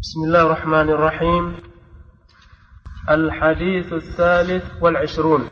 بسم 0.00 0.24
الله 0.24 0.42
الرحمن 0.42 0.88
الرحيم. 0.90 1.56
الحديث 3.10 3.92
الثالث 3.92 4.64
والعشرون. 4.80 5.48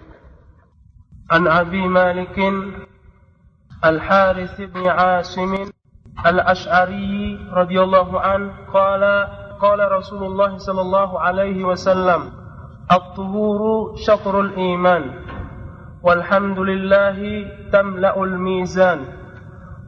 عن 1.30 1.46
أبي 1.46 1.88
مالك 1.88 2.38
الحارث 3.84 4.60
بن 4.60 4.88
عاصم 4.88 5.70
الأشعري 6.26 7.38
رضي 7.52 7.80
الله 7.82 8.20
عنه 8.20 8.52
قال 8.72 9.02
قال 9.60 9.92
رسول 9.92 10.24
الله 10.24 10.58
صلى 10.58 10.80
الله 10.80 11.20
عليه 11.20 11.64
وسلم 11.64 12.32
الطهور 12.92 13.60
شطر 13.96 14.40
الإيمان 14.40 15.04
والحمد 16.02 16.58
لله 16.58 17.18
تملأ 17.72 18.22
الميزان. 18.24 19.17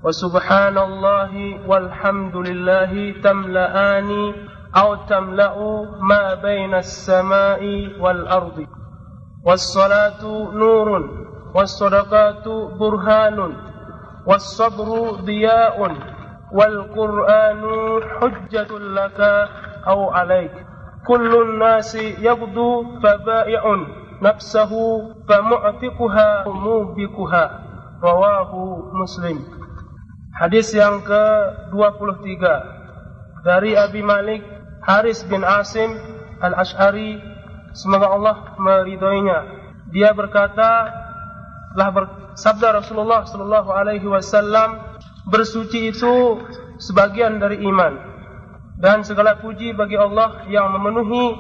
وسبحان 0.05 0.79
الله 0.79 1.33
والحمد 1.69 2.37
لله 2.37 3.21
تملأان 3.25 4.11
أو 4.77 4.95
تملأ 4.95 5.57
ما 6.01 6.35
بين 6.35 6.75
السماء 6.75 7.63
والأرض. 8.01 8.67
والصلاة 9.47 10.23
نور 10.53 10.89
والصدقات 11.55 12.49
برهان 12.81 13.53
والصبر 14.27 14.89
ضياء 15.25 15.77
والقرآن 16.53 17.63
حجة 18.21 18.71
لك 18.79 19.21
أو 19.87 20.11
عليك. 20.11 20.55
كل 21.09 21.33
الناس 21.43 21.95
يغدو 22.25 22.85
فبائع 23.03 23.65
نفسه 24.23 24.73
فمعتقها 25.29 26.49
موبكها 26.49 27.45
رواه 28.03 28.53
مسلم. 28.93 29.39
Hadis 30.31 30.71
yang 30.71 31.03
ke-23 31.03 32.39
dari 33.43 33.75
Abi 33.75 33.99
Malik 33.99 34.47
Haris 34.87 35.27
bin 35.27 35.43
Asim 35.43 35.91
Al-Ash'ari. 36.39 37.19
Semoga 37.75 38.15
Allah 38.15 38.37
meridhoinya. 38.59 39.39
Dia 39.91 40.15
berkata 40.15 40.91
telah 41.75 41.91
bersabda 41.91 42.83
Rasulullah 42.83 43.27
sallallahu 43.27 43.71
alaihi 43.75 44.07
wasallam 44.07 44.79
bersuci 45.27 45.91
itu 45.91 46.39
sebagian 46.79 47.43
dari 47.43 47.63
iman 47.67 47.95
dan 48.79 49.03
segala 49.03 49.39
puji 49.39 49.75
bagi 49.75 49.99
Allah 49.99 50.47
yang 50.47 50.71
memenuhi 50.71 51.35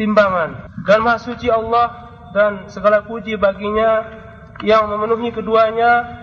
timbangan. 0.00 0.72
Dan 0.88 1.04
maha 1.04 1.20
suci 1.20 1.52
Allah 1.52 1.88
dan 2.32 2.66
segala 2.72 3.04
puji 3.04 3.36
baginya 3.36 4.08
yang 4.64 4.88
memenuhi 4.88 5.32
keduanya 5.32 6.19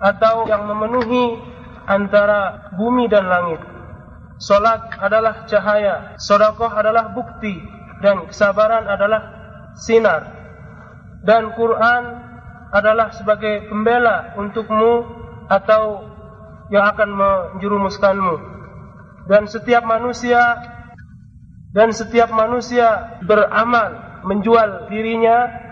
atau 0.00 0.48
yang 0.48 0.68
memenuhi 0.68 1.40
antara 1.86 2.70
bumi 2.74 3.06
dan 3.08 3.30
langit. 3.30 3.60
Solat 4.36 4.92
adalah 5.00 5.48
cahaya, 5.48 6.18
sodakoh 6.20 6.68
adalah 6.68 7.16
bukti, 7.16 7.56
dan 8.04 8.28
kesabaran 8.28 8.84
adalah 8.84 9.22
sinar. 9.80 10.28
Dan 11.24 11.56
Quran 11.56 12.02
adalah 12.70 13.14
sebagai 13.16 13.70
pembela 13.72 14.36
untukmu 14.36 15.08
atau 15.48 16.04
yang 16.68 16.84
akan 16.92 17.10
menjerumuskanmu. 17.16 18.36
Dan 19.26 19.48
setiap 19.48 19.82
manusia 19.82 20.38
dan 21.74 21.92
setiap 21.92 22.32
manusia 22.32 23.20
beramal 23.24 24.20
menjual 24.24 24.88
dirinya 24.88 25.65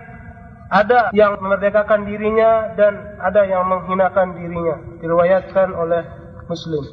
ada 0.73 1.09
yang 1.17 1.41
memerdekakan 1.41 2.05
dirinya 2.05 2.77
dan 2.77 3.17
ada 3.17 3.41
yang 3.45 3.66
menghinakan 3.66 4.38
dirinya 4.38 4.75
diriwayatkan 5.02 5.73
oleh 5.73 6.02
Muslim 6.45 6.85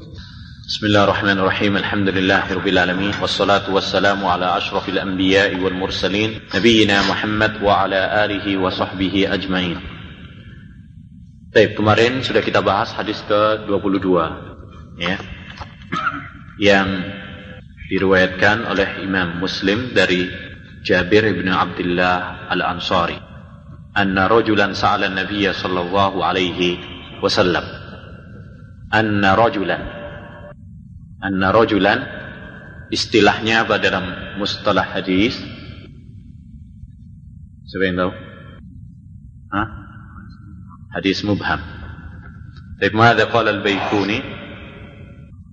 بسم 0.67 0.87
الله 0.87 1.05
الرحمن 1.05 1.39
الرحيم 1.39 1.77
الحمد 1.77 2.09
لله 2.09 2.55
رب 2.59 2.67
العالمين 2.67 3.23
والصلاة 3.23 3.71
والسلام 3.71 4.19
على 4.27 4.57
أشرف 4.57 4.89
الأنبياء 4.89 5.63
والمرسلين 5.63 6.51
نبينا 6.59 7.07
محمد 7.07 7.63
وعلى 7.63 8.25
آله 8.25 8.47
وصحبه 8.59 9.15
أجمعين 9.31 9.79
Baik, 11.55 11.79
kemarin 11.79 12.21
sudah 12.21 12.43
kita 12.45 12.61
bahas 12.61 12.93
hadis 12.93 13.23
ke-22 13.25 14.11
ya. 15.01 15.17
Yang 16.61 16.89
diriwayatkan 17.89 18.67
oleh 18.69 19.01
Imam 19.01 19.41
Muslim 19.41 19.95
dari 19.95 20.29
Jabir 20.85 21.31
bin 21.31 21.49
Abdullah 21.49 22.51
Al-Ansari. 22.53 23.17
Anna 23.97 24.29
rajulan 24.29 24.77
sa'ala 24.77 25.09
Nabiya 25.09 25.57
sallallahu 25.57 26.21
alaihi 26.21 26.79
wasallam. 27.25 27.65
Anna 28.93 29.33
rajulan 29.33 29.97
anna 31.27 31.51
rajulan 31.51 31.99
istilahnya 32.93 33.65
apa 33.67 33.81
dalam 33.81 34.05
mustalah 34.39 34.85
hadis 34.85 35.35
siapa 37.67 37.85
yang 37.89 37.97
tahu 37.99 38.13
Hah? 39.51 39.69
hadis 40.95 41.25
mubham 41.27 41.61
طيب 42.77 42.93
ماذا 42.93 43.33
قال 43.33 43.49
البيكوني 43.49 44.19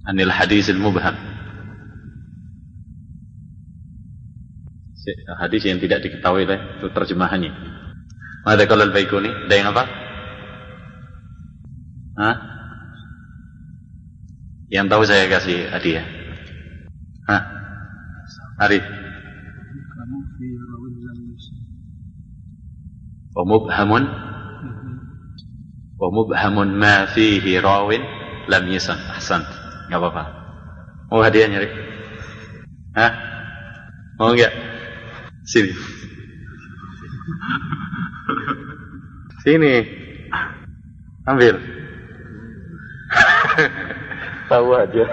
عن 0.08 0.16
الحديث 0.20 0.76
المبهم 0.76 1.16
hadis 5.40 5.64
yang 5.68 5.80
tidak 5.80 6.04
diketahui 6.04 6.44
itu 6.48 6.88
terjemahannya 6.92 7.52
Mada 8.47 8.65
kalau 8.71 8.87
al-Baikuni 8.87 9.31
ada 9.49 9.55
yang 9.55 9.69
apa? 9.75 9.85
Hah? 12.19 12.37
Yang 14.69 14.87
tahu 14.91 15.03
saya 15.09 15.25
kasih 15.33 15.71
hadiah. 15.73 16.07
Hah? 17.25 17.43
Arif. 18.63 18.85
Wa 23.35 23.43
mubhamun 26.11 26.69
ma 26.75 27.07
fihi 27.11 27.59
rawin 27.63 28.03
lam 28.51 28.65
yasan. 28.71 28.99
Ahsan. 29.15 29.43
Enggak 29.87 29.99
apa-apa. 30.05 30.25
Mau 31.09 31.23
hadiah 31.25 31.49
nyari? 31.49 31.69
Hah? 32.99 33.13
Mau 34.19 34.35
enggak? 34.35 34.53
Sini. 35.47 35.73
Sini. 39.43 39.75
Ambil. 41.29 41.57
Tahu 44.49 44.69
aja. 44.75 45.05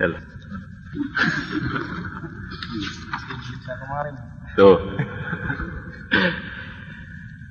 Yalah. 0.00 0.22
Tuh. 4.56 4.78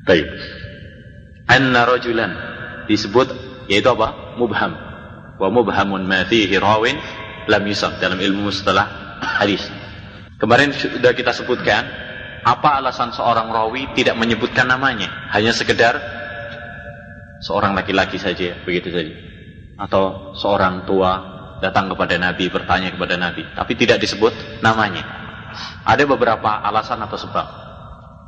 Baik. 0.07 0.27
Anna 1.47 1.87
rajulan 1.87 2.31
disebut 2.91 3.31
yaitu 3.71 3.87
apa? 3.87 4.35
Mubham. 4.35 4.73
Wa 5.37 5.47
mubhamun 5.53 6.03
ma 6.03 6.25
fihi 6.25 6.57
rawin 6.57 6.97
lam 7.47 7.63
yusab 7.63 8.01
dalam 8.01 8.19
ilmu 8.19 8.49
mustalah 8.51 9.19
hadis. 9.21 9.63
Kemarin 10.41 10.73
sudah 10.73 11.13
kita 11.13 11.31
sebutkan 11.33 12.06
apa 12.43 12.81
alasan 12.81 13.13
seorang 13.13 13.49
rawi 13.49 13.89
tidak 13.97 14.17
menyebutkan 14.17 14.69
namanya, 14.69 15.09
hanya 15.33 15.53
sekedar 15.53 15.97
seorang 17.41 17.77
laki-laki 17.77 18.17
saja, 18.17 18.57
begitu 18.65 18.89
saja. 18.93 19.13
Atau 19.77 20.33
seorang 20.37 20.89
tua 20.89 21.37
datang 21.61 21.89
kepada 21.93 22.17
Nabi, 22.17 22.49
bertanya 22.49 22.93
kepada 22.93 23.17
Nabi, 23.17 23.45
tapi 23.53 23.73
tidak 23.77 24.01
disebut 24.01 24.61
namanya. 24.61 25.05
Ada 25.85 26.05
beberapa 26.05 26.61
alasan 26.61 27.01
atau 27.01 27.17
sebab. 27.17 27.47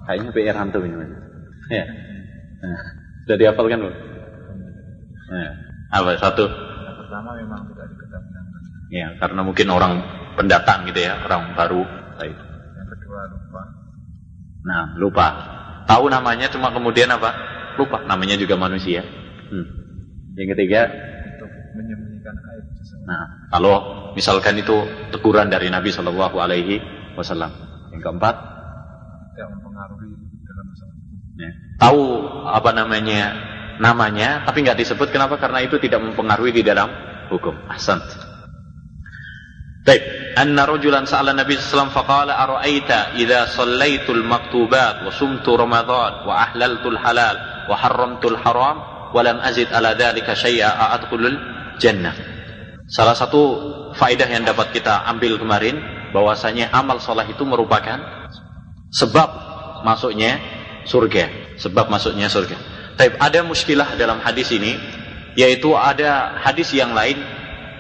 Kayaknya 0.10 0.30
PR 0.34 0.58
hantu 0.58 0.82
ini. 0.82 0.96
Ya. 1.70 1.86
Nah, 2.60 2.82
sudah 3.26 3.38
dihafalkan 3.38 3.78
belum? 3.78 3.98
Nah, 5.30 5.52
apa 5.94 6.18
satu? 6.18 6.50
Yang 6.50 6.98
pertama 7.06 7.30
memang 7.38 7.62
tidak 7.70 7.86
diketahui 7.94 8.40
Ya, 8.90 9.14
karena 9.22 9.46
mungkin 9.46 9.70
orang 9.70 10.02
pendatang 10.34 10.90
gitu 10.90 11.06
ya, 11.06 11.22
orang 11.22 11.54
baru. 11.54 11.86
Yang 12.26 12.88
kedua 12.98 13.22
lupa. 13.30 13.79
Nah, 14.64 14.96
lupa. 15.00 15.28
Tahu 15.88 16.12
namanya 16.12 16.52
cuma 16.52 16.70
kemudian 16.70 17.10
apa? 17.10 17.32
Lupa. 17.80 18.04
Namanya 18.04 18.36
juga 18.36 18.60
manusia. 18.60 19.02
Hmm. 19.50 19.66
Yang 20.36 20.56
ketiga, 20.56 20.88
menyembunyikan 21.76 22.36
aib 22.36 22.66
nah, 23.08 23.24
kalau 23.54 23.76
misalkan 24.14 24.60
itu 24.60 24.76
teguran 25.14 25.48
dari 25.48 25.72
Nabi 25.72 25.90
Shallallahu 25.94 26.36
Alaihi 26.38 26.82
Wasallam. 27.16 27.52
Yang 27.96 28.02
keempat, 28.06 28.36
Tidak 29.34 29.48
mempengaruhi 29.50 30.12
dalam 30.46 30.66
masalah 30.68 30.96
ya, 31.40 31.52
tahu 31.80 32.04
apa 32.46 32.70
namanya 32.76 33.22
namanya, 33.80 34.44
tapi 34.44 34.62
nggak 34.68 34.80
disebut. 34.80 35.10
Kenapa? 35.10 35.40
Karena 35.40 35.64
itu 35.64 35.80
tidak 35.80 36.04
mempengaruhi 36.04 36.52
di 36.52 36.64
dalam 36.64 36.92
hukum. 37.32 37.56
Ahsan. 37.72 38.04
طيب 39.89 40.03
أن 40.41 40.57
رجلا 40.61 41.05
سأل 41.05 41.29
النبي 41.29 41.55
صلى 41.55 41.61
الله 41.61 41.69
عليه 41.69 41.77
وسلم 41.77 41.93
فقال 41.93 42.29
أرأيت 42.31 42.91
إذا 43.21 43.41
صليت 43.53 44.11
المكتوبات 44.11 44.97
وصمت 45.07 45.49
رمضان 45.49 46.13
وأحللت 46.27 46.85
الحلال 46.87 47.37
وحرمت 47.71 48.25
الحرام 48.25 48.77
ولم 49.15 49.37
أزد 49.37 49.69
على 49.73 49.91
ذلك 49.99 50.35
شيئا 50.35 50.95
أدخل 50.95 51.21
الجنة 51.21 52.13
Salah 52.85 53.17
satu 53.17 53.43
faedah 53.97 54.29
yang 54.29 54.45
dapat 54.45 54.77
kita 54.77 55.09
ambil 55.09 55.41
kemarin 55.41 55.81
bahwasanya 56.13 56.69
amal 56.69 57.01
soleh 57.01 57.25
itu 57.33 57.41
merupakan 57.49 57.97
sebab 58.93 59.29
masuknya 59.89 60.37
surga, 60.85 61.57
sebab 61.57 61.89
masuknya 61.89 62.29
surga. 62.29 62.55
Tapi 63.01 63.17
ada 63.17 63.41
muskilah 63.41 63.97
dalam 63.97 64.21
hadis 64.21 64.53
ini, 64.53 64.77
yaitu 65.35 65.73
ada 65.75 66.39
hadis 66.45 66.77
yang 66.77 66.93
lain 66.93 67.19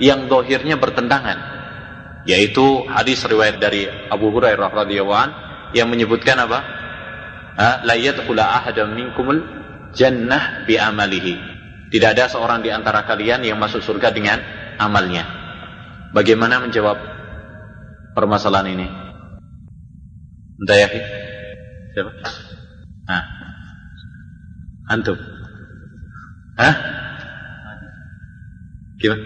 yang 0.02 0.26
dohirnya 0.26 0.81
bertentangan, 0.81 1.57
yaitu 2.27 2.83
hadis 2.89 3.24
riwayat 3.24 3.62
dari 3.62 3.88
Abu 3.88 4.31
Hurairah 4.33 4.71
radhiyallahu 4.71 5.16
an 5.16 5.31
yang 5.71 5.88
menyebutkan 5.88 6.36
apa? 6.39 6.60
La 7.83 7.95
yadkhula 7.95 8.44
ahadam 8.44 8.95
minkumul 8.95 9.44
jannah 9.92 10.63
bi 10.63 10.80
amalihi. 10.80 11.36
Tidak 11.89 12.10
ada 12.16 12.30
seorang 12.30 12.62
di 12.62 12.69
antara 12.69 13.04
kalian 13.04 13.44
yang 13.44 13.57
masuk 13.57 13.81
surga 13.81 14.13
dengan 14.13 14.39
amalnya. 14.77 15.25
Bagaimana 16.13 16.62
menjawab 16.62 16.98
permasalahan 18.13 18.77
ini? 18.77 18.88
Entah 20.60 20.77
ya, 20.77 20.88
Siapa? 21.95 22.12
Hah? 23.10 23.24
Antum? 24.89 25.18
Hah? 26.60 26.75
Gimana? 29.00 29.24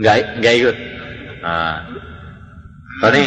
Enggak, 0.00 0.16
enggak 0.40 0.54
ikut? 0.58 0.76
Nah. 1.40 1.88
Tony? 3.00 3.24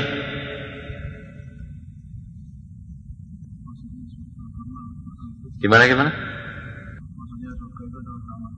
Gimana 5.57 5.87
gimana? 5.89 6.11
Maksudnya 6.11 7.51
surga 7.57 7.81
itu 7.87 7.97
adalah 7.97 8.35
amal 8.35 8.51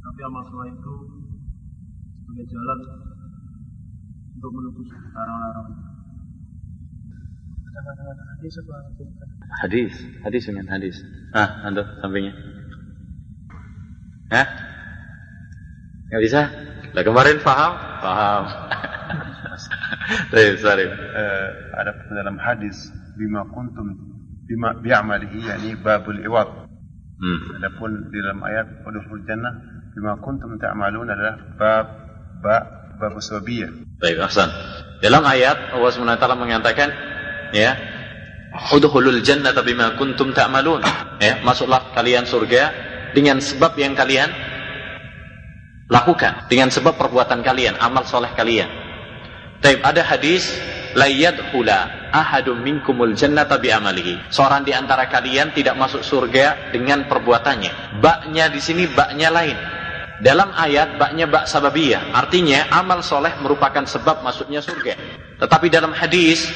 Tapi 0.00 0.20
amal 0.24 0.42
soleh 0.48 0.70
itu 0.72 0.94
sebagai 2.22 2.46
jalan 2.48 2.78
untuk 4.38 4.50
menuju 4.54 4.82
larang-larang. 5.12 5.68
Hadis 8.36 8.54
apa? 8.62 8.76
Hadis, 9.66 9.92
hadis 10.24 10.42
dengan 10.48 10.66
hadis. 10.72 10.96
Ah, 11.36 11.60
antum 11.66 11.84
sampingnya. 12.00 12.32
Hah? 14.32 14.46
Nggak 16.08 16.22
bisa? 16.22 16.40
Lah 16.94 17.02
kemarin 17.02 17.42
paham? 17.42 17.72
Paham. 18.04 18.42
Baik, 20.32 20.60
sorry. 20.62 20.86
آه، 20.90 21.48
ada 21.80 21.90
dalam 22.12 22.36
hadis 22.38 22.76
bima 23.16 23.42
kuntum 23.50 23.86
bima 24.46 24.76
bi'amalihi 24.78 25.38
yani 25.50 25.70
babul 25.80 26.20
iwad 26.22 26.68
Hmm. 27.16 27.56
adapun 27.56 28.12
di 28.12 28.20
dalam 28.20 28.44
ayat 28.44 28.84
udkhulul 28.84 29.24
jannah 29.24 29.56
bima 29.96 30.20
kuntum 30.20 30.60
ta'malun 30.60 31.08
adalah 31.08 31.34
bab 31.56 31.86
ba 32.44 32.56
bab 33.00 33.16
sabiyah 33.24 33.72
Baik, 33.96 34.20
Ahsan. 34.20 34.52
Dalam 35.00 35.24
ayat 35.24 35.72
Allah 35.72 35.88
SWT 35.88 36.20
mengatakan 36.36 36.92
ya, 37.56 37.72
Udkhulul 38.76 39.24
jannata 39.24 39.64
bima 39.64 39.96
kuntum 39.96 40.36
ta'malun. 40.36 40.84
Ya, 41.20 41.40
masuklah 41.40 41.92
kalian 41.96 42.28
surga 42.28 42.72
dengan 43.16 43.40
sebab 43.40 43.72
yang 43.80 43.96
kalian 43.96 44.28
lakukan, 45.86 46.50
dengan 46.50 46.70
sebab 46.70 46.98
perbuatan 46.98 47.42
kalian, 47.42 47.78
amal 47.78 48.02
soleh 48.06 48.30
kalian. 48.34 48.68
Taib, 49.62 49.80
ada 49.80 50.02
hadis 50.04 50.46
la 50.96 51.08
yadkhula 51.08 52.10
ahadum 52.12 52.60
minkumul 52.60 53.12
jannata 53.12 53.60
bi 53.60 53.72
amalihi. 53.72 54.32
Seorang 54.32 54.64
di 54.64 54.72
antara 54.72 55.08
kalian 55.08 55.52
tidak 55.52 55.76
masuk 55.76 56.00
surga 56.04 56.72
dengan 56.72 57.08
perbuatannya. 57.08 58.00
Baknya 58.00 58.52
di 58.52 58.60
sini 58.60 58.84
baknya 58.90 59.28
lain. 59.32 59.56
Dalam 60.16 60.48
ayat 60.56 60.96
baknya 60.96 61.28
bak 61.28 61.44
sababiyah, 61.44 62.16
artinya 62.16 62.72
amal 62.72 63.04
soleh 63.04 63.36
merupakan 63.44 63.84
sebab 63.84 64.24
masuknya 64.24 64.64
surga. 64.64 64.96
Tetapi 65.36 65.68
dalam 65.68 65.92
hadis 65.92 66.48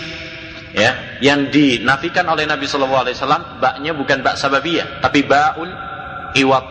ya 0.73 1.21
yang 1.21 1.53
dinafikan 1.53 2.25
oleh 2.25 2.49
Nabi 2.49 2.65
Shallallahu 2.65 3.05
Alaihi 3.05 3.17
Wasallam 3.21 3.61
baknya 3.61 3.93
bukan 3.93 4.25
bak 4.25 4.41
sababiyah, 4.41 5.05
tapi 5.05 5.29
baul 5.29 5.69
iwat 6.41 6.65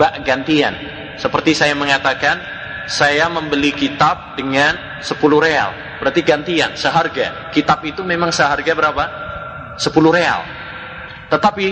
bak 0.00 0.24
gantian. 0.24 0.99
Seperti 1.20 1.52
saya 1.52 1.76
mengatakan, 1.76 2.40
saya 2.88 3.28
membeli 3.28 3.76
kitab 3.76 4.40
dengan 4.40 5.04
10 5.04 5.14
real, 5.36 6.00
berarti 6.00 6.24
gantian 6.24 6.72
seharga. 6.72 7.52
Kitab 7.52 7.84
itu 7.84 8.00
memang 8.00 8.32
seharga 8.32 8.72
berapa? 8.72 9.04
10 9.76 10.16
real. 10.16 10.40
Tetapi 11.28 11.68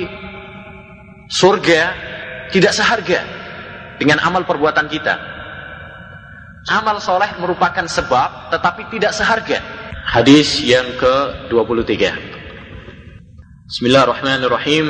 surga 1.32 1.82
tidak 2.52 2.72
seharga 2.76 3.20
dengan 3.96 4.20
amal 4.20 4.44
perbuatan 4.44 4.86
kita. 4.86 5.16
Amal 6.68 7.00
soleh 7.00 7.32
merupakan 7.40 7.88
sebab 7.88 8.52
tetapi 8.52 8.92
tidak 8.92 9.16
seharga. 9.16 9.58
Hadis 10.08 10.60
yang 10.60 10.84
ke-23. 11.00 11.92
Bismillahirrahmanirrahim. 13.68 14.86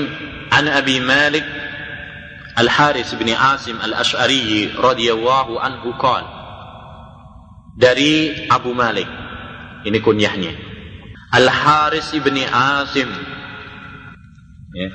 An 0.48 0.64
Abi 0.64 0.96
Malik 0.98 1.44
Al-Haris 2.58 3.14
bin 3.14 3.30
Asim 3.30 3.78
Al-Ash'ari 3.78 4.74
radhiyallahu 4.74 5.62
anhu 5.62 5.94
qala 5.94 6.26
Dari 7.78 8.34
Abu 8.50 8.74
Malik. 8.74 9.06
Ini 9.86 10.02
kunyahnya. 10.02 10.50
Al-Haris 11.30 12.10
bin 12.18 12.42
Asim. 12.50 13.06
Ya. 14.74 14.90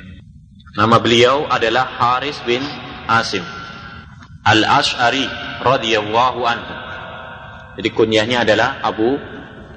Nama 0.75 1.00
beliau 1.00 1.48
adalah 1.48 1.88
Haris 1.88 2.36
bin 2.44 2.60
Asim. 3.07 3.48
Al-Ash'ari 4.44 5.24
radhiyallahu 5.63 6.44
anhu. 6.44 6.74
Jadi 7.80 7.89
kunyahnya 7.95 8.44
adalah 8.44 8.83
Abu 8.83 9.15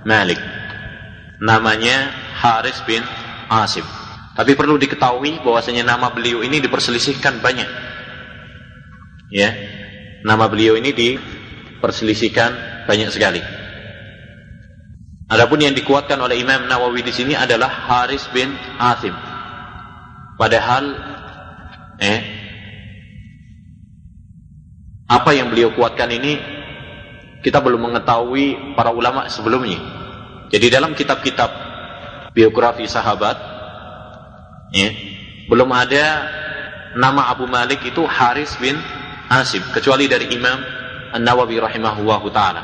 Malik. 0.03 0.43
Namanya 1.39 2.11
Haris 2.43 2.83
bin 2.83 3.07
Asim. 3.47 3.87
Tapi 4.37 4.53
perlu 4.53 4.77
diketahui 4.77 5.41
bahwasanya 5.41 5.89
nama 5.89 6.13
beliau 6.13 6.45
ini 6.45 6.61
diperselisihkan 6.61 7.41
banyak. 7.41 7.71
Ya. 9.33 9.51
Nama 10.29 10.45
beliau 10.53 10.77
ini 10.77 10.93
diperselisihkan 10.93 12.85
banyak 12.85 13.09
sekali. 13.09 13.41
Adapun 15.27 15.59
yang 15.65 15.73
dikuatkan 15.73 16.21
oleh 16.21 16.39
Imam 16.39 16.69
Nawawi 16.69 17.03
di 17.03 17.11
sini 17.17 17.33
adalah 17.33 17.67
Haris 17.67 18.29
bin 18.31 18.53
Asim. 18.77 19.17
Padahal 20.37 20.85
eh 21.97 22.21
apa 25.09 25.31
yang 25.33 25.49
beliau 25.49 25.73
kuatkan 25.73 26.13
ini 26.13 26.37
kita 27.41 27.65
belum 27.65 27.89
mengetahui 27.89 28.77
para 28.77 28.93
ulama 28.93 29.27
sebelumnya. 29.33 29.81
Jadi 30.53 30.67
dalam 30.69 30.93
kitab-kitab 30.93 31.51
biografi 32.37 32.85
sahabat 32.85 33.56
ya, 34.73 34.89
belum 35.47 35.71
ada 35.71 36.05
nama 36.97 37.31
Abu 37.31 37.45
Malik 37.47 37.85
itu 37.85 38.03
Haris 38.03 38.57
bin 38.59 38.75
Asim 39.27 39.63
kecuali 39.75 40.07
dari 40.07 40.31
Imam 40.33 40.59
An-Nawawi 41.13 41.59
rahimahullahu 41.59 42.27
taala. 42.31 42.63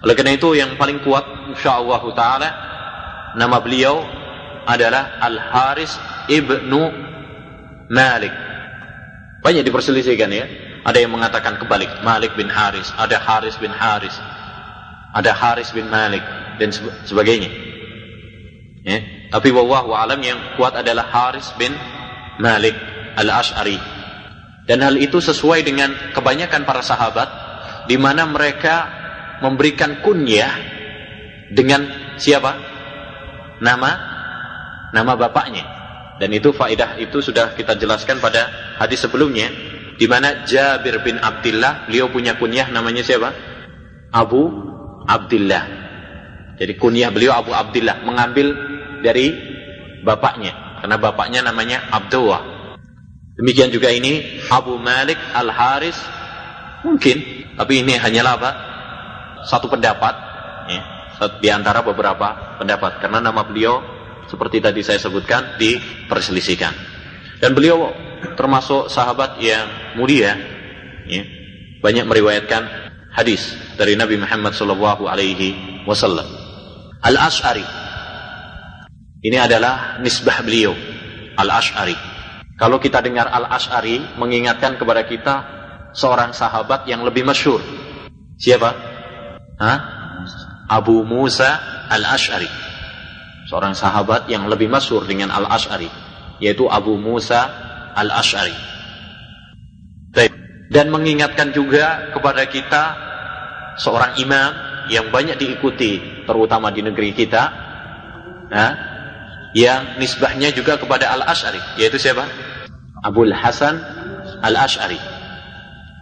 Oleh 0.00 0.16
karena 0.16 0.32
itu 0.32 0.56
yang 0.56 0.80
paling 0.80 1.04
kuat 1.04 1.52
insyaallah 1.52 2.02
taala 2.16 2.48
nama 3.36 3.60
beliau 3.60 4.00
adalah 4.64 5.20
Al 5.20 5.36
Haris 5.36 5.92
ibnu 6.32 6.82
Malik. 7.92 8.32
Banyak 9.40 9.64
diperselisihkan 9.64 10.30
ya. 10.32 10.46
Ada 10.80 11.04
yang 11.04 11.12
mengatakan 11.12 11.60
kebalik, 11.60 12.00
Malik 12.00 12.32
bin 12.40 12.48
Haris, 12.48 12.88
ada 12.96 13.20
Haris 13.20 13.52
bin 13.60 13.68
Haris, 13.68 14.16
ada 15.12 15.36
Haris 15.36 15.76
bin 15.76 15.92
Malik 15.92 16.24
dan 16.56 16.72
sebagainya. 17.04 17.52
Ya. 18.88 19.19
Tapi 19.30 19.48
wallahu 19.54 19.94
alam 19.94 20.18
yang 20.18 20.58
kuat 20.58 20.74
adalah 20.74 21.06
Haris 21.06 21.54
bin 21.54 21.70
Malik 22.42 22.74
al-Ash'ari. 23.14 23.78
Dan 24.66 24.82
hal 24.82 24.98
itu 24.98 25.22
sesuai 25.22 25.62
dengan 25.62 25.94
kebanyakan 26.14 26.66
para 26.66 26.82
sahabat 26.82 27.28
di 27.86 27.94
mana 27.94 28.26
mereka 28.26 28.90
memberikan 29.42 30.02
kunyah 30.02 30.50
dengan 31.50 31.86
siapa? 32.18 32.58
Nama 33.62 33.90
nama 34.90 35.12
bapaknya. 35.14 35.64
Dan 36.18 36.34
itu 36.36 36.52
faidah 36.52 37.00
itu 37.00 37.22
sudah 37.22 37.56
kita 37.56 37.78
jelaskan 37.78 38.20
pada 38.20 38.74
hadis 38.76 39.06
sebelumnya 39.06 39.48
di 39.96 40.04
mana 40.10 40.44
Jabir 40.44 41.00
bin 41.00 41.16
Abdullah 41.16 41.88
beliau 41.88 42.10
punya 42.12 42.36
kunyah 42.36 42.68
namanya 42.68 43.00
siapa? 43.06 43.30
Abu 44.10 44.48
Abdullah. 45.06 45.64
Jadi 46.60 46.76
kunyah 46.76 47.08
beliau 47.08 47.32
Abu 47.32 47.56
Abdullah 47.56 48.04
mengambil 48.04 48.52
dari 49.00 49.32
bapaknya 50.04 50.80
karena 50.80 50.96
bapaknya 50.96 51.40
namanya 51.44 51.88
Abdullah. 51.92 52.42
Demikian 53.36 53.72
juga 53.72 53.88
ini 53.88 54.40
Abu 54.52 54.76
Malik 54.76 55.16
Al 55.32 55.48
Haris 55.48 55.96
mungkin 56.84 57.20
tapi 57.56 57.84
ini 57.84 57.96
hanyalah 57.96 58.32
apa? 58.36 58.50
Satu 59.44 59.68
pendapat 59.72 60.14
ya, 60.68 60.82
di 61.40 61.48
antara 61.48 61.80
beberapa 61.80 62.56
pendapat 62.60 63.00
karena 63.00 63.20
nama 63.20 63.44
beliau 63.44 63.80
seperti 64.28 64.62
tadi 64.62 64.80
saya 64.84 65.00
sebutkan 65.00 65.56
diperselisihkan. 65.58 66.72
Dan 67.40 67.56
beliau 67.56 67.88
termasuk 68.36 68.92
sahabat 68.92 69.40
yang 69.40 69.96
mulia 69.96 70.36
ya. 71.08 71.24
banyak 71.80 72.04
meriwayatkan 72.04 72.62
hadis 73.10 73.56
dari 73.74 73.96
Nabi 73.96 74.20
Muhammad 74.20 74.52
sallallahu 74.54 75.08
alaihi 75.08 75.82
wasallam. 75.88 76.28
Al-Asy'ari. 77.00 77.79
Ini 79.20 79.36
adalah 79.36 80.00
nisbah 80.00 80.40
beliau, 80.40 80.72
Al-Asy'ari. 81.36 81.96
Kalau 82.56 82.80
kita 82.80 83.04
dengar 83.04 83.28
Al-Asy'ari 83.28 84.16
mengingatkan 84.16 84.80
kepada 84.80 85.04
kita 85.04 85.34
seorang 85.92 86.32
sahabat 86.32 86.88
yang 86.88 87.04
lebih 87.04 87.28
masyhur. 87.28 87.60
Siapa? 88.40 88.70
Hah? 89.60 89.78
Abu 90.72 91.04
Musa 91.04 91.60
Al-Asy'ari. 91.92 92.48
Seorang 93.44 93.76
sahabat 93.76 94.24
yang 94.32 94.48
lebih 94.48 94.72
masyhur 94.72 95.04
dengan 95.04 95.28
Al-Asy'ari, 95.36 95.90
yaitu 96.40 96.64
Abu 96.70 96.96
Musa 96.96 97.44
Al-Asy'ari. 97.92 98.72
Dan 100.70 100.86
mengingatkan 100.94 101.50
juga 101.50 102.14
kepada 102.14 102.46
kita 102.46 102.82
seorang 103.74 104.14
imam 104.22 104.50
yang 104.86 105.10
banyak 105.10 105.34
diikuti 105.34 106.24
terutama 106.26 106.70
di 106.70 106.82
negeri 106.86 107.10
kita 107.10 107.42
nah, 108.50 108.89
yang 109.56 109.98
nisbahnya 109.98 110.54
juga 110.54 110.78
kepada 110.78 111.10
Al-Asy'ari 111.14 111.80
yaitu 111.82 111.98
siapa? 111.98 112.26
Abul 113.02 113.32
Hasan 113.32 113.80
Al-Asy'ari 114.44 115.00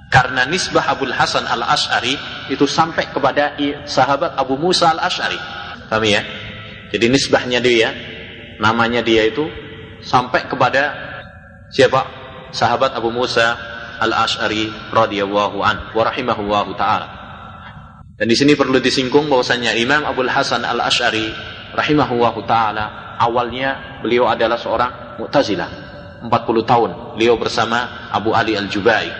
karena 0.08 0.44
nisbah 0.48 0.84
Abul 0.88 1.12
Hasan 1.12 1.44
Al-Asy'ari 1.48 2.16
itu 2.52 2.64
sampai 2.68 3.08
kepada 3.12 3.56
sahabat 3.88 4.36
Abu 4.36 4.60
Musa 4.60 4.92
Al-Asy'ari 4.92 5.38
paham 5.88 6.04
ya? 6.04 6.20
jadi 6.92 7.08
nisbahnya 7.08 7.60
dia 7.64 7.92
namanya 8.60 9.00
dia 9.00 9.24
itu 9.24 9.48
sampai 10.04 10.44
kepada 10.48 10.92
siapa? 11.72 12.04
sahabat 12.52 12.96
Abu 12.96 13.12
Musa 13.12 13.56
Al-Asy'ari 13.98 14.94
radhiyallahu 14.94 15.58
an 15.60 15.90
wa 15.92 16.02
rahimahullahu 16.06 16.78
taala. 16.78 17.08
Dan 18.18 18.26
di 18.30 18.34
sini 18.34 18.54
perlu 18.58 18.78
disinggung 18.82 19.30
bahwasanya 19.30 19.74
Imam 19.78 20.06
Abdul 20.06 20.30
Hasan 20.30 20.62
Al-Asy'ari 20.62 21.34
rahimahullahu 21.74 22.46
taala 22.46 23.07
awalnya 23.18 24.00
beliau 24.00 24.30
adalah 24.30 24.56
seorang 24.56 25.18
Mu'tazilah. 25.18 25.90
40 26.18 26.30
tahun 26.66 26.90
beliau 27.14 27.38
bersama 27.38 28.10
Abu 28.10 28.34
Ali 28.34 28.54
Al-Jubai. 28.58 29.10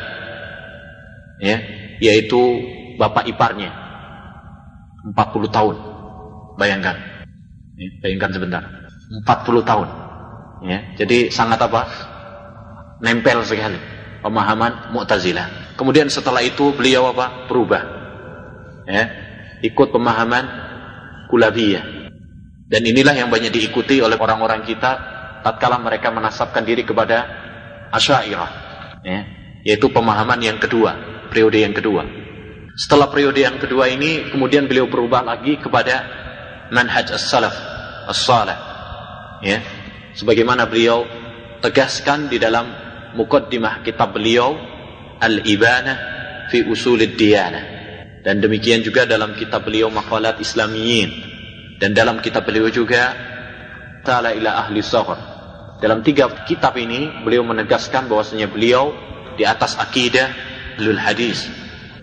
Ya, 1.38 1.56
yaitu 2.02 2.38
bapak 2.98 3.26
iparnya. 3.30 3.70
40 5.14 5.50
tahun. 5.50 5.76
Bayangkan. 6.58 6.96
Ya, 7.78 7.88
bayangkan 8.02 8.30
sebentar. 8.34 8.62
40 9.26 9.62
tahun. 9.62 9.88
Ya, 10.66 10.78
jadi 10.98 11.30
sangat 11.30 11.62
apa? 11.62 11.86
Nempel 12.98 13.46
sekali 13.46 13.78
pemahaman 14.22 14.90
Mu'tazilah. 14.90 15.74
Kemudian 15.78 16.10
setelah 16.10 16.42
itu 16.42 16.74
beliau 16.74 17.06
apa? 17.14 17.46
Berubah. 17.46 17.82
Ya, 18.90 19.06
ikut 19.62 19.94
pemahaman 19.94 20.44
Kulabiyah. 21.30 21.97
Dan 22.68 22.84
inilah 22.84 23.16
yang 23.16 23.32
banyak 23.32 23.48
diikuti 23.48 24.04
oleh 24.04 24.20
orang-orang 24.20 24.60
kita 24.62 24.90
tatkala 25.40 25.80
mereka 25.80 26.12
menasabkan 26.12 26.68
diri 26.68 26.84
kepada 26.84 27.24
Asy'ariyah. 27.88 28.50
Ya, 29.00 29.20
yaitu 29.64 29.88
pemahaman 29.88 30.36
yang 30.44 30.60
kedua, 30.60 31.24
periode 31.32 31.64
yang 31.64 31.72
kedua. 31.72 32.04
Setelah 32.76 33.08
periode 33.08 33.40
yang 33.40 33.56
kedua 33.56 33.88
ini 33.88 34.28
kemudian 34.30 34.68
beliau 34.68 34.86
berubah 34.86 35.24
lagi 35.24 35.56
kepada 35.58 36.04
manhaj 36.70 37.10
as-salaf 37.10 37.56
as-salih. 38.06 38.58
Ya. 39.42 39.58
Sebagaimana 40.14 40.66
beliau 40.66 41.06
tegaskan 41.62 42.26
di 42.26 42.42
dalam 42.42 42.66
mukaddimah 43.14 43.86
kitab 43.86 44.14
beliau 44.16 44.56
Al-Ibanah 45.18 45.98
fi 46.50 46.64
Usulid 46.66 47.14
Diyanah 47.14 47.64
dan 48.22 48.42
demikian 48.42 48.82
juga 48.82 49.06
dalam 49.06 49.34
kitab 49.38 49.66
beliau 49.66 49.90
Maqalat 49.90 50.42
Islamiyin 50.42 51.27
dan 51.78 51.94
dalam 51.94 52.18
kitab 52.18 52.46
beliau 52.46 52.68
juga 52.70 53.14
Ta'ala 54.02 54.34
ila 54.34 54.66
ahli 54.66 54.82
sahur 54.82 55.18
dalam 55.78 56.02
tiga 56.02 56.26
kitab 56.46 56.74
ini 56.78 57.22
beliau 57.22 57.46
menegaskan 57.46 58.10
bahwasanya 58.10 58.50
beliau 58.50 58.94
di 59.38 59.46
atas 59.46 59.78
akidah 59.78 60.30
lul 60.82 60.98
hadis 60.98 61.46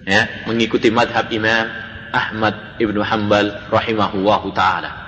ya 0.07 0.47
mengikuti 0.47 0.87
madhab 0.93 1.27
Imam 1.33 1.85
Ahmad 2.15 2.79
ibnu 2.79 3.03
Hanbal 3.03 3.67
rahimahullahu 3.67 4.55
taala. 4.55 5.03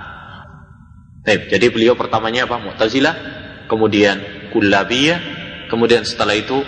Jadi 1.23 1.71
beliau 1.71 1.95
pertamanya 1.95 2.47
apa? 2.47 2.59
Mu'tazilah, 2.59 3.15
kemudian 3.71 4.19
Kullabiyah, 4.51 5.19
kemudian 5.71 6.03
setelah 6.03 6.35
itu 6.35 6.59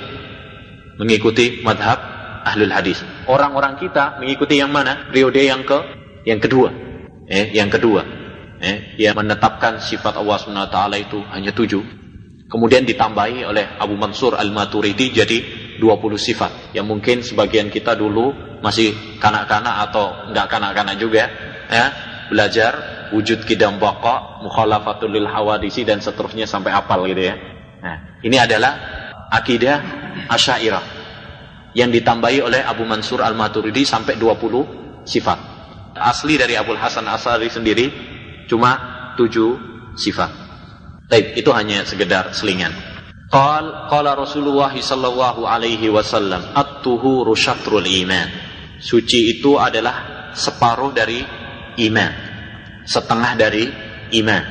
mengikuti 0.99 1.63
madhab 1.63 1.99
ahlul 2.43 2.71
hadis. 2.71 3.03
Orang-orang 3.27 3.79
kita 3.79 4.19
mengikuti 4.19 4.59
yang 4.59 4.71
mana? 4.71 5.11
Periode 5.11 5.43
yang 5.43 5.63
ke 5.63 5.79
yang 6.27 6.39
kedua. 6.43 6.88
Eh, 7.29 7.53
yang 7.53 7.69
kedua. 7.69 8.01
Eh, 8.59 8.99
yang 8.99 9.15
menetapkan 9.15 9.79
sifat 9.79 10.19
Allah 10.19 10.35
Subhanahu 10.35 10.67
wa 10.67 10.97
itu 10.99 11.19
hanya 11.31 11.55
tujuh. 11.55 11.79
Kemudian 12.49 12.83
ditambahi 12.83 13.45
oleh 13.45 13.77
Abu 13.77 13.93
Mansur 13.93 14.33
Al-Maturidi 14.35 15.13
jadi 15.13 15.37
20 15.77 16.17
sifat. 16.17 16.73
Yang 16.75 16.85
mungkin 16.89 17.17
sebagian 17.21 17.69
kita 17.69 17.93
dulu 17.93 18.33
masih 18.59 19.21
kanak-kanak 19.21 19.87
atau 19.87 20.27
enggak 20.27 20.49
kanak-kanak 20.49 20.95
juga 20.99 21.29
ya, 21.69 21.85
belajar 22.27 22.71
wujud 23.15 23.45
kidam 23.45 23.77
baqa, 23.77 24.41
mukhalafatul 24.43 25.13
lil 25.13 25.29
hawadisi 25.29 25.85
dan 25.85 26.01
seterusnya 26.01 26.49
sampai 26.49 26.73
apal 26.73 27.05
gitu 27.07 27.31
ya. 27.31 27.37
Nah, 27.79 28.19
ini 28.25 28.35
adalah 28.35 28.73
akidah 29.31 29.77
Asy'ariyah 30.27 30.83
yang 31.77 31.93
ditambahi 31.93 32.41
oleh 32.43 32.61
Abu 32.65 32.83
Mansur 32.83 33.21
Al-Maturidi 33.21 33.85
sampai 33.85 34.17
20 34.17 35.05
sifat. 35.05 35.48
Asli 35.99 36.39
dari 36.39 36.55
Abu 36.55 36.73
Hasan 36.73 37.05
Asari 37.05 37.51
sendiri 37.51 37.91
cuma 38.47 38.71
7 39.19 39.93
sifat. 39.99 40.31
Baik, 41.09 41.35
itu 41.41 41.49
hanya 41.51 41.83
sekedar 41.83 42.31
selingan. 42.31 42.71
Qal 43.29 43.89
qala 43.89 44.17
Rasulullah 44.17 44.73
sallallahu 44.73 45.45
alaihi 45.45 45.89
wasallam 45.93 46.53
at-tuhuru 46.57 47.37
syatrul 47.37 47.85
iman. 47.85 48.29
Suci 48.81 49.37
itu 49.37 49.59
adalah 49.59 50.29
separuh 50.33 50.89
dari 50.95 51.21
iman. 51.85 52.11
Setengah 52.87 53.31
dari 53.37 53.69
iman. 54.17 54.43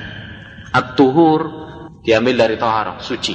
At-tuhur 0.70 1.40
diambil 2.06 2.46
dari 2.46 2.56
taharah, 2.60 3.02
suci. 3.02 3.34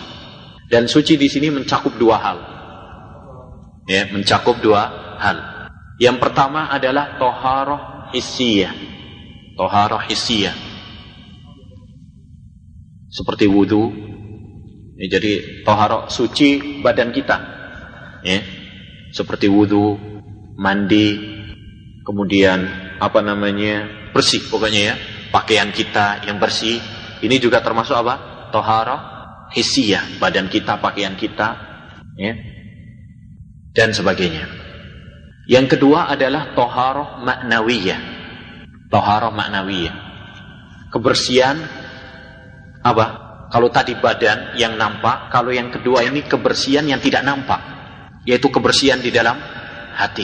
Dan 0.70 0.88
suci 0.88 1.20
di 1.20 1.28
sini 1.28 1.52
mencakup 1.52 2.00
dua 2.00 2.18
hal. 2.24 2.38
Ya, 3.84 4.08
mencakup 4.16 4.64
dua 4.64 5.16
hal. 5.20 5.38
Yang 6.00 6.18
pertama 6.24 6.72
adalah 6.72 7.20
taharah 7.20 7.93
hissiyah. 8.14 8.74
Taharah 9.58 10.06
hissiyah. 10.08 10.56
Seperti 13.10 13.50
wudhu. 13.50 13.90
Ya, 15.02 15.18
jadi 15.18 15.66
taharah 15.66 16.08
suci 16.08 16.80
badan 16.86 17.10
kita. 17.12 17.38
Ya. 18.22 18.40
Seperti 19.14 19.50
wudhu, 19.50 19.98
mandi, 20.56 21.34
kemudian 22.06 22.68
apa 23.00 23.20
namanya 23.24 23.88
bersih 24.14 24.44
pokoknya 24.48 24.82
ya 24.94 24.96
pakaian 25.34 25.74
kita 25.74 26.28
yang 26.30 26.38
bersih 26.38 26.78
ini 27.26 27.36
juga 27.42 27.64
termasuk 27.64 27.96
apa 27.98 28.48
tohara 28.54 28.98
hissiyah 29.52 30.22
badan 30.22 30.48
kita 30.52 30.78
pakaian 30.78 31.18
kita 31.18 31.58
ya 32.20 32.34
dan 33.74 33.90
sebagainya 33.92 34.63
yang 35.44 35.68
kedua 35.68 36.08
adalah 36.08 36.56
toharoh 36.56 37.20
maknawiyah. 37.20 38.00
Toharoh 38.88 39.36
maknawiyah. 39.36 39.96
Kebersihan 40.88 41.60
apa? 42.80 43.06
Kalau 43.52 43.70
tadi 43.70 43.94
badan 43.94 44.58
yang 44.58 44.80
nampak 44.80 45.30
kalau 45.30 45.54
yang 45.54 45.70
kedua 45.70 46.02
ini 46.08 46.24
kebersihan 46.24 46.88
yang 46.88 47.04
tidak 47.04 47.28
nampak. 47.28 47.60
Yaitu 48.24 48.48
kebersihan 48.48 49.04
di 49.04 49.12
dalam 49.12 49.36
hati. 50.00 50.24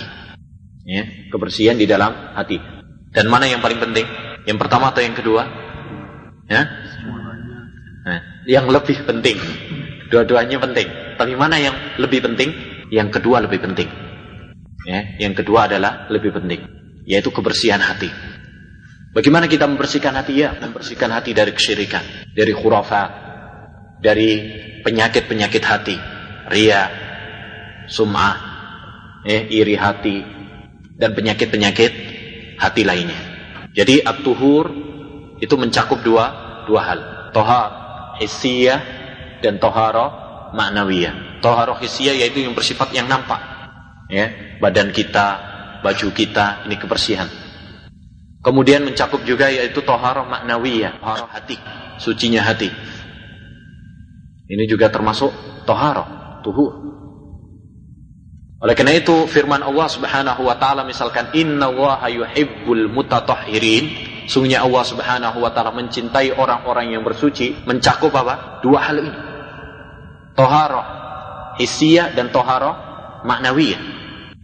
Ya 0.87 1.03
kebersihan 1.27 1.75
di 1.75 1.83
dalam 1.83 2.15
hati. 2.39 2.55
Dan 3.11 3.27
mana 3.27 3.43
yang 3.51 3.59
paling 3.59 3.77
penting? 3.77 4.07
Yang 4.47 4.57
pertama 4.57 4.95
atau 4.95 5.03
yang 5.03 5.19
kedua? 5.19 5.43
Ya? 6.47 6.63
Nah, 8.07 8.19
yang 8.47 8.71
lebih 8.71 9.03
penting. 9.03 9.35
Dua-duanya 10.07 10.63
penting. 10.63 10.87
Tapi 11.19 11.35
mana 11.35 11.59
yang 11.59 11.75
lebih 11.99 12.23
penting? 12.23 12.55
Yang 12.89 13.19
kedua 13.19 13.43
lebih 13.43 13.61
penting 13.61 14.08
ya 14.87 15.19
yang 15.19 15.33
kedua 15.35 15.67
adalah 15.71 16.07
lebih 16.11 16.35
penting 16.35 16.61
yaitu 17.03 17.33
kebersihan 17.33 17.81
hati 17.81 18.07
bagaimana 19.11 19.49
kita 19.49 19.65
membersihkan 19.65 20.13
hati 20.15 20.45
ya 20.45 20.55
membersihkan 20.59 21.09
hati 21.11 21.35
dari 21.35 21.51
kesyirikan 21.51 22.31
dari 22.35 22.53
khurafat 22.55 23.09
dari 23.99 24.29
penyakit-penyakit 24.85 25.63
hati 25.65 25.95
ria 26.51 26.87
sum'ah 27.89 28.49
eh, 29.25 29.49
iri 29.49 29.75
hati 29.75 30.17
dan 30.99 31.15
penyakit-penyakit 31.15 31.91
hati 32.59 32.81
lainnya. 32.83 33.19
Jadi 33.71 34.03
at-tuhur 34.03 34.65
itu 35.39 35.55
mencakup 35.55 36.03
dua 36.03 36.25
dua 36.67 36.81
hal. 36.83 36.99
Tohar 37.31 37.69
hissiyah 38.19 38.79
dan 39.39 39.57
tohara 39.57 40.51
maknawiyah. 40.51 41.39
Tohara 41.39 41.79
hissiyah 41.79 42.19
yaitu 42.19 42.43
yang 42.43 42.53
bersifat 42.53 42.91
yang 42.91 43.07
nampak. 43.07 43.39
Ya, 44.09 44.57
badan 44.59 44.91
kita, 44.91 45.27
baju 45.85 46.07
kita, 46.11 46.65
ini 46.67 46.75
kebersihan. 46.75 47.29
Kemudian 48.39 48.87
mencakup 48.87 49.21
juga 49.27 49.51
yaitu 49.51 49.83
toharoh 49.83 50.25
maknawiyah, 50.25 50.99
toharoh 50.99 51.29
hati, 51.29 51.55
sucinya 51.99 52.43
hati. 52.43 52.71
Ini 54.49 54.63
juga 54.65 54.89
termasuk 54.89 55.29
toharoh, 55.67 56.39
tuhur. 56.41 56.73
Oleh 58.59 58.75
karena 58.75 58.95
itu 58.95 59.27
firman 59.27 59.63
Allah 59.63 59.87
Subhanahu 59.87 60.43
wa 60.43 60.55
taala 60.59 60.83
misalkan 60.83 61.31
inna 61.35 61.71
Allaha 61.71 62.11
yuhibbul 62.11 62.91
mutatahhirin, 62.91 64.27
sungguhnya 64.27 64.63
Allah 64.63 64.83
Subhanahu 64.83 65.37
wa 65.39 65.51
taala 65.51 65.71
mencintai 65.75 66.35
orang-orang 66.35 66.95
yang 66.95 67.03
bersuci, 67.03 67.63
mencakup 67.67 68.11
apa? 68.15 68.59
Dua 68.63 68.79
hal 68.83 69.03
ini. 69.03 69.13
Toharoh 70.35 70.85
hissiyah 71.59 72.15
dan 72.15 72.31
toharoh 72.31 72.75
maknawiyah. 73.27 73.98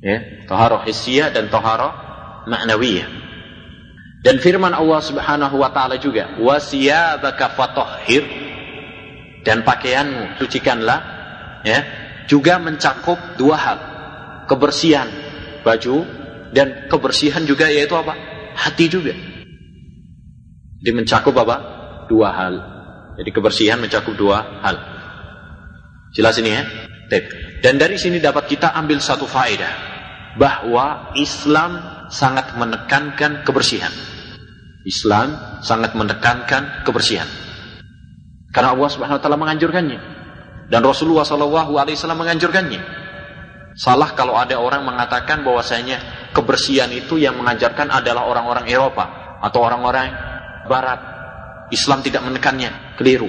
Ya, 0.06 0.46
toharoh 0.46 0.86
hissiyah 0.86 1.34
dan 1.34 1.50
toharoh 1.50 1.90
maknawiyah. 2.46 3.10
Dan 4.22 4.38
firman 4.38 4.70
Allah 4.78 5.02
Subhanahu 5.02 5.58
wa 5.58 5.74
taala 5.74 5.98
juga, 5.98 6.38
"Wasiyabaka 6.38 7.58
fatahhir" 7.58 8.22
dan 9.42 9.66
pakaianmu 9.66 10.38
sucikanlah 10.38 11.00
ya 11.66 11.82
juga 12.30 12.62
mencakup 12.62 13.18
dua 13.38 13.58
hal 13.58 13.80
kebersihan 14.46 15.10
baju 15.66 16.06
dan 16.54 16.86
kebersihan 16.86 17.42
juga 17.42 17.74
yaitu 17.74 17.98
apa? 17.98 18.14
Hati 18.54 18.86
juga. 18.86 19.14
Jadi 20.86 20.92
mencakup 20.94 21.34
apa? 21.34 21.56
Dua 22.06 22.30
hal. 22.30 22.54
Jadi 23.18 23.30
kebersihan 23.34 23.82
mencakup 23.82 24.14
dua 24.14 24.62
hal. 24.62 24.78
Jelas 26.14 26.38
ini 26.38 26.54
ya 26.54 26.64
dan 27.62 27.82
dari 27.82 27.98
sini 27.98 28.22
dapat 28.22 28.46
kita 28.50 28.74
ambil 28.78 29.02
satu 29.02 29.26
faedah 29.26 29.95
bahwa 30.36 31.16
Islam 31.16 31.80
sangat 32.12 32.54
menekankan 32.60 33.48
kebersihan 33.48 33.92
Islam 34.86 35.60
sangat 35.66 35.98
menekankan 35.98 36.86
kebersihan 36.86 37.28
karena 38.56 38.72
Allah 38.72 38.88
Subhanahu 38.88 39.20
wa 39.20 39.22
taala 39.22 39.36
menganjurkannya. 39.36 40.00
Dan 40.72 40.80
Rasulullah 40.88 41.28
sallallahu 41.28 41.76
alaihi 41.76 42.00
wasallam 42.00 42.24
menganjurkannya. 42.24 42.82
Salah 43.76 44.16
kalau 44.16 44.40
ada 44.40 44.56
orang 44.56 44.88
mengatakan 44.88 45.44
bahwasanya 45.44 46.32
kebersihan 46.32 46.88
itu 46.96 47.20
yang 47.20 47.36
mengajarkan 47.36 47.92
adalah 47.92 48.24
orang-orang 48.32 48.72
Eropa 48.72 49.38
atau 49.44 49.60
orang-orang 49.60 50.08
barat. 50.72 51.12
Islam 51.76 52.00
tidak 52.00 52.24
menekannya, 52.24 52.96
keliru. 52.96 53.28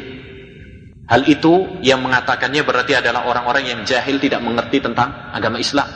Hal 1.11 1.27
itu 1.27 1.81
yang 1.83 2.05
mengatakannya 2.05 2.63
berarti 2.63 3.01
adalah 3.01 3.27
orang-orang 3.27 3.65
yang 3.67 3.81
jahil 3.83 4.23
tidak 4.23 4.45
mengerti 4.45 4.79
tentang 4.79 5.35
agama 5.35 5.59
Islam. 5.59 5.89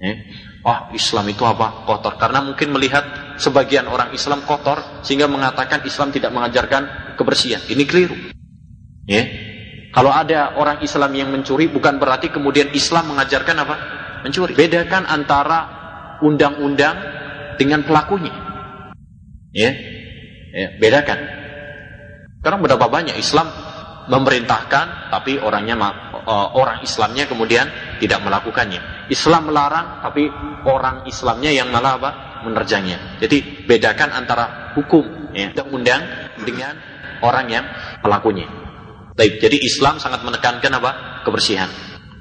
Eh? 0.00 0.16
Oh 0.64 0.90
Islam 0.96 1.30
itu 1.30 1.46
apa? 1.46 1.86
Kotor. 1.86 2.18
Karena 2.18 2.42
mungkin 2.42 2.74
melihat 2.74 3.36
sebagian 3.38 3.86
orang 3.86 4.10
Islam 4.16 4.42
kotor 4.42 5.04
sehingga 5.06 5.30
mengatakan 5.30 5.84
Islam 5.86 6.10
tidak 6.10 6.34
mengajarkan 6.34 7.14
kebersihan. 7.14 7.62
Ini 7.68 7.84
keliru. 7.86 8.16
Ya. 9.06 9.22
Kalau 9.94 10.10
ada 10.10 10.58
orang 10.58 10.82
Islam 10.82 11.14
yang 11.14 11.30
mencuri 11.30 11.70
bukan 11.70 12.02
berarti 12.02 12.32
kemudian 12.34 12.74
Islam 12.74 13.14
mengajarkan 13.14 13.56
apa? 13.62 13.76
Mencuri. 14.26 14.58
Bedakan 14.58 15.06
antara 15.06 15.60
undang-undang 16.24 16.96
dengan 17.54 17.86
pelakunya. 17.86 18.34
Ya. 19.54 19.70
ya. 20.50 20.68
Bedakan. 20.82 21.18
Karena 22.42 22.58
berapa 22.60 22.86
banyak 22.90 23.16
Islam 23.16 23.46
memerintahkan 24.08 25.08
tapi 25.12 25.40
orangnya 25.40 25.76
orang 26.28 26.84
Islamnya 26.84 27.24
kemudian 27.28 27.68
tidak 28.00 28.20
melakukannya. 28.24 29.08
Islam 29.08 29.52
melarang 29.52 30.00
tapi 30.04 30.28
orang 30.64 31.04
Islamnya 31.08 31.52
yang 31.52 31.68
malah 31.72 32.00
apa? 32.00 32.10
menerjangnya. 32.44 33.24
Jadi 33.24 33.64
bedakan 33.64 34.12
antara 34.12 34.76
hukum 34.76 35.32
ya, 35.32 35.48
undang 35.72 36.04
dengan 36.44 36.76
orang 37.24 37.48
yang 37.48 37.64
pelakunya. 38.04 38.44
Baik, 39.16 39.40
jadi 39.40 39.56
Islam 39.64 39.96
sangat 39.96 40.20
menekankan 40.20 40.72
apa? 40.76 40.90
kebersihan. 41.24 41.72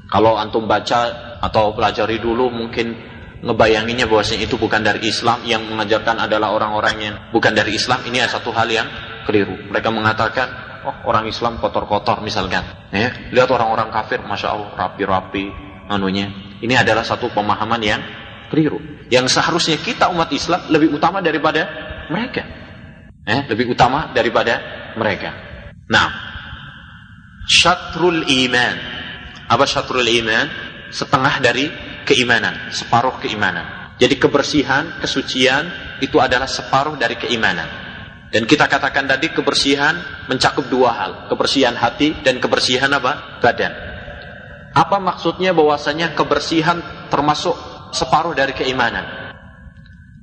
Kalau 0.07 0.39
antum 0.39 0.63
baca 0.63 1.35
atau 1.43 1.75
pelajari 1.75 2.23
dulu 2.23 2.47
mungkin 2.47 2.95
ngebayanginnya 3.43 4.07
bahwasanya 4.07 4.47
itu 4.47 4.55
bukan 4.55 4.79
dari 4.79 5.11
Islam 5.11 5.43
yang 5.43 5.67
mengajarkan 5.67 6.23
adalah 6.23 6.55
orang-orang 6.55 6.95
yang 7.03 7.15
bukan 7.35 7.51
dari 7.51 7.75
Islam 7.75 7.99
ini 8.07 8.23
adalah 8.23 8.39
satu 8.39 8.55
hal 8.55 8.71
yang 8.71 8.87
keliru. 9.27 9.67
Mereka 9.67 9.91
mengatakan 9.91 10.47
oh 10.83 10.95
orang 11.09 11.27
Islam 11.27 11.57
kotor-kotor 11.59 12.19
misalkan. 12.21 12.63
Ya, 12.91 13.11
lihat 13.31 13.49
orang-orang 13.49 13.89
kafir, 13.89 14.21
masya 14.23 14.53
Allah 14.53 14.69
rapi-rapi 14.75 15.49
anunya. 15.89 16.31
Ini 16.63 16.79
adalah 16.79 17.03
satu 17.03 17.31
pemahaman 17.31 17.81
yang 17.83 18.01
keliru. 18.47 18.79
Yang 19.11 19.35
seharusnya 19.39 19.77
kita 19.81 20.07
umat 20.13 20.31
Islam 20.31 20.69
lebih 20.71 20.95
utama 20.95 21.19
daripada 21.19 21.67
mereka. 22.07 22.43
Eh, 23.23 23.47
lebih 23.47 23.71
utama 23.71 24.11
daripada 24.11 24.59
mereka. 24.95 25.31
Nah, 25.87 26.07
syatrul 27.47 28.23
iman. 28.23 28.75
Apa 29.47 29.63
syatrul 29.67 30.07
iman? 30.07 30.47
Setengah 30.93 31.35
dari 31.41 31.65
keimanan, 32.05 32.69
separuh 32.69 33.17
keimanan. 33.19 33.95
Jadi 33.97 34.19
kebersihan, 34.19 34.99
kesucian 34.99 35.97
itu 36.03 36.19
adalah 36.19 36.49
separuh 36.49 36.99
dari 36.99 37.15
keimanan. 37.17 37.82
Dan 38.33 38.49
kita 38.49 38.65
katakan 38.65 39.05
tadi 39.05 39.29
kebersihan 39.29 40.25
mencakup 40.25 40.65
dua 40.65 40.89
hal, 40.89 41.11
kebersihan 41.29 41.77
hati 41.77 42.17
dan 42.25 42.41
kebersihan 42.41 42.89
apa? 42.89 43.37
badan. 43.37 43.69
Apa 44.73 44.97
maksudnya 44.97 45.53
bahwasanya 45.53 46.17
kebersihan 46.17 46.81
termasuk 47.13 47.53
separuh 47.93 48.33
dari 48.33 48.57
keimanan? 48.57 49.05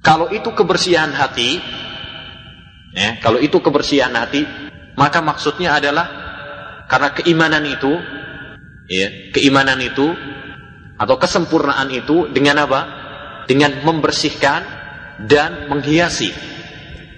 Kalau 0.02 0.26
itu 0.26 0.50
kebersihan 0.50 1.14
hati, 1.14 1.62
ya, 2.98 3.22
kalau 3.22 3.38
itu 3.38 3.62
kebersihan 3.62 4.10
hati, 4.10 4.42
maka 4.98 5.22
maksudnya 5.22 5.78
adalah 5.78 6.10
karena 6.90 7.14
keimanan 7.14 7.62
itu, 7.62 7.94
ya, 8.90 9.30
keimanan 9.30 9.78
itu 9.78 10.10
atau 10.98 11.14
kesempurnaan 11.14 11.86
itu 11.94 12.26
dengan 12.34 12.66
apa? 12.66 12.80
Dengan 13.46 13.86
membersihkan 13.86 14.66
dan 15.30 15.70
menghiasi. 15.70 16.34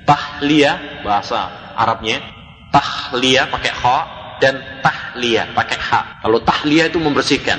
Tahliyah 0.03 1.05
bahasa 1.07 1.63
Arabnya, 1.73 2.21
tahliyah 2.73 3.49
pakai 3.49 3.73
kha 3.73 3.99
dan 4.41 4.55
tahliyah 4.83 5.55
pakai 5.57 5.79
ha. 5.79 6.01
Kalau 6.21 6.43
tahliyah 6.43 6.91
itu 6.91 6.99
membersihkan. 6.99 7.59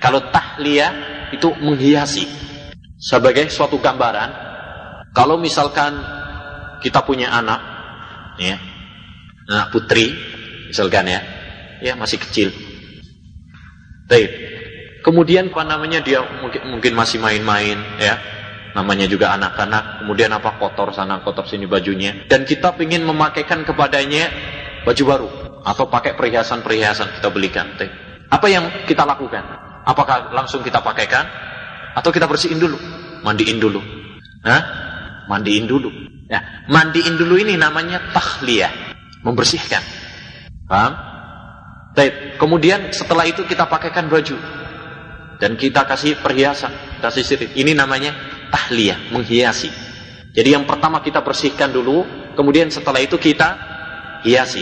Kalau 0.00 0.20
tahliyah 0.32 0.92
itu 1.34 1.48
menghiasi. 1.60 2.24
Sebagai 2.96 3.52
suatu 3.52 3.76
gambaran, 3.76 4.30
kalau 5.12 5.36
misalkan 5.36 6.00
kita 6.80 7.04
punya 7.04 7.28
anak, 7.28 7.60
ya, 8.40 8.56
anak 9.46 9.68
putri, 9.68 10.16
misalkan 10.72 11.04
ya, 11.04 11.20
ya 11.84 11.92
masih 11.92 12.16
kecil. 12.16 12.48
Baik. 14.08 14.32
Kemudian 15.04 15.54
apa 15.54 15.62
namanya 15.62 16.02
dia 16.02 16.24
mungkin 16.42 16.66
mungkin 16.66 16.92
masih 16.98 17.22
main-main, 17.22 17.78
ya, 18.00 18.18
namanya 18.76 19.08
juga 19.08 19.32
anak-anak. 19.32 20.04
Kemudian 20.04 20.28
apa 20.36 20.60
kotor 20.60 20.92
sana 20.92 21.24
kotor 21.24 21.48
sini 21.48 21.64
bajunya, 21.64 22.28
dan 22.28 22.44
kita 22.44 22.76
ingin 22.76 23.08
memakaikan 23.08 23.64
kepadanya 23.64 24.28
baju 24.84 25.02
baru 25.08 25.28
atau 25.64 25.88
pakai 25.88 26.12
perhiasan-perhiasan 26.14 27.16
kita 27.18 27.28
belikan. 27.32 27.72
Apa 28.28 28.46
yang 28.52 28.68
kita 28.84 29.08
lakukan? 29.08 29.42
Apakah 29.88 30.30
langsung 30.36 30.60
kita 30.60 30.84
pakaikan 30.84 31.24
atau 31.96 32.12
kita 32.12 32.28
bersihin 32.28 32.60
dulu, 32.60 32.76
mandiin 33.24 33.56
dulu? 33.56 33.80
Hah? 34.44 34.62
Mandiin 35.26 35.64
dulu. 35.64 35.88
Ya, 36.26 36.66
mandiin 36.66 37.16
dulu 37.16 37.38
ini 37.38 37.54
namanya 37.54 38.12
tahliyah, 38.12 38.70
membersihkan. 39.22 39.82
Paham? 40.66 40.92
Baik, 41.94 42.36
kemudian 42.36 42.92
setelah 42.92 43.24
itu 43.24 43.46
kita 43.46 43.64
pakaikan 43.70 44.10
baju 44.10 44.36
dan 45.38 45.54
kita 45.54 45.86
kasih 45.86 46.18
perhiasan, 46.18 46.74
kasih 46.98 47.24
sirip. 47.24 47.50
Ini 47.54 47.72
namanya 47.78 48.12
tahliyah, 48.50 49.12
menghiasi. 49.12 49.70
Jadi 50.36 50.48
yang 50.52 50.68
pertama 50.68 51.00
kita 51.00 51.24
bersihkan 51.24 51.72
dulu, 51.72 52.04
kemudian 52.36 52.68
setelah 52.68 53.00
itu 53.00 53.16
kita 53.16 53.56
hiasi. 54.26 54.60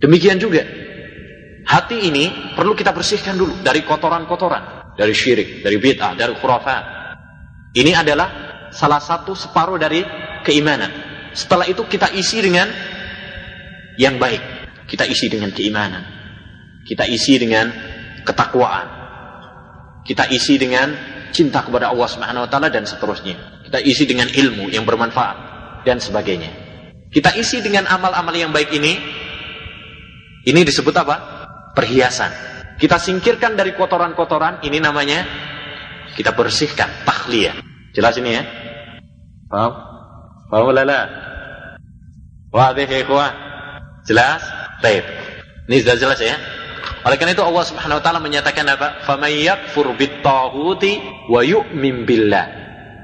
Demikian 0.00 0.40
juga 0.40 0.64
hati 1.68 2.10
ini 2.10 2.54
perlu 2.56 2.74
kita 2.74 2.90
bersihkan 2.90 3.38
dulu 3.38 3.60
dari 3.62 3.86
kotoran-kotoran, 3.86 4.96
dari 4.98 5.14
syirik, 5.14 5.62
dari 5.62 5.76
bid'ah, 5.78 6.18
dari 6.18 6.34
khurafat. 6.34 6.84
Ini 7.70 7.92
adalah 7.94 8.28
salah 8.74 8.98
satu 8.98 9.36
separuh 9.36 9.78
dari 9.78 10.02
keimanan. 10.42 10.90
Setelah 11.30 11.70
itu 11.70 11.86
kita 11.86 12.10
isi 12.10 12.42
dengan 12.42 12.66
yang 13.94 14.18
baik. 14.18 14.42
Kita 14.90 15.06
isi 15.06 15.30
dengan 15.30 15.54
keimanan. 15.54 16.02
Kita 16.82 17.06
isi 17.06 17.38
dengan 17.38 17.70
ketakwaan. 18.26 18.88
Kita 20.02 20.26
isi 20.26 20.58
dengan 20.58 20.90
cinta 21.30 21.64
kepada 21.64 21.90
Allah 21.90 22.08
Subhanahu 22.10 22.46
wa 22.46 22.50
taala 22.50 22.68
dan 22.68 22.84
seterusnya. 22.86 23.64
Kita 23.66 23.78
isi 23.82 24.04
dengan 24.06 24.28
ilmu 24.28 24.70
yang 24.70 24.84
bermanfaat 24.84 25.36
dan 25.86 26.02
sebagainya. 26.02 26.50
Kita 27.10 27.34
isi 27.34 27.58
dengan 27.62 27.90
amal-amal 27.90 28.34
yang 28.34 28.54
baik 28.54 28.70
ini. 28.70 28.94
Ini 30.46 30.60
disebut 30.62 30.94
apa? 30.94 31.16
Perhiasan. 31.74 32.30
Kita 32.80 32.96
singkirkan 32.96 33.60
dari 33.60 33.76
kotoran-kotoran, 33.76 34.64
ini 34.64 34.80
namanya 34.80 35.26
kita 36.16 36.32
bersihkan, 36.32 37.04
tahliyah. 37.04 37.60
Jelas 37.92 38.16
ini 38.16 38.40
ya? 38.40 38.42
Paham? 39.50 39.72
Paham 40.48 40.70
lala? 40.72 41.00
Wadih 42.50 42.88
ya 42.88 42.98
ikhwan? 43.04 43.32
Jelas? 44.06 44.42
Baik. 44.80 45.04
Ini 45.68 45.86
sudah 45.86 45.96
jelas 45.98 46.18
ya? 46.18 46.34
Oleh 47.00 47.16
karena 47.16 47.32
itu 47.32 47.44
Allah 47.44 47.64
Subhanahu 47.64 47.98
wa 47.98 48.04
taala 48.04 48.20
menyatakan 48.20 48.64
apa? 48.68 49.04
"Faman 49.08 49.32
yakfur 49.32 49.88
bit-taghuti 49.96 51.00
wa 51.32 51.40
yu'min 51.40 52.04
billah." 52.04 52.46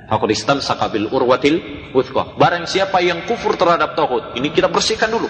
Faqad 0.07 0.31
istamsaka 0.31 0.87
bil 0.93 1.11
urwatil 1.11 1.91
wuthqa. 1.91 2.39
Barang 2.39 2.69
siapa 2.69 3.03
yang 3.03 3.27
kufur 3.27 3.59
terhadap 3.59 3.99
tauhid, 3.99 4.39
ini 4.39 4.55
kita 4.55 4.71
bersihkan 4.71 5.11
dulu. 5.11 5.27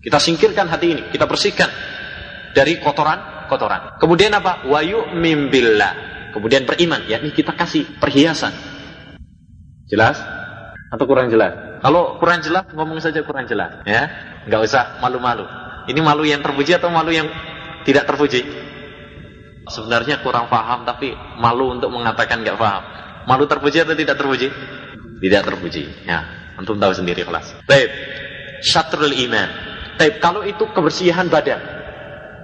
Kita 0.00 0.16
singkirkan 0.16 0.70
hati 0.72 0.96
ini, 0.96 1.02
kita 1.12 1.28
bersihkan 1.28 1.68
dari 2.56 2.80
kotoran-kotoran. 2.80 4.00
Kemudian 4.00 4.32
apa? 4.32 4.64
Wa 4.64 4.80
yu'min 4.80 5.52
billah. 5.52 5.92
Kemudian 6.32 6.64
beriman, 6.64 7.04
yakni 7.10 7.34
kita 7.34 7.52
kasih 7.52 7.84
perhiasan. 8.00 8.54
Jelas? 9.90 10.16
Atau 10.94 11.04
kurang 11.04 11.28
jelas? 11.28 11.82
Kalau 11.82 12.16
kurang 12.22 12.40
jelas, 12.40 12.70
ngomong 12.72 13.02
saja 13.02 13.20
kurang 13.26 13.50
jelas, 13.50 13.82
ya. 13.84 14.08
Enggak 14.46 14.70
usah 14.70 15.02
malu-malu. 15.02 15.44
Ini 15.90 16.00
malu 16.00 16.22
yang 16.24 16.40
terpuji 16.40 16.78
atau 16.78 16.88
malu 16.88 17.10
yang 17.10 17.26
tidak 17.84 18.04
terpuji? 18.08 18.40
Sebenarnya 19.70 20.18
kurang 20.24 20.50
paham 20.50 20.82
tapi 20.82 21.14
malu 21.38 21.76
untuk 21.78 21.94
mengatakan 21.94 22.42
nggak 22.42 22.58
paham. 22.58 22.82
Malu 23.28 23.46
terpuji 23.46 23.84
atau 23.84 23.94
tidak 23.94 24.18
terpuji? 24.18 24.48
Tidak 25.20 25.42
terpuji. 25.44 26.08
Ya, 26.08 26.24
antum 26.56 26.80
tahu 26.80 26.90
sendiri 26.96 27.22
kelas. 27.22 27.54
Baik. 27.68 27.90
Syatrul 28.64 29.12
iman. 29.28 29.48
Baik, 30.00 30.18
kalau 30.18 30.42
itu 30.42 30.64
kebersihan 30.72 31.28
badan. 31.28 31.60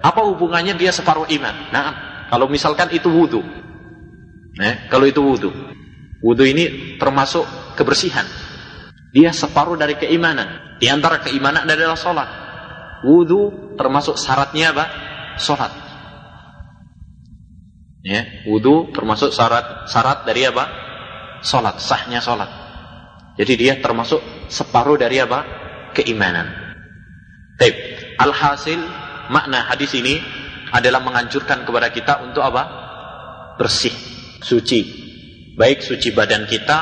Apa 0.05 0.23
hubungannya 0.29 0.77
dia 0.77 0.93
separuh 0.93 1.25
iman? 1.27 1.55
Nah, 1.73 1.87
kalau 2.29 2.47
misalkan 2.47 2.93
itu 2.93 3.09
wudhu. 3.09 3.41
Eh, 4.61 4.87
kalau 4.93 5.09
itu 5.09 5.25
wudhu. 5.25 5.51
Wudhu 6.21 6.45
ini 6.45 6.97
termasuk 7.01 7.45
kebersihan. 7.75 8.25
Dia 9.11 9.33
separuh 9.33 9.81
dari 9.81 9.97
keimanan. 9.97 10.77
Di 10.77 10.93
antara 10.93 11.25
keimanan 11.25 11.65
adalah 11.65 11.97
sholat. 11.97 12.29
Wudhu 13.05 13.75
termasuk 13.81 14.21
syaratnya 14.21 14.77
apa? 14.77 14.85
Sholat. 15.37 15.73
Ya, 18.07 18.47
wudhu 18.47 18.95
termasuk 18.95 19.35
syarat 19.35 19.91
syarat 19.91 20.23
dari 20.23 20.47
apa? 20.47 20.65
Sholat, 21.43 21.83
sahnya 21.83 22.23
sholat. 22.23 22.49
Jadi 23.37 23.53
dia 23.59 23.75
termasuk 23.83 24.23
separuh 24.49 24.97
dari 24.97 25.21
apa? 25.21 25.45
Keimanan. 25.93 26.47
Baik, 27.59 27.77
alhasil 28.21 28.79
makna 29.29 29.67
hadis 29.67 29.93
ini 29.99 30.23
adalah 30.71 31.03
menganjurkan 31.03 31.67
kepada 31.67 31.91
kita 31.91 32.23
untuk 32.25 32.47
apa? 32.47 32.63
Bersih, 33.59 33.93
suci. 34.41 35.05
Baik 35.57 35.81
suci 35.81 36.13
badan 36.13 36.45
kita 36.45 36.79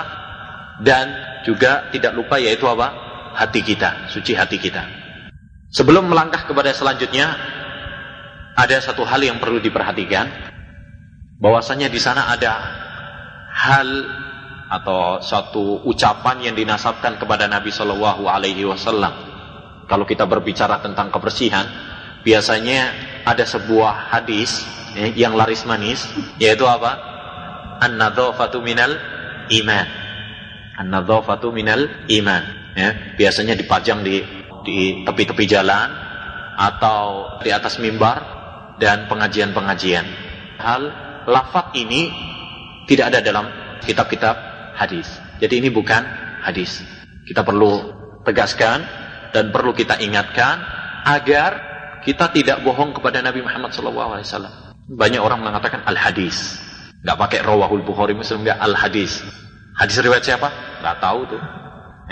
dan 0.82 1.06
juga 1.46 1.88
tidak 1.94 2.12
lupa 2.12 2.36
yaitu 2.36 2.66
apa? 2.66 3.02
Hati 3.34 3.64
kita, 3.64 4.10
suci 4.10 4.34
hati 4.34 4.58
kita. 4.58 4.82
Sebelum 5.74 6.06
melangkah 6.06 6.46
kepada 6.46 6.70
selanjutnya, 6.70 7.34
ada 8.54 8.76
satu 8.78 9.02
hal 9.02 9.20
yang 9.22 9.42
perlu 9.42 9.58
diperhatikan, 9.58 10.30
bahwasanya 11.42 11.90
di 11.90 11.98
sana 11.98 12.30
ada 12.30 12.52
hal 13.50 13.88
atau 14.70 15.22
suatu 15.22 15.84
ucapan 15.86 16.50
yang 16.50 16.54
dinasabkan 16.56 17.18
kepada 17.20 17.46
Nabi 17.46 17.70
Shallallahu 17.70 18.26
Alaihi 18.26 18.66
Wasallam. 18.66 19.12
Kalau 19.84 20.08
kita 20.08 20.24
berbicara 20.24 20.80
tentang 20.80 21.12
kebersihan, 21.12 21.68
biasanya 22.24 22.90
ada 23.28 23.44
sebuah 23.44 24.14
hadis 24.14 24.64
eh, 24.96 25.12
yang 25.14 25.36
laris 25.36 25.68
manis, 25.68 26.08
yaitu 26.40 26.64
apa? 26.64 26.96
An-nadhafatu 27.84 28.64
minal 28.64 28.96
iman. 29.52 29.86
An-nadhafatu 30.80 31.52
minal 31.52 31.90
iman. 32.08 32.42
Ya, 32.74 33.14
biasanya 33.14 33.54
dipajang 33.54 34.02
di 34.02 34.24
di 34.64 35.04
tepi-tepi 35.06 35.44
jalan 35.46 35.92
atau 36.58 37.38
di 37.44 37.52
atas 37.54 37.78
mimbar 37.78 38.43
dan 38.78 39.06
pengajian-pengajian. 39.06 40.06
Hal 40.58 40.82
lafat 41.26 41.74
ini 41.78 42.10
tidak 42.88 43.14
ada 43.14 43.18
dalam 43.24 43.46
kitab-kitab 43.84 44.36
hadis. 44.76 45.08
Jadi 45.40 45.60
ini 45.64 45.68
bukan 45.70 46.02
hadis. 46.44 46.82
Kita 47.24 47.40
perlu 47.44 47.92
tegaskan 48.24 48.84
dan 49.32 49.50
perlu 49.50 49.72
kita 49.72 49.98
ingatkan 50.00 50.60
agar 51.04 51.50
kita 52.04 52.32
tidak 52.32 52.60
bohong 52.60 52.92
kepada 52.92 53.24
Nabi 53.24 53.40
Muhammad 53.40 53.72
SAW. 53.72 54.22
Banyak 54.84 55.20
orang 55.20 55.40
mengatakan 55.40 55.80
al 55.88 55.96
hadis, 55.96 56.60
nggak 57.00 57.16
pakai 57.16 57.40
rawahul 57.40 57.80
Bukhari 57.80 58.12
Muslim 58.12 58.44
nggak 58.44 58.60
al 58.60 58.76
hadis. 58.76 59.24
Riwayat 59.80 60.22
siapa? 60.22 60.48
Nggak 60.84 60.96
tahu 61.00 61.20
tuh. 61.34 61.42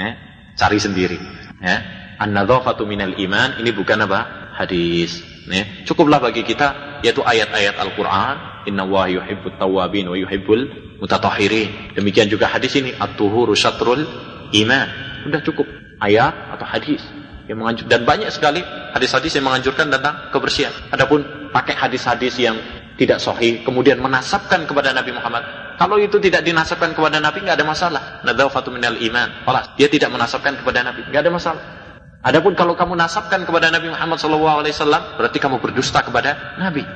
Eh, 0.01 0.12
cari 0.57 0.79
sendiri. 0.81 1.20
Ya. 1.61 1.79
An-nadhafatu 2.18 2.88
minal 2.88 3.14
iman 3.14 3.61
ini 3.61 3.70
bukan 3.70 4.03
apa? 4.09 4.53
Hadis. 4.57 5.31
Ya. 5.50 5.64
Cukuplah 5.83 6.22
bagi 6.22 6.46
kita 6.46 7.00
yaitu 7.02 7.18
ayat-ayat 7.24 7.74
Al-Qur'an, 7.74 8.62
Inna 8.70 8.87
wa 8.87 9.11
yuhibbut 9.11 9.59
tawabin 9.59 10.07
wa 10.07 10.14
yuhibbul 10.14 10.70
mutatahhirin. 11.02 11.98
Demikian 11.98 12.31
juga 12.31 12.46
hadis 12.46 12.78
ini 12.78 12.94
at-tuhuru 12.94 13.59
syatrul 13.59 14.07
iman. 14.55 14.88
Udah 15.26 15.42
cukup 15.42 15.66
ayat 15.98 16.55
atau 16.55 16.66
hadis 16.66 17.02
yang 17.50 17.59
menganjur 17.59 17.90
dan 17.90 18.07
banyak 18.07 18.31
sekali 18.31 18.62
hadis-hadis 18.94 19.35
yang 19.35 19.50
menganjurkan 19.50 19.90
tentang 19.90 20.31
kebersihan. 20.31 20.70
Adapun 20.94 21.50
pakai 21.50 21.74
hadis-hadis 21.74 22.38
yang 22.38 22.55
tidak 22.94 23.18
sahih 23.18 23.66
kemudian 23.66 23.98
menasabkan 23.98 24.62
kepada 24.62 24.94
Nabi 24.94 25.11
Muhammad. 25.11 25.42
Kalau 25.74 25.98
itu 25.98 26.22
tidak 26.22 26.46
dinasabkan 26.46 26.94
kepada 26.94 27.18
Nabi 27.18 27.42
nggak 27.42 27.59
ada 27.59 27.66
masalah. 27.66 28.02
Nadzafatu 28.22 28.70
minal 28.70 28.94
iman. 28.94 29.42
Alas, 29.42 29.74
dia 29.74 29.90
tidak 29.90 30.14
menasabkan 30.14 30.55
kepada 30.55 30.87
Nabi, 30.87 31.02
nggak 31.11 31.22
ada 31.26 31.33
masalah. 31.35 31.81
Adapun 32.22 32.54
kalau 32.54 32.78
kamu 32.78 32.94
nasabkan 32.94 33.42
kepada 33.42 33.66
Nabi 33.74 33.90
Muhammad 33.90 34.14
SAW, 34.22 35.18
berarti 35.18 35.38
kamu 35.42 35.58
berdusta 35.58 36.06
kepada 36.06 36.54
Nabi. 36.54 36.87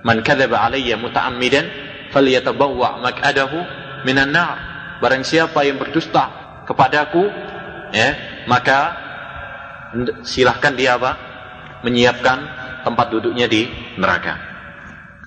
Man 0.00 0.24
kadzaba 0.24 0.64
alayya 0.64 0.96
muta'ammidan 0.96 1.68
falyatabawwa 2.16 3.04
maq'adahu 3.04 3.58
minan 4.08 4.32
nar. 4.32 4.56
Barang 5.04 5.20
siapa 5.20 5.68
yang 5.68 5.76
berdusta 5.76 6.32
kepadaku, 6.64 7.28
ya, 7.92 8.08
maka 8.48 8.96
silahkan 10.24 10.72
dia 10.72 10.96
apa? 10.96 11.12
Menyiapkan 11.84 12.38
tempat 12.80 13.12
duduknya 13.12 13.52
di 13.52 13.68
neraka. 14.00 14.40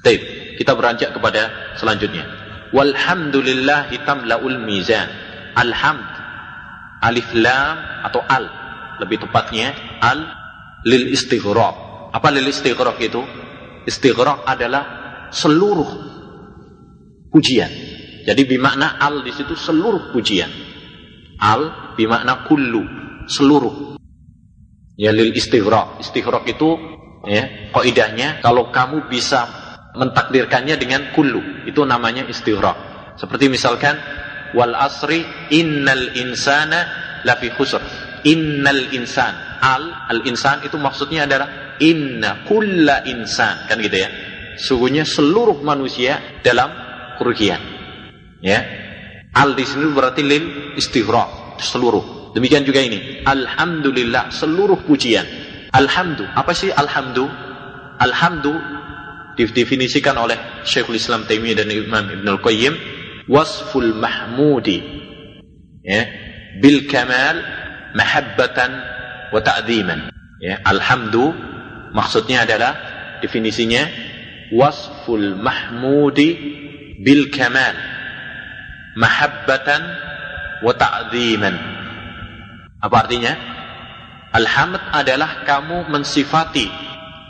Baik, 0.02 0.58
kita 0.58 0.74
beranjak 0.74 1.14
kepada 1.14 1.74
selanjutnya. 1.78 2.26
Walhamdulillahi 2.74 4.02
tamlaul 4.02 4.66
mizan. 4.66 5.10
Alhamd 5.54 6.10
alif 7.06 7.30
lam 7.38 7.78
atau 8.02 8.26
al 8.26 8.63
lebih 9.02 9.26
tepatnya 9.26 9.74
al 10.02 10.20
lil 10.86 11.10
istighraq. 11.14 12.10
Apa 12.14 12.28
lil 12.30 12.46
istighraq 12.50 12.98
itu? 13.02 13.22
Istighraq 13.84 14.46
adalah 14.46 14.84
seluruh 15.34 15.90
pujian. 17.34 17.72
Jadi 18.24 18.42
bimakna 18.48 19.02
al 19.02 19.26
di 19.26 19.32
situ 19.34 19.58
seluruh 19.58 20.14
pujian. 20.16 20.52
Al 21.42 21.96
bimakna 21.98 22.48
kullu, 22.48 22.84
seluruh. 23.28 23.98
Ya 24.96 25.12
lil 25.12 25.34
istighraq. 25.34 26.00
Istighraq 26.00 26.46
itu 26.48 26.70
ya, 27.28 27.74
kaidahnya 27.74 28.40
kalau 28.40 28.70
kamu 28.72 29.10
bisa 29.10 29.50
mentakdirkannya 29.98 30.80
dengan 30.80 31.12
kullu, 31.12 31.68
itu 31.68 31.84
namanya 31.84 32.24
istighraq. 32.30 32.94
Seperti 33.20 33.52
misalkan 33.52 34.00
wal 34.54 34.74
asri 34.78 35.26
innal 35.50 36.14
insana 36.18 36.86
lafi 37.26 37.50
khusr 37.54 37.82
innal 38.24 38.92
insan. 38.96 39.62
Al 39.64 40.12
al 40.12 40.20
insan 40.28 40.64
itu 40.64 40.76
maksudnya 40.76 41.28
adalah 41.28 41.78
inna 41.80 42.44
kulla 42.48 43.04
insan. 43.08 43.68
Kan 43.68 43.80
gitu 43.80 44.00
ya? 44.00 44.10
Sungguhnya 44.60 45.04
seluruh 45.08 45.60
manusia 45.64 46.42
dalam 46.44 46.70
kerugian. 47.18 47.60
Ya? 48.44 48.60
Al 49.34 49.58
di 49.58 49.66
sini 49.66 49.90
berarti 49.90 50.22
lil 50.22 50.76
istighraq 50.78 51.62
seluruh. 51.64 52.34
Demikian 52.34 52.66
juga 52.66 52.82
ini. 52.82 53.22
Alhamdulillah 53.24 54.34
seluruh 54.34 54.86
pujian. 54.86 55.26
Alhamdu. 55.74 56.26
Apa 56.34 56.54
sih 56.54 56.70
alhamdu? 56.70 57.26
Alhamdu 57.98 58.54
didefinisikan 59.34 60.18
oleh 60.18 60.38
Syekhul 60.66 60.98
Islam 60.98 61.26
Taimiyah 61.26 61.66
dan 61.66 61.70
Imam 61.74 62.06
Ibn 62.06 62.28
Al-Qayyim 62.38 62.74
wasful 63.26 63.98
mahmudi. 63.98 64.82
Ya? 65.82 66.06
Bil 66.62 66.86
kamal 66.86 67.63
mahabbatan 67.94 68.72
wa 69.34 69.40
ta'dhiman. 69.42 70.14
Ya 70.44 70.60
alhamdu 70.66 71.32
maksudnya 71.96 72.44
adalah 72.44 72.76
definisinya 73.24 73.88
wasful 74.54 75.38
mahmudi 75.40 76.30
bil 77.02 77.32
kamal. 77.34 77.74
Mahabbatan 78.94 79.82
wa 80.62 80.74
ta'dhiman. 80.76 81.56
Apa 82.84 82.96
artinya? 83.08 83.34
Alhamd 84.34 84.82
adalah 84.92 85.46
kamu 85.46 85.94
mensifati 85.94 86.66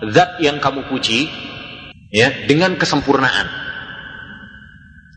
zat 0.08 0.40
yang 0.40 0.64
kamu 0.64 0.88
puji 0.88 1.28
ya 2.12 2.48
dengan 2.48 2.80
kesempurnaan. 2.80 3.48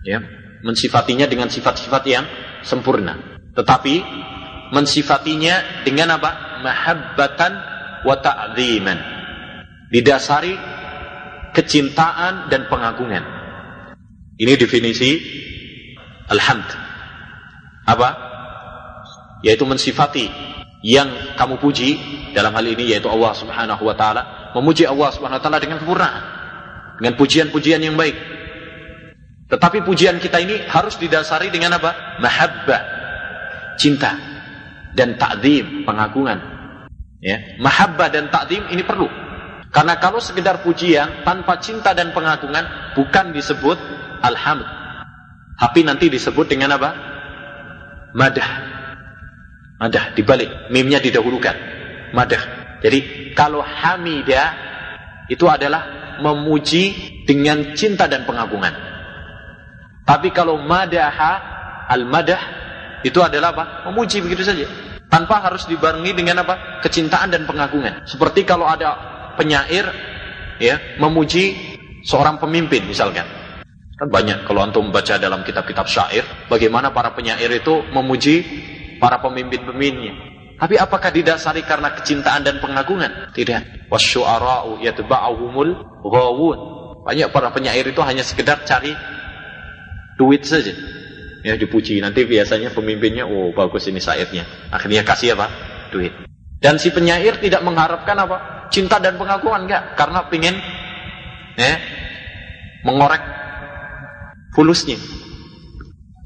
Ya, 0.06 0.22
mensifatinya 0.62 1.26
dengan 1.26 1.50
sifat-sifat 1.50 2.02
yang 2.06 2.26
sempurna. 2.62 3.38
Tetapi 3.54 3.94
mensifatinya 4.74 5.84
dengan 5.86 6.16
apa? 6.18 6.62
Mahabbatan 6.62 7.52
wa 8.02 8.16
ta'ziman. 8.18 8.98
Didasari 9.92 10.54
kecintaan 11.54 12.50
dan 12.50 12.66
pengagungan. 12.66 13.22
Ini 14.36 14.52
definisi 14.58 15.10
alhamd. 16.28 16.68
Apa? 17.86 18.10
Yaitu 19.46 19.62
mensifati 19.64 20.26
yang 20.82 21.38
kamu 21.38 21.56
puji 21.62 21.88
dalam 22.34 22.52
hal 22.52 22.66
ini 22.66 22.92
yaitu 22.92 23.08
Allah 23.08 23.32
Subhanahu 23.32 23.82
wa 23.86 23.94
taala, 23.96 24.52
memuji 24.52 24.84
Allah 24.84 25.08
Subhanahu 25.14 25.38
wa 25.38 25.44
taala 25.44 25.58
dengan 25.62 25.78
sempurna. 25.80 26.10
Dengan 26.96 27.14
pujian-pujian 27.20 27.80
yang 27.80 27.94
baik. 27.94 28.16
Tetapi 29.46 29.84
pujian 29.86 30.18
kita 30.18 30.42
ini 30.42 30.58
harus 30.66 30.98
didasari 30.98 31.52
dengan 31.54 31.78
apa? 31.78 32.18
Mahabbah, 32.18 32.82
cinta 33.78 34.35
dan 34.96 35.20
ta'zim, 35.20 35.84
pengagungan. 35.84 36.40
Ya, 37.20 37.60
mahabbah 37.60 38.08
dan 38.08 38.32
ta'zim 38.32 38.64
ini 38.72 38.80
perlu. 38.80 39.06
Karena 39.68 40.00
kalau 40.00 40.16
sekedar 40.16 40.64
pujian 40.64 41.20
tanpa 41.20 41.60
cinta 41.60 41.92
dan 41.92 42.16
pengagungan 42.16 42.96
bukan 42.96 43.36
disebut 43.36 43.76
alhamd. 44.24 44.64
Tapi 45.60 45.84
nanti 45.84 46.08
disebut 46.08 46.48
dengan 46.48 46.80
apa? 46.80 46.90
Madah. 48.16 48.50
Madah 49.76 50.16
dibalik, 50.16 50.72
mimnya 50.72 50.96
didahulukan. 50.96 51.52
Madah. 52.16 52.42
Jadi 52.80 53.32
kalau 53.36 53.60
hamidah 53.60 54.48
itu 55.28 55.44
adalah 55.44 56.16
memuji 56.24 56.96
dengan 57.28 57.76
cinta 57.76 58.08
dan 58.08 58.24
pengagungan. 58.24 58.72
Tapi 60.06 60.32
kalau 60.32 60.56
madaha 60.62 61.42
al-madah 61.90 62.65
itu 63.06 63.22
adalah 63.22 63.54
apa? 63.54 63.64
Memuji 63.90 64.18
begitu 64.18 64.42
saja. 64.42 64.66
Tanpa 65.06 65.38
harus 65.38 65.70
dibarengi 65.70 66.10
dengan 66.10 66.42
apa? 66.42 66.82
Kecintaan 66.82 67.30
dan 67.30 67.46
pengagungan. 67.46 68.02
Seperti 68.10 68.42
kalau 68.42 68.66
ada 68.66 68.98
penyair 69.38 69.86
ya 70.58 70.98
memuji 70.98 71.54
seorang 72.02 72.42
pemimpin 72.42 72.82
misalkan. 72.90 73.24
Kan 73.96 74.12
banyak 74.12 74.44
kalau 74.44 74.60
antum 74.60 74.92
baca 74.92 75.16
dalam 75.16 75.40
kitab-kitab 75.40 75.88
syair 75.88 76.24
bagaimana 76.52 76.92
para 76.92 77.16
penyair 77.16 77.48
itu 77.48 77.80
memuji 77.94 78.44
para 79.00 79.22
pemimpin-pemimpinnya. 79.22 80.36
Tapi 80.56 80.80
apakah 80.80 81.12
didasari 81.12 81.60
karena 81.68 81.92
kecintaan 81.92 82.40
dan 82.44 82.56
pengagungan? 82.64 83.32
Tidak. 83.36 83.92
Wasyu'ara'u 83.92 84.80
yatba'uhumul 84.80 85.72
ghawun. 86.00 86.58
Banyak 87.04 87.28
para 87.28 87.52
penyair 87.52 87.84
itu 87.84 88.00
hanya 88.00 88.24
sekedar 88.24 88.64
cari 88.64 88.90
duit 90.16 90.42
saja. 90.48 90.72
Ya 91.46 91.54
dipuji. 91.54 92.02
Nanti 92.02 92.26
biasanya 92.26 92.74
pemimpinnya, 92.74 93.22
oh 93.22 93.54
bagus 93.54 93.86
ini 93.86 94.02
syairnya. 94.02 94.42
Akhirnya 94.74 95.06
kasih 95.06 95.38
apa? 95.38 95.46
Duit. 95.94 96.10
Dan 96.58 96.82
si 96.82 96.90
penyair 96.90 97.38
tidak 97.38 97.62
mengharapkan 97.62 98.18
apa? 98.18 98.66
Cinta 98.74 98.98
dan 98.98 99.14
pengakuan 99.14 99.70
enggak. 99.70 99.94
Karena 99.94 100.26
ingin 100.34 100.58
ya, 101.54 101.78
mengorek 102.82 103.22
fulusnya. 104.58 104.98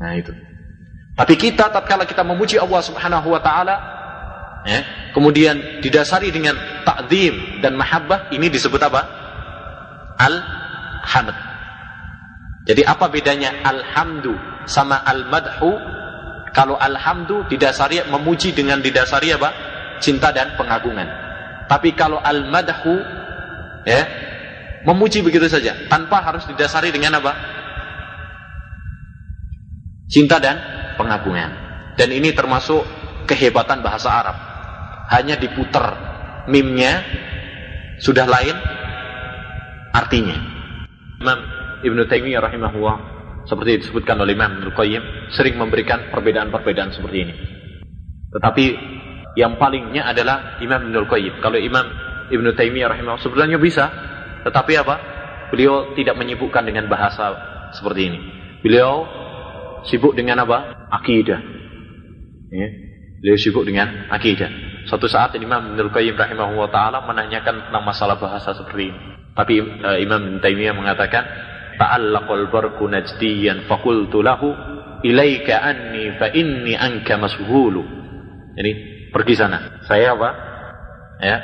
Nah 0.00 0.16
itu. 0.16 0.32
Tapi 1.20 1.36
kita 1.36 1.68
tatkala 1.68 2.08
kita 2.08 2.24
memuji 2.24 2.56
Allah 2.56 2.80
Subhanahu 2.80 3.28
wa 3.28 3.44
taala 3.44 3.76
ya, 4.64 4.80
kemudian 5.12 5.84
didasari 5.84 6.32
dengan 6.32 6.56
takdim 6.88 7.60
dan 7.60 7.76
mahabbah 7.76 8.32
ini 8.32 8.48
disebut 8.48 8.80
apa? 8.80 9.04
Al-hamd. 10.16 11.36
Jadi 12.64 12.88
apa 12.88 13.04
bedanya 13.12 13.52
alhamdu 13.68 14.32
sama 14.70 15.02
al-madhu? 15.02 15.74
Kalau 16.50 16.74
alhamdu 16.78 17.46
didasari 17.46 18.02
memuji 18.06 18.54
dengan 18.54 18.78
didasari 18.78 19.34
apa? 19.34 19.50
Cinta 19.98 20.30
dan 20.30 20.54
pengagungan. 20.54 21.06
Tapi 21.66 21.94
kalau 21.94 22.18
al-madhu 22.18 22.98
ya, 23.86 24.02
memuji 24.86 25.22
begitu 25.22 25.46
saja 25.46 25.86
tanpa 25.90 26.22
harus 26.22 26.46
didasari 26.46 26.90
dengan 26.90 27.18
apa? 27.18 27.32
Cinta 30.10 30.42
dan 30.42 30.58
pengagungan. 30.98 31.50
Dan 31.94 32.10
ini 32.10 32.34
termasuk 32.34 32.82
kehebatan 33.30 33.82
bahasa 33.82 34.10
Arab. 34.10 34.36
Hanya 35.10 35.38
diputar 35.38 35.86
mimnya 36.50 37.02
sudah 38.02 38.26
lain 38.26 38.58
artinya. 39.94 40.38
Imam 41.22 41.38
Ibnu 41.86 42.02
Taimiyah 42.10 42.42
rahimahullah 42.42 43.09
seperti 43.50 43.82
disebutkan 43.82 44.14
oleh 44.22 44.38
Imam 44.38 44.62
Ibnu 44.62 44.70
Qayyim 44.78 45.02
sering 45.34 45.58
memberikan 45.58 46.06
perbedaan-perbedaan 46.14 46.94
seperti 46.94 47.18
ini. 47.26 47.34
Tetapi 48.30 48.64
yang 49.34 49.58
palingnya 49.58 50.06
adalah 50.06 50.62
Imam 50.62 50.86
Ibnu 50.86 51.10
Qayyim. 51.10 51.42
Kalau 51.42 51.58
Imam 51.58 51.82
Ibnu 52.30 52.54
Taimiyah 52.54 52.94
rahimahullah 52.94 53.26
sebenarnya 53.26 53.58
bisa, 53.58 53.90
tetapi 54.46 54.78
apa? 54.78 54.96
Beliau 55.50 55.98
tidak 55.98 56.14
menyibukkan 56.14 56.62
dengan 56.62 56.86
bahasa 56.86 57.34
seperti 57.74 58.06
ini. 58.06 58.20
Beliau 58.62 59.02
sibuk 59.82 60.14
dengan 60.14 60.46
apa? 60.46 60.86
Akidah. 61.02 61.42
Ya. 62.54 62.68
Beliau 63.18 63.34
sibuk 63.34 63.66
dengan 63.66 64.06
akidah. 64.14 64.46
Suatu 64.86 65.10
saat 65.10 65.34
Imam 65.42 65.74
Ibnu 65.74 65.90
Qayyim 65.90 66.14
rahimahullah 66.14 66.70
taala 66.70 67.02
menanyakan 67.02 67.66
tentang 67.66 67.82
masalah 67.82 68.14
bahasa 68.14 68.54
seperti 68.54 68.94
ini. 68.94 68.98
Tapi 69.34 69.54
uh, 69.58 69.98
Imam 69.98 70.38
Taimiyah 70.38 70.74
mengatakan, 70.74 71.22
"Ta'allaqal 71.80 72.52
barku 72.52 72.84
najdiyan 72.84 73.64
faqultu 73.64 74.20
lahu 74.20 74.52
ilaika 75.00 75.64
anni 75.64 76.20
fa 76.20 76.28
inni 76.36 76.76
anka 76.76 77.16
mashghulu." 77.16 77.80
Jadi 78.52 78.70
pergi 79.08 79.34
sana. 79.40 79.80
Saya 79.88 80.12
apa? 80.12 80.30
Ya, 81.24 81.36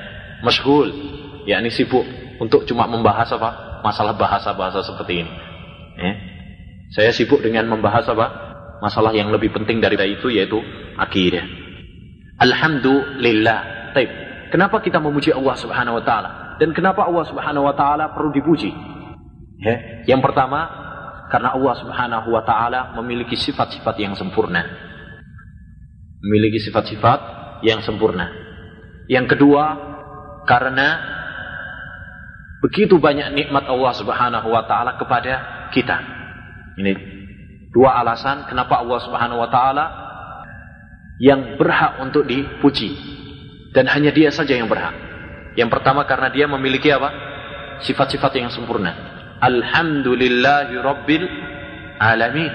mashghul. 0.44 1.16
yakni 1.46 1.70
sibuk 1.70 2.02
untuk 2.42 2.66
cuma 2.66 2.90
membahas 2.90 3.30
apa? 3.32 3.80
Masalah 3.86 4.18
bahasa-bahasa 4.18 4.82
seperti 4.82 5.22
ini. 5.22 5.32
Ya. 5.94 6.12
Saya 6.90 7.10
sibuk 7.14 7.38
dengan 7.38 7.70
membahas 7.70 8.02
apa? 8.10 8.26
Masalah 8.82 9.14
yang 9.14 9.30
lebih 9.30 9.54
penting 9.54 9.78
dari 9.78 9.96
itu 9.96 10.26
yaitu 10.28 10.58
akidah. 10.98 11.46
Alhamdulillah. 12.42 13.92
Taib. 13.94 14.10
Kenapa 14.52 14.82
kita 14.82 15.00
memuji 15.00 15.32
Allah 15.32 15.56
Subhanahu 15.56 15.98
wa 15.98 16.04
taala? 16.04 16.30
Dan 16.60 16.74
kenapa 16.76 17.06
Allah 17.06 17.24
Subhanahu 17.30 17.64
wa 17.64 17.74
taala 17.78 18.12
perlu 18.12 18.34
dipuji? 18.34 18.95
Ya. 19.56 20.04
Yang 20.04 20.20
pertama, 20.30 20.68
karena 21.32 21.54
Allah 21.56 21.74
Subhanahu 21.80 22.28
wa 22.30 22.42
taala 22.46 22.94
memiliki 23.00 23.34
sifat-sifat 23.34 23.96
yang 23.98 24.14
sempurna. 24.14 24.62
Memiliki 26.22 26.62
sifat-sifat 26.62 27.18
yang 27.64 27.80
sempurna. 27.82 28.30
Yang 29.08 29.36
kedua, 29.36 29.64
karena 30.46 31.00
begitu 32.62 32.98
banyak 32.98 33.32
nikmat 33.34 33.66
Allah 33.66 33.92
Subhanahu 33.94 34.48
wa 34.50 34.62
taala 34.68 34.98
kepada 34.98 35.68
kita. 35.72 35.98
Ini 36.76 36.92
dua 37.72 38.00
alasan 38.00 38.46
kenapa 38.48 38.80
Allah 38.80 39.00
Subhanahu 39.02 39.40
wa 39.40 39.50
taala 39.50 39.86
yang 41.16 41.56
berhak 41.56 41.96
untuk 42.04 42.28
dipuji 42.28 42.92
dan 43.72 43.88
hanya 43.88 44.12
dia 44.12 44.28
saja 44.28 44.52
yang 44.52 44.68
berhak. 44.68 44.92
Yang 45.56 45.72
pertama 45.72 46.04
karena 46.04 46.28
dia 46.28 46.44
memiliki 46.44 46.92
apa? 46.92 47.08
Sifat-sifat 47.80 48.32
yang 48.36 48.52
sempurna. 48.52 49.15
Alhamdulillahi 49.40 50.74
rabbil 50.80 51.26
alamin. 52.00 52.52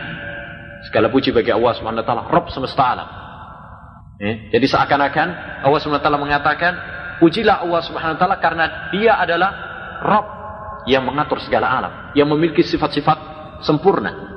Segala 0.89 1.13
puji 1.13 1.30
bagi 1.30 1.54
Allah 1.54 1.78
Subhanahu 1.78 2.02
wa 2.02 2.26
Rabb 2.26 2.50
semesta 2.50 2.82
alam. 2.82 3.10
Eh, 4.22 4.50
jadi 4.50 4.65
seakan-akan 4.65 5.28
Allah 5.62 5.80
Subhanahu 5.82 6.02
wa 6.02 6.06
taala 6.06 6.22
mengatakan, 6.22 6.74
pujilah 7.22 7.62
Allah 7.62 7.82
Subhanahu 7.86 8.17
karena 8.41 8.89
dia 8.89 9.13
adalah 9.17 9.52
Rabb 10.02 10.28
yang 10.89 11.06
mengatur 11.06 11.38
segala 11.46 11.70
alam, 11.70 11.94
yang 12.17 12.26
memiliki 12.30 12.65
sifat-sifat 12.65 13.17
sempurna. 13.62 14.34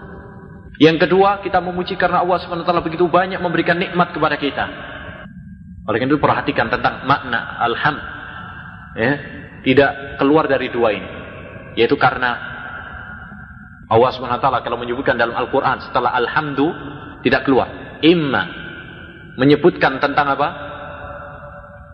Yang 0.76 1.09
kedua, 1.09 1.40
kita 1.40 1.64
memuji 1.64 1.96
karena 1.96 2.20
Allah 2.20 2.44
Subhanahu 2.44 2.85
begitu 2.85 3.09
banyak 3.09 3.40
memberikan 3.40 3.80
nikmat 3.80 4.12
kepada 4.12 4.37
kita. 4.37 4.64
Oleh 5.85 5.96
karena 6.00 6.12
itu 6.16 6.20
perhatikan 6.20 6.68
tentang 6.68 7.04
makna 7.09 7.61
alham. 7.61 7.96
Ya, 8.94 9.12
tidak 9.64 10.20
keluar 10.20 10.44
dari 10.44 10.68
dua 10.68 10.92
ini. 10.92 11.23
Yaitu 11.74 11.98
karena 11.98 12.54
Allah 13.90 14.10
taala 14.40 14.64
kalau 14.64 14.80
menyebutkan 14.80 15.14
dalam 15.14 15.37
Al-Qur'an 15.37 15.82
setelah 15.84 16.16
alhamdu 16.16 16.72
tidak 17.20 17.44
keluar. 17.44 17.98
Imma 18.00 18.48
menyebutkan 19.37 20.00
tentang 20.00 20.34
apa? 20.34 20.48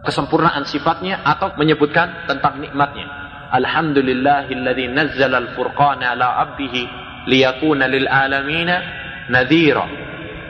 Kesempurnaan 0.00 0.64
sifatnya 0.64 1.20
atau 1.26 1.52
menyebutkan 1.60 2.24
tentang 2.24 2.56
nikmatnya. 2.62 3.04
Alhamdulillahilladzi 3.52 4.86
nazzala 4.88 5.44
al-furqana 5.44 6.16
ala 6.16 6.40
'abdihi 6.40 6.82
liyakuna 7.28 7.90
lil 7.90 8.06
alamina 8.08 8.76
nadhira. 9.28 9.84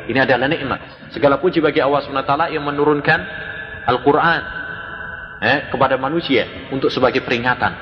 Ini 0.07 0.19
adalah 0.23 0.47
nikmat. 0.47 1.11
Segala 1.11 1.43
puji 1.43 1.59
bagi 1.59 1.83
Allah 1.83 2.03
SWT 2.07 2.55
yang 2.55 2.63
menurunkan 2.63 3.21
Al-Quran 3.91 4.43
eh, 5.43 5.59
kepada 5.73 5.99
manusia 5.99 6.71
untuk 6.71 6.93
sebagai 6.93 7.25
peringatan 7.27 7.73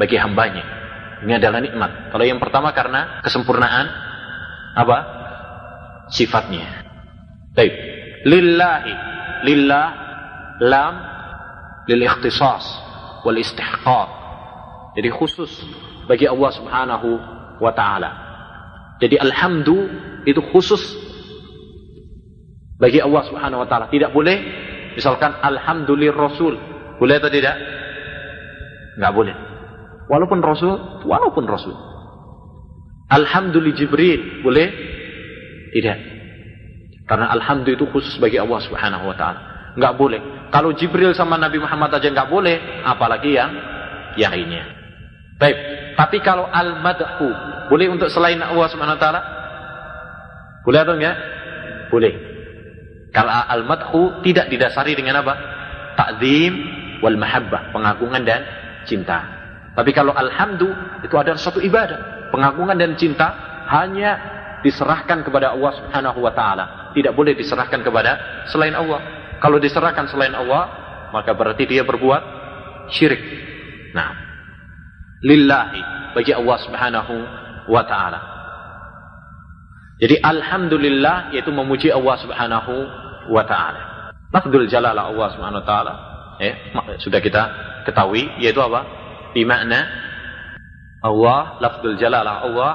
bagi 0.00 0.16
hambanya. 0.16 0.77
Ini 1.24 1.32
adalah 1.38 1.58
nikmat. 1.58 2.14
Kalau 2.14 2.24
yang 2.24 2.38
pertama 2.38 2.70
karena 2.70 3.18
kesempurnaan 3.26 3.86
apa? 4.78 4.98
Sifatnya. 6.14 6.86
Baik. 7.54 7.74
Lillahi. 8.22 8.94
Lillah 9.38 9.86
lam 10.62 10.94
lil 11.86 12.02
ikhtisas 12.02 12.64
wal 13.22 13.38
istihqaq. 13.38 14.08
Jadi 14.98 15.08
khusus 15.14 15.50
bagi 16.10 16.26
Allah 16.26 16.50
Subhanahu 16.54 17.08
wa 17.62 17.72
taala. 17.74 18.10
Jadi 18.98 19.14
alhamdu 19.18 19.86
itu 20.26 20.42
khusus 20.50 20.82
bagi 22.78 22.98
Allah 22.98 23.22
Subhanahu 23.26 23.62
wa 23.62 23.68
taala. 23.70 23.86
Tidak 23.90 24.10
boleh 24.10 24.36
misalkan 24.94 25.38
alhamdulillah 25.38 26.14
rasul. 26.14 26.58
Boleh 26.98 27.22
atau 27.22 27.30
tidak? 27.30 27.54
Enggak 28.98 29.14
boleh. 29.14 29.36
Walaupun 30.08 30.40
rasul, 30.40 31.04
walaupun 31.04 31.44
rasul. 31.44 31.76
Alhamdulillah 33.08 33.76
Jibril, 33.76 34.44
boleh? 34.44 34.68
Tidak. 35.72 35.98
Karena 37.08 37.32
alhamdulillah 37.32 37.80
itu 37.80 37.88
khusus 37.88 38.20
bagi 38.20 38.36
Allah 38.36 38.60
Subhanahu 38.64 39.08
wa 39.08 39.16
taala. 39.16 39.40
Enggak 39.76 39.94
boleh. 39.96 40.20
Kalau 40.52 40.72
Jibril 40.76 41.12
sama 41.16 41.40
Nabi 41.40 41.60
Muhammad 41.60 41.92
aja 41.92 42.08
enggak 42.08 42.28
boleh, 42.28 42.84
apalagi 42.84 43.36
yang 43.36 43.52
yang 44.16 44.32
lainnya. 44.32 44.64
Baik, 45.40 45.56
tapi 45.96 46.18
kalau 46.20 46.48
al-madhu 46.48 47.30
boleh 47.72 47.86
untuk 47.88 48.12
selain 48.12 48.40
Allah 48.40 48.68
Subhanahu 48.68 48.96
wa 48.96 49.02
taala? 49.02 49.20
Boleh 50.64 50.78
atau 50.84 50.94
enggak? 50.96 51.16
Boleh. 51.88 52.12
Kalau 53.12 53.32
al-madhu 53.32 54.20
tidak 54.20 54.52
didasari 54.52 54.92
dengan 54.92 55.24
apa? 55.24 55.34
Ta'zim 55.96 56.52
wal 57.00 57.16
mahabbah, 57.16 57.72
pengagungan 57.72 58.22
dan 58.24 58.40
cinta. 58.84 59.37
Tapi 59.78 59.94
kalau 59.94 60.10
alhamdu 60.10 60.74
itu 61.06 61.14
adalah 61.14 61.38
suatu 61.38 61.62
ibadah, 61.62 62.26
pengagungan 62.34 62.74
dan 62.74 62.98
cinta 62.98 63.30
hanya 63.70 64.18
diserahkan 64.66 65.22
kepada 65.22 65.54
Allah 65.54 65.70
Subhanahu 65.78 66.18
wa 66.18 66.34
taala, 66.34 66.90
tidak 66.98 67.14
boleh 67.14 67.38
diserahkan 67.38 67.78
kepada 67.86 68.42
selain 68.50 68.74
Allah. 68.74 68.98
Kalau 69.38 69.62
diserahkan 69.62 70.10
selain 70.10 70.34
Allah, 70.34 70.66
maka 71.14 71.30
berarti 71.30 71.62
dia 71.70 71.86
berbuat 71.86 72.22
syirik. 72.90 73.22
Nah, 73.94 74.18
lillahi 75.22 76.10
bagi 76.18 76.34
Allah 76.34 76.58
Subhanahu 76.58 77.14
wa 77.70 77.82
taala. 77.86 78.20
Jadi 80.02 80.18
alhamdulillah 80.18 81.30
yaitu 81.38 81.54
memuji 81.54 81.94
Allah 81.94 82.18
Subhanahu 82.18 82.74
wa 83.30 83.46
taala. 83.46 84.10
Lafzul 84.34 84.66
jalalah 84.66 85.06
Allah 85.06 85.28
Subhanahu 85.38 85.62
wa 85.62 85.66
taala 85.70 85.94
eh 86.42 86.74
sudah 86.98 87.22
kita 87.22 87.42
ketahui 87.86 88.26
yaitu 88.42 88.58
apa? 88.58 88.97
Bimakna 89.32 89.80
Allah 90.98 91.62
lafzul 91.62 91.94
jalalah 91.94 92.42
Allah 92.42 92.72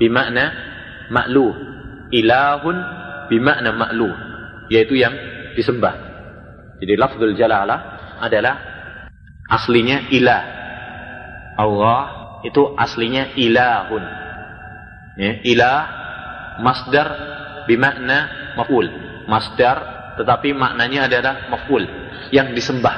bimakna 0.00 0.44
ma'luh. 1.12 1.54
Ilahun 2.10 2.76
bimakna 3.28 3.74
ma'luh 3.74 4.14
yaitu 4.70 4.98
yang 4.98 5.14
disembah. 5.54 5.94
Jadi 6.78 6.94
lafzul 6.94 7.32
jalalah 7.34 7.80
adalah 8.20 8.54
aslinya 9.48 10.12
ilah. 10.12 10.42
Allah 11.56 12.02
itu 12.44 12.76
aslinya 12.76 13.32
ilahun. 13.32 14.04
Ya, 15.16 15.40
ilah 15.40 15.80
masdar 16.60 17.08
bimakna 17.64 18.52
maf'ul. 18.60 18.86
Masdar 19.26 19.96
tetapi 20.20 20.52
maknanya 20.52 21.08
adalah 21.08 21.48
maf'ul 21.48 21.84
yang 22.30 22.52
disembah, 22.52 22.96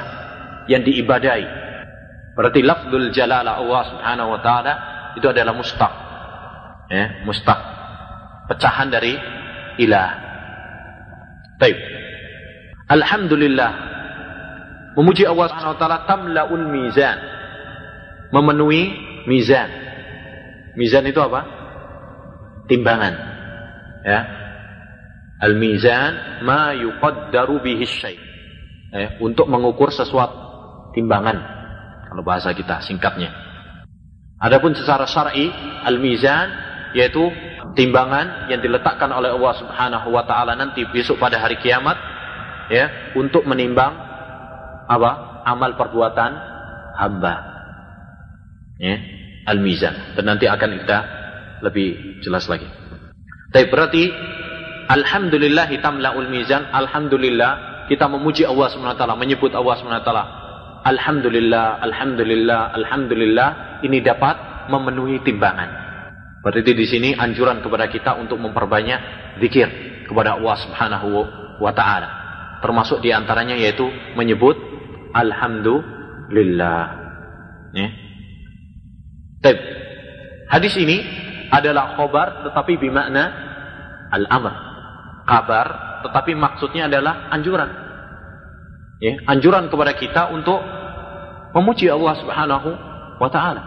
yang 0.67 0.83
diibadai. 0.83 1.68
Berarti 2.39 2.63
lafzul 2.63 3.11
jalalah 3.11 3.59
Allah 3.59 3.83
Subhanahu 3.91 4.31
wa 4.31 4.39
taala 4.39 4.73
itu 5.19 5.27
adalah 5.27 5.51
mustaq. 5.51 5.91
Ya, 6.87 7.19
mustaq. 7.27 7.59
Pecahan 8.47 8.87
dari 8.87 9.11
ilah. 9.83 10.15
Baik. 11.59 11.75
Alhamdulillah. 12.87 13.71
Memuji 14.95 15.27
Allah 15.27 15.51
Subhanahu 15.51 15.75
wa 15.75 15.79
taala 15.83 15.99
tamlaul 16.07 16.63
mizan. 16.71 17.19
Memenuhi 18.31 18.83
mizan. 19.27 19.67
Mizan 20.79 21.11
itu 21.11 21.19
apa? 21.19 21.43
Timbangan. 22.71 23.19
Ya. 24.07 24.19
Al-mizan 25.43 26.39
ma 26.47 26.71
yuqaddaru 26.71 27.59
bihi 27.59 27.83
syai'. 27.83 28.19
Eh, 28.95 29.19
untuk 29.19 29.51
mengukur 29.51 29.91
sesuatu 29.91 30.39
timbangan. 30.95 31.58
Kalau 32.09 32.25
bahasa 32.25 32.49
kita 32.57 32.81
singkatnya. 32.81 33.29
Adapun 34.41 34.73
secara 34.73 35.05
syar'i 35.05 35.51
al-mizan 35.85 36.49
yaitu 36.97 37.29
timbangan 37.77 38.49
yang 38.49 38.63
diletakkan 38.63 39.11
oleh 39.13 39.29
Allah 39.29 39.53
Subhanahu 39.61 40.07
wa 40.09 40.23
taala 40.25 40.57
nanti 40.57 40.87
besok 40.89 41.21
pada 41.21 41.37
hari 41.37 41.59
kiamat 41.61 41.97
ya 42.71 43.13
untuk 43.13 43.45
menimbang 43.45 43.93
apa 44.89 45.43
amal 45.45 45.77
perbuatan 45.77 46.31
hamba 46.97 47.35
ya 48.81 48.95
al-mizan 49.45 50.17
dan 50.17 50.23
nanti 50.25 50.49
akan 50.49 50.81
kita 50.81 50.99
lebih 51.61 52.21
jelas 52.23 52.47
lagi. 52.47 52.65
Tapi 53.51 53.65
berarti 53.67 54.03
alhamdulillah 54.87 55.69
tamlaul 55.83 56.31
mizan 56.31 56.69
alhamdulillah 56.73 57.85
kita 57.91 58.05
memuji 58.05 58.45
Allah 58.45 58.69
SWT 58.69 59.03
menyebut 59.17 59.51
Allah 59.53 59.75
SWT 59.77 60.11
alhamdulillah 60.85 61.83
alhamdulillah 61.83 62.61
alhamdulillah 62.75 63.49
ini 63.83 63.99
dapat 64.03 64.67
memenuhi 64.69 65.23
timbangan. 65.25 65.87
Berarti 66.39 66.71
di 66.71 66.85
sini 66.87 67.09
anjuran 67.15 67.59
kepada 67.59 67.91
kita 67.91 68.15
untuk 68.15 68.39
memperbanyak 68.39 69.35
zikir 69.43 69.67
kepada 70.07 70.39
Allah 70.39 70.55
Subhanahu 70.55 71.09
wa 71.59 71.71
taala 71.75 72.19
termasuk 72.59 72.99
di 72.99 73.11
antaranya 73.15 73.55
yaitu 73.55 73.87
menyebut 74.15 74.55
Alhamdulillah. 75.09 76.85
Ya. 77.73 77.89
Hadis 80.49 80.77
ini 80.77 81.01
adalah 81.49 81.97
khobar 81.97 82.45
tetapi 82.45 82.77
bimakna 82.77 83.25
al-amr. 84.13 84.53
Kabar 85.25 85.67
tetapi 86.05 86.37
maksudnya 86.37 86.85
adalah 86.85 87.33
anjuran. 87.33 87.88
Ya, 88.99 89.15
anjuran 89.31 89.71
kepada 89.71 89.95
kita 89.95 90.27
untuk 90.35 90.59
memuji 91.55 91.87
Allah 91.87 92.19
Subhanahu 92.19 92.69
wa 93.19 93.29
taala. 93.31 93.63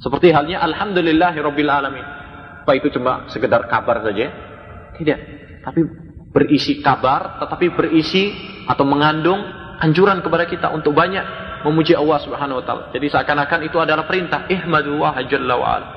Seperti 0.00 0.32
halnya 0.32 0.60
alhamdulillahirabbil 0.64 1.70
alamin. 1.70 2.04
Apa 2.64 2.80
itu 2.80 2.88
cuma 2.96 3.28
sekedar 3.28 3.68
kabar 3.68 4.00
saja? 4.00 4.32
Tidak. 4.96 5.18
Tapi 5.64 5.80
berisi 6.32 6.80
kabar 6.80 7.40
tetapi 7.44 7.72
berisi 7.76 8.32
atau 8.64 8.84
mengandung 8.88 9.40
anjuran 9.80 10.24
kepada 10.24 10.48
kita 10.48 10.72
untuk 10.72 10.96
banyak 10.96 11.24
memuji 11.64 11.92
Allah 11.92 12.18
Subhanahu 12.24 12.60
wa 12.60 12.64
taala. 12.64 12.84
Jadi 12.96 13.06
seakan-akan 13.12 13.60
itu 13.68 13.76
adalah 13.76 14.08
perintah 14.08 14.48
ihmadu 14.48 14.96
wa 14.96 15.12
jalla 15.28 15.54
wa 15.60 15.68
ala. 15.76 15.88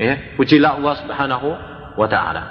Ya, 0.00 0.36
pujilah 0.40 0.80
Allah 0.80 0.94
Subhanahu 1.04 1.48
wa 2.00 2.08
taala. 2.08 2.42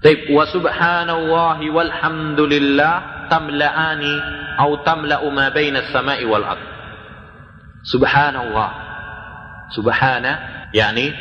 Baik, 0.00 0.32
wa 0.32 0.48
subhanallahi 0.48 1.68
walhamdulillah 1.68 3.19
tamla'ani 3.30 4.14
atau 4.58 4.82
tamla'u 4.82 5.30
ma 5.30 5.48
baina 5.54 5.86
as-sama'i 5.86 6.26
wal 6.26 6.44
ard. 6.44 6.64
Subhanallah. 7.86 8.70
Subhana 9.70 10.66
yakni 10.74 11.14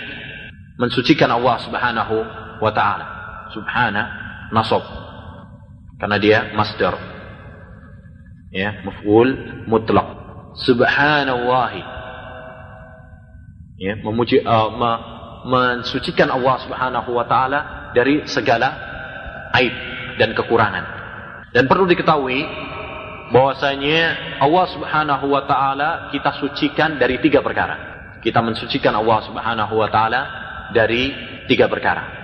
mensucikan 0.81 1.29
Allah 1.29 1.55
Subhanahu 1.61 2.15
wa 2.59 2.71
taala. 2.73 3.05
Subhana 3.53 4.03
nasab 4.49 4.81
karena 6.01 6.17
dia 6.17 6.39
masdar 6.55 6.95
ya 8.49 8.81
maf'ul 8.81 9.63
mutlak 9.69 10.07
subhanallah 10.57 11.73
ya 13.77 13.93
memuji 14.01 14.41
uh, 14.41 14.69
me, 14.73 14.91
mensucikan 15.45 16.33
Allah 16.33 16.55
Subhanahu 16.65 17.09
wa 17.13 17.25
taala 17.29 17.91
dari 17.93 18.25
segala 18.25 18.73
aib 19.55 19.71
dan 20.17 20.33
kekurangan 20.33 20.98
dan 21.55 21.65
perlu 21.65 21.85
diketahui 21.89 22.45
bahwasanya 23.29 24.37
Allah 24.41 24.65
Subhanahu 24.73 25.25
wa 25.29 25.45
taala 25.45 26.09
kita 26.13 26.37
sucikan 26.41 26.97
dari 26.97 27.21
tiga 27.21 27.45
perkara 27.45 27.75
kita 28.25 28.41
mensucikan 28.41 28.93
Allah 28.97 29.19
Subhanahu 29.25 29.73
wa 29.77 29.89
taala 29.89 30.21
dari 30.73 31.13
tiga 31.45 31.69
perkara 31.69 32.19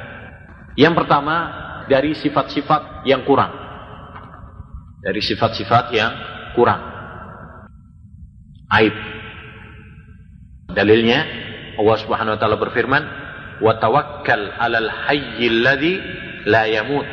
yang 0.75 0.91
pertama 0.91 1.65
dari 1.87 2.17
sifat-sifat 2.17 3.05
yang 3.07 3.23
kurang. 3.23 3.53
Dari 4.99 5.21
sifat-sifat 5.21 5.93
yang 5.93 6.11
kurang. 6.57 6.81
Aib. 8.73 8.95
Dalilnya 10.73 11.19
Allah 11.77 11.97
Subhanahu 12.01 12.35
wa 12.35 12.39
taala 12.41 12.57
berfirman, 12.57 13.03
"Wa 13.61 13.79
tawakkal 13.79 14.57
'alal 14.57 14.89
hayyil 15.07 15.57
ladzi 15.61 15.93
la 16.49 16.67
yamut." 16.67 17.07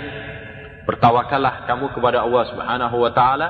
Bertawakallah 0.82 1.68
kamu 1.70 1.94
kepada 1.94 2.26
Allah 2.26 2.42
Subhanahu 2.50 2.96
wa 2.98 3.10
taala, 3.14 3.48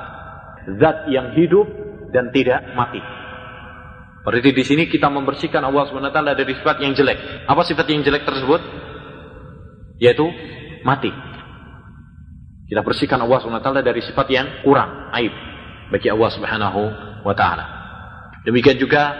zat 0.77 1.09
yang 1.09 1.33
hidup 1.33 1.65
dan 2.13 2.29
tidak 2.29 2.61
mati. 2.77 3.01
Berarti 4.23 4.55
di 4.55 4.63
sini 4.63 4.83
kita 4.87 5.11
membersihkan 5.11 5.59
Allah 5.65 5.89
Subhanahu 5.89 6.13
wa 6.13 6.15
taala 6.15 6.31
dari 6.37 6.53
sifat 6.55 6.79
yang 6.79 6.93
jelek. 6.93 7.49
Apa 7.49 7.61
sifat 7.65 7.85
yang 7.89 8.05
jelek 8.05 8.23
tersebut? 8.23 8.61
yaitu 10.03 10.27
mati. 10.83 11.11
Kita 12.67 12.83
bersihkan 12.83 13.23
Allah 13.23 13.39
SWT 13.39 13.69
dari 13.79 14.01
sifat 14.03 14.27
yang 14.27 14.47
kurang, 14.67 15.13
aib 15.15 15.31
bagi 15.93 16.11
Allah 16.11 16.29
Subhanahu 16.35 16.81
wa 17.23 17.33
taala. 17.35 17.65
Demikian 18.43 18.75
juga 18.75 19.13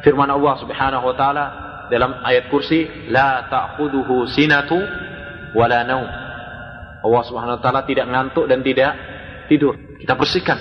firman 0.00 0.32
Allah 0.32 0.54
Subhanahu 0.64 1.04
wa 1.04 1.16
taala 1.16 1.44
dalam 1.92 2.22
ayat 2.24 2.48
kursi, 2.48 2.86
la 3.12 3.44
ta'khudhuhu 3.50 4.24
sinatu 4.30 4.78
wala 5.52 5.82
naum. 5.84 6.08
Allah 7.00 7.22
Subhanahu 7.24 7.56
wa 7.58 7.62
taala 7.62 7.80
tidak 7.88 8.06
ngantuk 8.08 8.44
dan 8.46 8.60
tidak 8.60 8.92
tidur. 9.48 9.74
Kita 9.98 10.14
bersihkan 10.16 10.58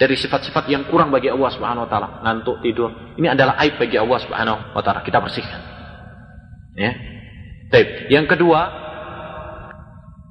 dari 0.00 0.16
sifat-sifat 0.16 0.64
yang 0.72 0.88
kurang 0.88 1.12
bagi 1.12 1.28
Allah 1.28 1.50
Subhanahu 1.52 1.84
wa 1.84 1.90
taala, 1.90 2.08
ngantuk, 2.24 2.64
tidur. 2.64 2.88
Ini 3.20 3.36
adalah 3.36 3.60
aib 3.60 3.76
bagi 3.76 4.00
Allah 4.00 4.18
Subhanahu 4.24 4.58
wa 4.72 4.80
taala. 4.80 5.04
Kita 5.04 5.20
bersihkan. 5.20 5.60
Ya. 6.72 6.96
Baik. 7.68 8.08
Yang 8.08 8.26
kedua, 8.32 8.60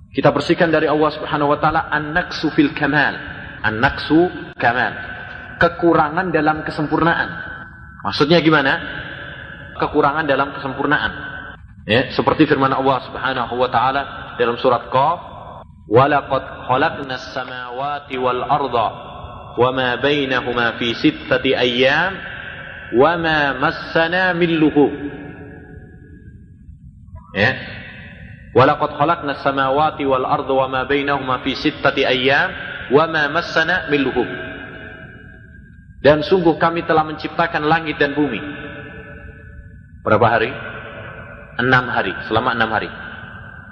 kita 0.09 0.33
bersihkan 0.33 0.73
dari 0.73 0.89
Allah 0.89 1.13
Subhanahu 1.13 1.53
wa 1.53 1.59
taala 1.61 1.85
an-naqsu 1.93 2.49
fil 2.57 2.73
kamal. 2.73 3.13
An-naqsu 3.61 4.53
kamal. 4.57 4.93
Kekurangan 5.61 6.33
dalam 6.33 6.65
kesempurnaan. 6.65 7.29
Maksudnya 8.01 8.41
gimana? 8.41 8.73
Kekurangan 9.77 10.25
dalam 10.25 10.49
kesempurnaan. 10.57 11.11
Ya, 11.85 12.09
seperti 12.09 12.49
firman 12.49 12.73
Allah 12.73 13.05
Subhanahu 13.05 13.53
wa 13.53 13.69
taala 13.69 14.01
dalam 14.41 14.57
surat 14.57 14.89
Qaf, 14.89 15.28
"Walaqad 15.89 16.69
khalaqnas 16.69 17.33
samawati 17.33 18.21
wal 18.21 18.45
arda 18.45 18.87
wama 19.57 19.97
bainahuma 19.97 20.77
fi 20.77 20.93
sittati 20.93 21.57
ayyam 21.57 22.13
wama 22.93 23.57
massana 23.57 24.37
min 24.37 24.53
lughub." 24.61 24.93
Ya. 27.33 27.57
Walaqad 28.53 29.01
khalaqnas 29.01 29.41
samawati 29.41 30.05
wal 30.05 30.29
arda 30.29 30.53
wama 30.53 30.85
bainahuma 30.85 31.41
fi 31.41 31.57
sittati 31.57 32.05
ayyam 32.05 32.53
wama 32.93 33.25
massana 33.33 33.89
min 33.89 34.05
lughub. 34.05 34.29
Dan 35.99 36.23
sungguh 36.23 36.55
kami 36.61 36.87
telah 36.87 37.03
menciptakan 37.03 37.65
langit 37.67 37.99
dan 37.99 38.15
bumi. 38.15 38.39
Berapa 40.05 40.27
hari? 40.31 40.47
Enam 41.59 41.91
hari, 41.91 42.15
selama 42.29 42.55
enam 42.55 42.71
hari. 42.71 42.87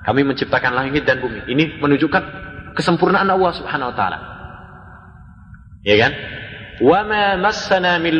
Kami 0.07 0.23
menciptakan 0.23 0.71
langit 0.71 1.03
dan 1.03 1.19
bumi. 1.19 1.43
Ini 1.51 1.83
menunjukkan 1.83 2.23
kesempurnaan 2.79 3.27
Allah 3.27 3.51
Subhanahu 3.51 3.91
wa 3.91 3.95
taala. 3.99 4.19
Ya 5.83 5.99
kan? 5.99 6.15
Wa 6.79 7.03
ma 7.03 7.35
massana 7.35 7.99
min. 7.99 8.15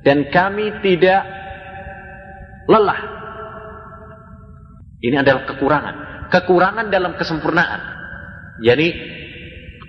Dan 0.00 0.32
kami 0.32 0.80
tidak 0.80 1.20
lelah. 2.64 3.00
Ini 5.04 5.20
adalah 5.20 5.44
kekurangan. 5.52 5.94
Kekurangan 6.32 6.88
dalam 6.88 7.12
kesempurnaan. 7.20 7.80
Jadi 8.64 8.88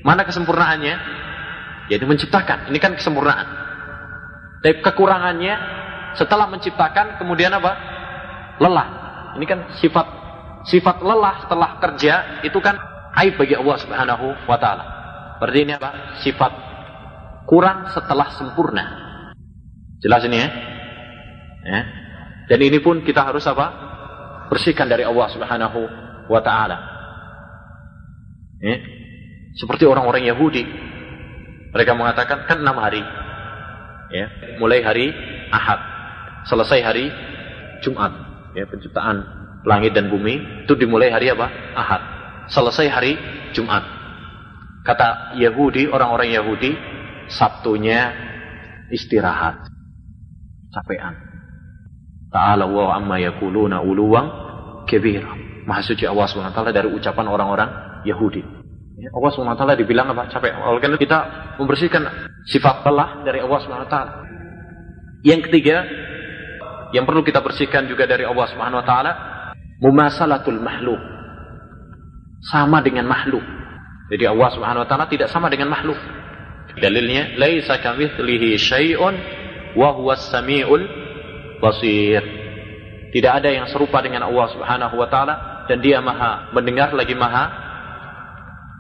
mana 0.04 0.28
kesempurnaannya? 0.28 0.96
Jadi 1.88 2.04
menciptakan. 2.04 2.68
Ini 2.68 2.78
kan 2.84 3.00
kesempurnaan. 3.00 3.48
Tapi 4.60 4.84
kekurangannya 4.84 5.56
setelah 6.20 6.52
menciptakan 6.52 7.16
kemudian 7.16 7.56
apa? 7.56 7.72
Lelah. 8.60 8.88
Ini 9.40 9.46
kan 9.48 9.60
sifat 9.80 10.23
sifat 10.68 11.04
lelah 11.04 11.44
setelah 11.44 11.70
kerja 11.80 12.44
itu 12.44 12.60
kan 12.64 12.76
aib 13.24 13.36
bagi 13.38 13.56
Allah 13.56 13.78
Subhanahu 13.80 14.26
wa 14.48 14.58
taala. 14.58 14.86
Berarti 15.40 15.60
ini 15.64 15.74
apa? 15.76 15.90
Sifat 16.24 16.54
kurang 17.46 17.92
setelah 17.92 18.32
sempurna. 18.34 18.86
Jelas 20.00 20.24
ini 20.28 20.38
ya? 20.40 20.50
ya. 21.68 21.82
Dan 22.48 22.60
ini 22.60 22.80
pun 22.80 23.04
kita 23.04 23.24
harus 23.24 23.44
apa? 23.48 23.92
Bersihkan 24.52 24.88
dari 24.88 25.04
Allah 25.04 25.28
Subhanahu 25.32 25.80
wa 26.32 26.42
taala. 26.44 26.78
Ya. 28.64 28.78
Seperti 29.54 29.86
orang-orang 29.86 30.26
Yahudi. 30.26 30.64
Mereka 31.74 31.94
mengatakan 31.98 32.46
kan 32.46 32.62
enam 32.62 32.78
hari. 32.78 33.02
Ya, 34.14 34.30
mulai 34.62 34.86
hari 34.86 35.10
Ahad, 35.50 35.82
selesai 36.46 36.86
hari 36.86 37.10
Jumat. 37.82 38.14
Ya, 38.54 38.70
penciptaan 38.70 39.43
langit 39.64 39.96
dan 39.96 40.12
bumi 40.12 40.68
itu 40.68 40.74
dimulai 40.76 41.12
hari 41.12 41.32
apa? 41.32 41.48
Ahad. 41.76 42.02
Selesai 42.52 42.88
hari 42.92 43.12
Jumat. 43.56 43.84
Kata 44.84 45.40
Yahudi, 45.40 45.88
orang-orang 45.88 46.36
Yahudi, 46.36 46.72
Sabtunya 47.32 48.12
istirahat. 48.92 49.72
Capean. 50.74 51.16
Ta'ala 52.34 52.68
wa 52.68 52.92
amma 52.98 53.22
yakuluna 53.22 53.80
uluwang 53.80 54.28
kebira. 54.90 55.32
Maha 55.64 55.80
suci 55.86 56.04
Allah 56.04 56.28
SWT 56.28 56.60
dari 56.76 56.92
ucapan 56.92 57.26
orang-orang 57.32 57.70
Yahudi. 58.04 58.44
Ya, 59.00 59.10
Allah 59.16 59.32
SWT 59.32 59.64
dibilang 59.80 60.12
apa? 60.12 60.28
Capek. 60.28 60.52
Oleh 60.60 60.82
karena 60.84 60.98
kita 61.00 61.20
membersihkan 61.58 62.04
sifat 62.46 62.84
lelah 62.84 63.24
dari 63.24 63.40
Allah 63.40 63.60
SWT. 63.64 63.98
Yang 65.24 65.42
ketiga, 65.48 65.88
yang 66.92 67.08
perlu 67.08 67.24
kita 67.24 67.40
bersihkan 67.40 67.88
juga 67.88 68.04
dari 68.04 68.28
Allah 68.28 68.46
Subhanahu 68.52 68.84
wa 68.84 68.86
taala, 68.86 69.12
mumasalatul 69.84 70.64
makhluk. 70.64 71.02
Sama 72.48 72.80
dengan 72.80 73.08
makhluk. 73.08 73.44
Jadi 74.12 74.24
Allah 74.28 74.50
Subhanahu 74.56 74.84
wa 74.84 74.88
taala 74.88 75.06
tidak 75.12 75.28
sama 75.28 75.52
dengan 75.52 75.72
makhluk. 75.72 76.00
Dalilnya, 76.80 77.36
laisa 77.36 77.80
kamitslihi 77.80 78.56
syai'un 78.56 79.16
wa 79.76 79.96
huwas 79.96 80.28
samiul 80.32 80.84
basir. 81.60 82.24
Tidak 83.14 83.32
ada 83.32 83.48
yang 83.52 83.70
serupa 83.70 84.02
dengan 84.02 84.26
Allah 84.28 84.48
Subhanahu 84.52 84.96
wa 84.98 85.08
taala 85.08 85.36
dan 85.70 85.80
dia 85.80 86.02
Maha 86.04 86.52
mendengar 86.52 86.92
lagi 86.92 87.16
Maha 87.16 87.46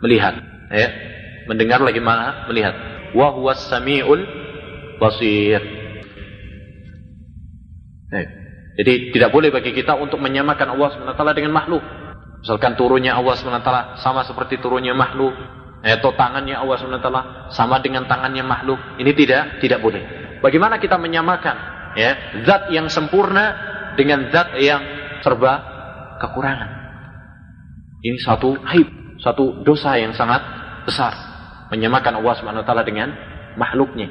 melihat, 0.04 0.36
ya. 0.74 0.90
Mendengar 1.48 1.80
lagi 1.84 2.00
Maha 2.04 2.48
melihat. 2.52 2.76
Wa 3.16 3.32
huwas 3.32 3.64
samiul 3.72 4.26
basir. 5.00 5.62
Eh, 8.14 8.43
Jadi 8.74 9.14
tidak 9.14 9.30
boleh 9.30 9.54
bagi 9.54 9.70
kita 9.70 9.94
untuk 9.94 10.18
menyamakan 10.18 10.74
Allah 10.74 10.90
SWT 10.90 11.22
dengan 11.38 11.54
makhluk. 11.54 11.84
Misalkan 12.42 12.74
turunnya 12.74 13.14
Allah 13.14 13.38
SWT 13.38 14.02
sama 14.02 14.26
seperti 14.26 14.58
turunnya 14.58 14.98
makhluk. 14.98 15.34
Atau 15.84 16.16
tangannya 16.16 16.58
Allah 16.58 16.80
SWT 16.80 17.10
sama 17.54 17.78
dengan 17.84 18.10
tangannya 18.10 18.42
makhluk. 18.42 18.80
Ini 18.98 19.12
tidak, 19.14 19.62
tidak 19.62 19.80
boleh. 19.84 20.02
Bagaimana 20.42 20.82
kita 20.82 20.98
menyamakan 20.98 21.56
ya, 21.94 22.42
zat 22.48 22.74
yang 22.74 22.90
sempurna 22.90 23.54
dengan 23.94 24.32
zat 24.34 24.58
yang 24.58 24.82
serba 25.22 25.54
kekurangan. 26.18 26.70
Ini 28.04 28.20
satu 28.20 28.58
aib, 28.74 28.90
satu 29.22 29.62
dosa 29.64 29.96
yang 30.02 30.12
sangat 30.18 30.42
besar. 30.84 31.14
Menyamakan 31.70 32.20
Allah 32.20 32.34
SWT 32.42 32.74
dengan 32.90 33.10
makhluknya. 33.56 34.10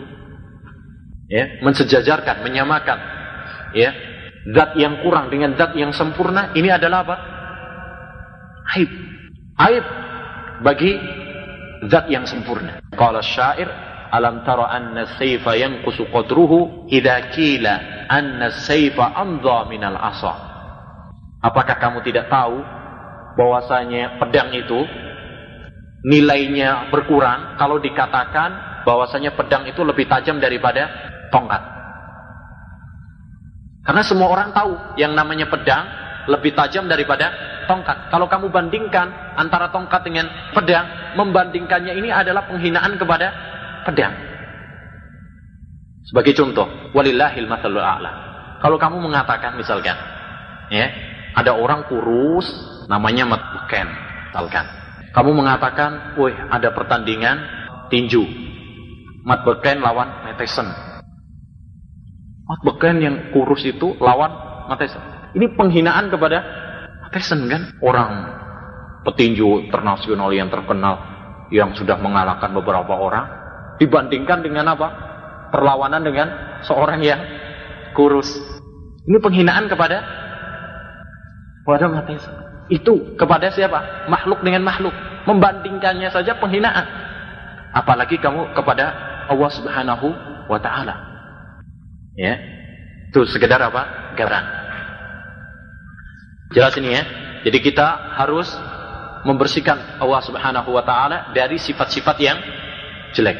Ya, 1.32 1.64
mensejajarkan, 1.64 2.44
menyamakan 2.44 2.98
ya 3.72 4.11
zat 4.50 4.74
yang 4.74 4.98
kurang 5.06 5.30
dengan 5.30 5.54
zat 5.54 5.76
yang 5.78 5.94
sempurna 5.94 6.50
ini 6.58 6.68
adalah 6.72 7.06
apa? 7.06 7.16
Aib. 8.74 8.90
Aib 9.58 9.84
bagi 10.66 10.98
zat 11.86 12.10
yang 12.10 12.26
sempurna. 12.26 12.82
Qala 12.94 13.22
syair 13.22 13.70
alam 14.12 14.42
tara 14.42 14.68
anna 14.68 15.08
sayfa 15.16 15.54
yanqusu 15.54 16.10
qadruhu 16.10 16.90
idza 16.90 17.32
qila 17.32 18.06
anna 18.10 18.50
sayfa 18.50 19.14
amdha 19.14 19.70
minal 19.70 19.96
asa? 19.96 20.34
Apakah 21.42 21.78
kamu 21.78 22.02
tidak 22.06 22.30
tahu 22.30 22.62
bahwasanya 23.34 24.20
pedang 24.22 24.54
itu 24.54 24.86
nilainya 26.02 26.90
berkurang 26.90 27.54
kalau 27.58 27.78
dikatakan 27.78 28.82
bahwasanya 28.82 29.34
pedang 29.38 29.66
itu 29.66 29.82
lebih 29.86 30.06
tajam 30.10 30.42
daripada 30.42 30.90
tongkat 31.30 31.81
karena 33.82 34.02
semua 34.06 34.30
orang 34.30 34.54
tahu 34.54 34.72
yang 34.94 35.12
namanya 35.18 35.50
pedang 35.50 35.84
lebih 36.30 36.54
tajam 36.54 36.86
daripada 36.86 37.34
tongkat. 37.66 38.10
Kalau 38.14 38.30
kamu 38.30 38.46
bandingkan 38.50 39.34
antara 39.34 39.74
tongkat 39.74 40.06
dengan 40.06 40.30
pedang, 40.54 41.14
membandingkannya 41.18 41.98
ini 41.98 42.10
adalah 42.14 42.46
penghinaan 42.46 42.94
kepada 42.94 43.28
pedang. 43.82 44.14
Sebagai 46.06 46.34
contoh, 46.38 46.66
walillahil 46.94 47.46
mathalul 47.50 47.82
a'la. 47.82 48.12
Kalau 48.62 48.78
kamu 48.78 49.02
mengatakan 49.02 49.58
misalkan, 49.58 49.98
ya, 50.70 50.86
ada 51.34 51.58
orang 51.58 51.86
kurus 51.90 52.46
namanya 52.86 53.26
Mat 53.26 53.42
misalkan. 53.66 54.66
Kamu 55.12 55.30
mengatakan, 55.34 56.16
"Woi, 56.16 56.32
ada 56.32 56.70
pertandingan 56.70 57.36
tinju. 57.90 58.22
Mat 59.26 59.42
Beken 59.42 59.82
lawan 59.82 60.22
Meteson." 60.24 60.91
Beken 62.42 62.96
yang 63.00 63.16
kurus 63.30 63.62
itu 63.62 63.94
lawan 64.02 64.30
Mateson. 64.66 65.00
Ini 65.32 65.56
penghinaan 65.56 66.10
kepada 66.10 66.38
Mateson 67.06 67.46
kan? 67.48 67.62
Orang 67.80 68.10
petinju 69.06 69.66
internasional 69.70 70.30
yang 70.34 70.50
terkenal 70.50 70.98
yang 71.52 71.72
sudah 71.76 71.98
mengalahkan 72.00 72.50
beberapa 72.52 72.92
orang 72.96 73.24
dibandingkan 73.78 74.42
dengan 74.42 74.74
apa? 74.74 74.88
Perlawanan 75.52 76.02
dengan 76.02 76.28
seorang 76.64 77.00
yang 77.04 77.20
kurus. 77.92 78.28
Ini 79.04 79.18
penghinaan 79.20 79.68
kepada 79.68 80.20
Pada 81.62 81.86
mati 81.86 82.18
itu 82.74 83.14
kepada 83.14 83.54
siapa? 83.54 84.10
Makhluk 84.10 84.42
dengan 84.42 84.66
makhluk. 84.66 84.90
Membandingkannya 85.30 86.10
saja 86.10 86.34
penghinaan. 86.42 86.82
Apalagi 87.70 88.18
kamu 88.18 88.50
kepada 88.50 88.90
Allah 89.30 89.50
Subhanahu 89.54 90.08
wa 90.50 90.58
taala. 90.58 91.11
Ya. 92.16 92.34
Itu 93.12 93.24
sekedar 93.28 93.60
apa? 93.60 94.14
Gambaran. 94.16 94.44
Jelas 96.52 96.74
ini 96.76 96.92
ya. 96.92 97.02
Jadi 97.42 97.58
kita 97.58 98.16
harus 98.20 98.48
membersihkan 99.24 99.98
Allah 99.98 100.22
Subhanahu 100.22 100.70
wa 100.74 100.84
taala 100.84 101.32
dari 101.32 101.56
sifat-sifat 101.58 102.16
yang 102.20 102.38
jelek. 103.16 103.38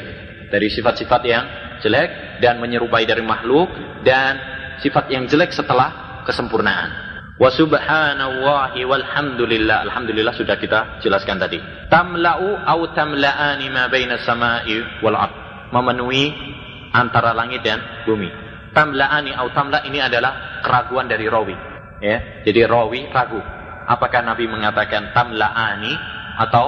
Dari 0.49 0.69
sifat-sifat 0.69 1.23
yang 1.25 1.45
jelek 1.81 2.41
dan 2.41 2.61
menyerupai 2.61 3.05
dari 3.05 3.25
makhluk 3.25 3.69
dan 4.05 4.39
sifat 4.81 5.09
yang 5.13 5.25
jelek 5.29 5.53
setelah 5.53 6.23
kesempurnaan. 6.25 7.13
Wa 7.41 7.49
subhanallahi 7.49 8.85
walhamdulillah. 8.85 9.89
Alhamdulillah 9.89 10.35
sudah 10.37 10.57
kita 10.61 11.01
jelaskan 11.01 11.41
tadi. 11.41 11.59
Tamla'u 11.89 12.61
au 12.63 12.81
tamla'ani 12.93 13.67
ma 13.73 13.89
baina 13.89 14.21
samai 14.23 15.03
wal 15.03 15.17
ard. 15.17 15.35
Memenuhi 15.73 16.31
antara 16.93 17.33
langit 17.33 17.65
dan 17.65 17.81
bumi. 18.05 18.42
Tamla'ani 18.73 19.37
au 19.37 19.53
tamla 19.53 19.85
ini 19.85 20.01
adalah 20.01 20.65
keraguan 20.65 21.09
dari 21.09 21.29
rawi. 21.29 21.57
Ya, 22.01 22.43
jadi 22.43 22.67
rawi 22.67 23.13
ragu. 23.13 23.39
Apakah 23.87 24.25
Nabi 24.25 24.49
mengatakan 24.49 25.13
tamla'ani 25.13 25.93
atau 26.41 26.67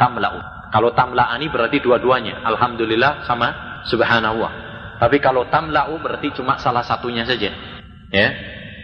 tamla'u? 0.00 0.40
Kalau 0.72 0.96
tamla'ani 0.96 1.52
berarti 1.52 1.78
dua-duanya. 1.84 2.40
Alhamdulillah 2.48 3.28
sama 3.28 3.82
subhanallah. 3.84 4.50
Tapi 4.96 5.20
kalau 5.20 5.44
tamla'u 5.52 6.00
berarti 6.00 6.32
cuma 6.32 6.56
salah 6.56 6.82
satunya 6.82 7.28
saja. 7.28 7.52
Ya, 8.12 8.28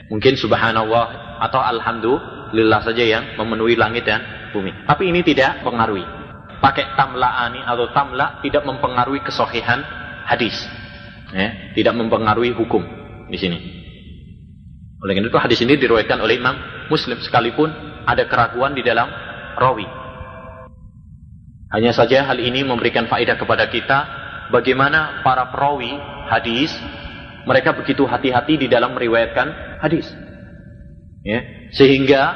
Mungkin 0.08 0.40
subhanallah 0.40 1.36
atau 1.44 1.60
alhamdulillah 1.60 2.80
saja 2.80 3.04
yang 3.04 3.36
memenuhi 3.36 3.76
langit 3.76 4.08
dan 4.08 4.50
bumi. 4.56 4.72
Tapi 4.88 5.12
ini 5.12 5.20
tidak 5.20 5.60
mempengaruhi. 5.60 6.04
Pakai 6.58 6.96
tamla'ani 6.96 7.60
atau 7.62 7.92
tamla 7.92 8.40
tidak 8.40 8.64
mempengaruhi 8.64 9.20
kesohihan 9.20 9.84
hadis. 10.24 10.56
Ya, 11.28 11.76
tidak 11.76 11.94
mempengaruhi 11.96 12.56
hukum 12.56 12.80
di 13.28 13.36
sini. 13.36 13.58
Oleh 14.98 15.14
karena 15.14 15.28
itu 15.30 15.38
hadis 15.38 15.60
ini 15.62 15.78
diriwayatkan 15.78 16.18
oleh 16.18 16.40
Imam 16.40 16.56
Muslim 16.88 17.20
sekalipun 17.22 17.70
ada 18.08 18.24
keraguan 18.26 18.72
di 18.72 18.82
dalam 18.82 19.06
rawi. 19.60 19.86
Hanya 21.68 21.92
saja 21.92 22.24
hal 22.24 22.40
ini 22.40 22.64
memberikan 22.64 23.06
faedah 23.06 23.36
kepada 23.36 23.68
kita 23.68 23.98
bagaimana 24.48 25.20
para 25.20 25.52
perawi 25.52 25.92
hadis 26.32 26.72
mereka 27.44 27.76
begitu 27.76 28.08
hati-hati 28.08 28.56
di 28.56 28.66
dalam 28.66 28.96
meriwayatkan 28.96 29.78
hadis. 29.84 30.08
Ya, 31.22 31.44
sehingga 31.76 32.32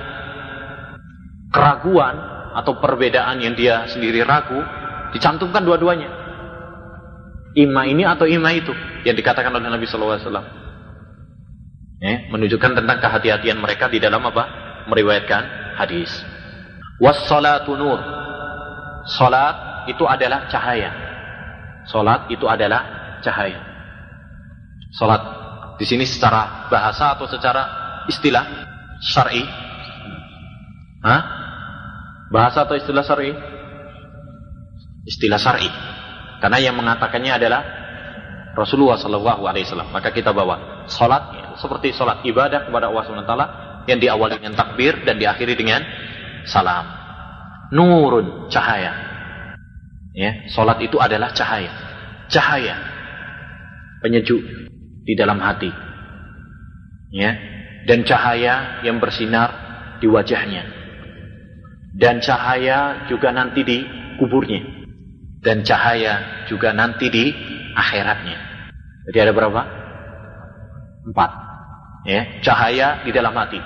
keraguan 1.49 2.16
atau 2.53 2.76
perbedaan 2.76 3.40
yang 3.40 3.57
dia 3.57 3.88
sendiri 3.88 4.20
ragu 4.22 4.61
dicantumkan 5.16 5.64
dua-duanya. 5.64 6.21
Ima 7.53 7.84
ini 7.84 8.09
atau 8.09 8.24
ima 8.24 8.48
itu 8.57 8.72
yang 9.05 9.12
dikatakan 9.12 9.53
oleh 9.53 9.68
Nabi 9.68 9.84
Shallallahu 9.84 10.24
Alaihi. 10.24 10.61
Ya, 12.03 12.14
menunjukkan 12.34 12.82
tentang 12.82 12.98
kehati-hatian 12.98 13.62
mereka 13.62 13.86
di 13.86 14.03
dalam 14.03 14.24
apa? 14.26 14.48
Meriwayatkan 14.90 15.76
hadis. 15.78 16.11
Wassalatu 16.98 17.78
nur. 17.78 18.00
Salat 19.07 19.86
itu 19.90 20.03
adalah 20.07 20.50
cahaya. 20.50 20.90
Salat 21.86 22.26
itu 22.30 22.46
adalah 22.46 23.18
cahaya. 23.22 23.61
Salat 24.94 25.22
di 25.78 25.86
sini 25.86 26.07
secara 26.07 26.70
bahasa 26.70 27.14
atau 27.14 27.26
secara 27.26 27.62
istilah 28.07 28.44
syar'i? 29.03 29.42
Bahasa 32.30 32.64
atau 32.64 32.78
istilah 32.78 33.03
syar'i? 33.03 33.34
Istilah 35.07 35.38
syar'i. 35.38 35.91
Karena 36.43 36.59
yang 36.59 36.74
mengatakannya 36.74 37.38
adalah 37.38 37.62
Rasulullah 38.59 38.99
Shallallahu 38.99 39.47
Alaihi 39.47 39.62
Wasallam. 39.62 39.95
Maka 39.95 40.11
kita 40.11 40.34
bawa 40.34 40.84
salat 40.90 41.55
seperti 41.55 41.95
salat 41.95 42.26
ibadah 42.26 42.66
kepada 42.66 42.90
Allah 42.90 43.03
Subhanahu 43.07 43.30
Taala 43.30 43.47
yang 43.86 44.03
diawali 44.03 44.43
dengan 44.43 44.59
takbir 44.59 45.07
dan 45.07 45.22
diakhiri 45.22 45.55
dengan 45.55 45.86
salam. 46.51 46.82
Nurun 47.70 48.51
cahaya. 48.51 49.14
Ya, 50.12 50.51
salat 50.51 50.82
itu 50.82 50.99
adalah 50.99 51.30
cahaya. 51.30 51.70
Cahaya 52.26 52.76
penyejuk 54.03 54.43
di 55.07 55.14
dalam 55.14 55.38
hati. 55.38 55.70
Ya, 57.14 57.38
dan 57.86 58.03
cahaya 58.03 58.82
yang 58.82 58.99
bersinar 58.99 59.49
di 60.03 60.11
wajahnya. 60.11 60.66
Dan 61.95 62.18
cahaya 62.18 63.07
juga 63.07 63.30
nanti 63.30 63.62
di 63.62 63.78
kuburnya. 64.18 64.82
Dan 65.43 65.66
cahaya 65.66 66.47
juga 66.47 66.70
nanti 66.70 67.11
di 67.11 67.34
akhiratnya. 67.74 68.38
Jadi 69.11 69.18
ada 69.18 69.32
berapa? 69.34 69.62
Empat. 71.11 71.30
Ya, 72.07 72.38
cahaya 72.43 73.03
di 73.03 73.11
dalam 73.11 73.34
hati. 73.34 73.59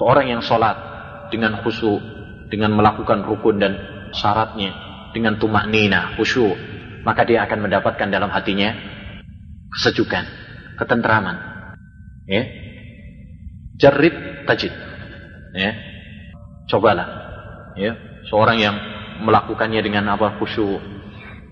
Seorang 0.00 0.32
yang 0.32 0.40
sholat 0.40 0.76
dengan 1.28 1.60
khusyuk, 1.60 2.00
dengan 2.48 2.72
melakukan 2.72 3.24
rukun 3.28 3.60
dan 3.60 3.72
syaratnya, 4.12 4.72
dengan 5.12 5.36
tumak 5.36 5.68
nina, 5.68 6.16
khusyuk, 6.16 6.56
maka 7.04 7.28
dia 7.28 7.44
akan 7.44 7.68
mendapatkan 7.68 8.08
dalam 8.08 8.32
hatinya 8.32 8.72
kesejukan, 9.76 10.24
ketentraman. 10.80 11.36
Ya. 12.28 12.44
Jarib 13.80 14.44
tajid. 14.48 14.72
Ya. 15.56 15.72
Cobalah. 16.68 17.08
Ya. 17.76 17.96
Seorang 18.28 18.60
yang 18.60 18.76
melakukannya 19.22 19.80
dengan 19.80 20.10
apa 20.12 20.36
khusyuk, 20.42 20.82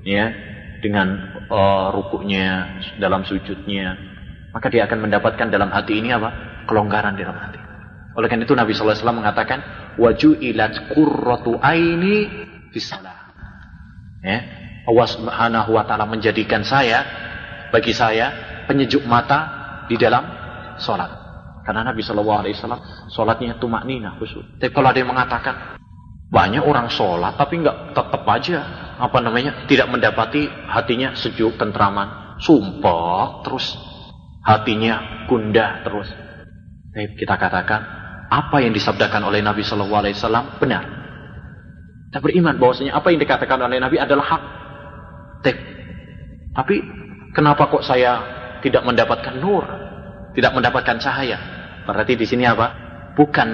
ya, 0.02 0.34
dengan 0.82 1.38
uh, 1.48 1.94
rukuknya, 1.94 2.80
dalam 2.98 3.22
sujudnya, 3.22 3.96
maka 4.50 4.66
dia 4.68 4.84
akan 4.90 5.06
mendapatkan 5.06 5.46
dalam 5.48 5.70
hati 5.70 6.02
ini 6.02 6.10
apa? 6.10 6.62
Kelonggaran 6.66 7.14
dalam 7.14 7.38
hati. 7.38 7.60
Oleh 8.18 8.26
karena 8.26 8.44
itu 8.44 8.54
Nabi 8.58 8.74
SAW 8.74 9.14
mengatakan, 9.14 9.62
waju 9.96 10.30
ilat 10.42 10.90
kurrotu 10.90 11.56
aini 11.62 12.26
fisalah. 12.74 13.30
Ya. 14.20 14.38
Allah 14.84 15.08
Subhanahu 15.08 15.70
wa 15.76 15.84
taala 15.86 16.08
menjadikan 16.08 16.66
saya 16.66 17.04
bagi 17.70 17.94
saya 17.94 18.32
penyejuk 18.66 19.06
mata 19.06 19.46
di 19.86 19.94
dalam 19.94 20.26
sholat. 20.82 21.10
Karena 21.62 21.86
Nabi 21.86 22.02
Shallallahu 22.02 22.40
Alaihi 22.42 22.56
Wasallam 22.58 22.82
sholatnya 23.12 23.60
tumak 23.60 23.86
nina 23.86 24.16
khusyuk. 24.18 24.58
Tapi 24.58 24.72
kalau 24.74 24.90
ada 24.90 24.98
yang 24.98 25.12
mengatakan 25.12 25.79
banyak 26.30 26.62
orang 26.62 26.86
sholat 26.86 27.34
tapi 27.34 27.58
nggak 27.58 27.90
tetap 27.90 28.22
aja 28.22 28.58
apa 29.02 29.18
namanya 29.18 29.66
tidak 29.66 29.90
mendapati 29.90 30.46
hatinya 30.46 31.18
sejuk 31.18 31.58
tentraman, 31.58 32.38
sumpah 32.38 33.42
terus 33.42 33.74
hatinya 34.46 35.26
gundah 35.26 35.82
terus. 35.82 36.06
Kita 36.90 37.34
katakan 37.34 37.80
apa 38.30 38.56
yang 38.62 38.70
disabdakan 38.70 39.26
oleh 39.26 39.42
Nabi 39.42 39.66
Shallallahu 39.66 40.00
Alaihi 40.06 40.14
Wasallam 40.14 40.58
benar. 40.62 40.84
Kita 42.10 42.18
beriman 42.22 42.58
bahwasanya 42.58 42.94
apa 42.94 43.10
yang 43.10 43.22
dikatakan 43.22 43.58
oleh 43.62 43.78
Nabi 43.78 43.98
adalah 43.98 44.26
hak. 44.26 44.42
Tapi 46.50 46.76
kenapa 47.30 47.70
kok 47.70 47.86
saya 47.86 48.12
tidak 48.60 48.82
mendapatkan 48.82 49.38
nur, 49.38 49.62
tidak 50.34 50.52
mendapatkan 50.54 50.98
cahaya? 50.98 51.38
Berarti 51.86 52.18
di 52.18 52.26
sini 52.26 52.44
apa? 52.44 52.74
Bukan 53.14 53.48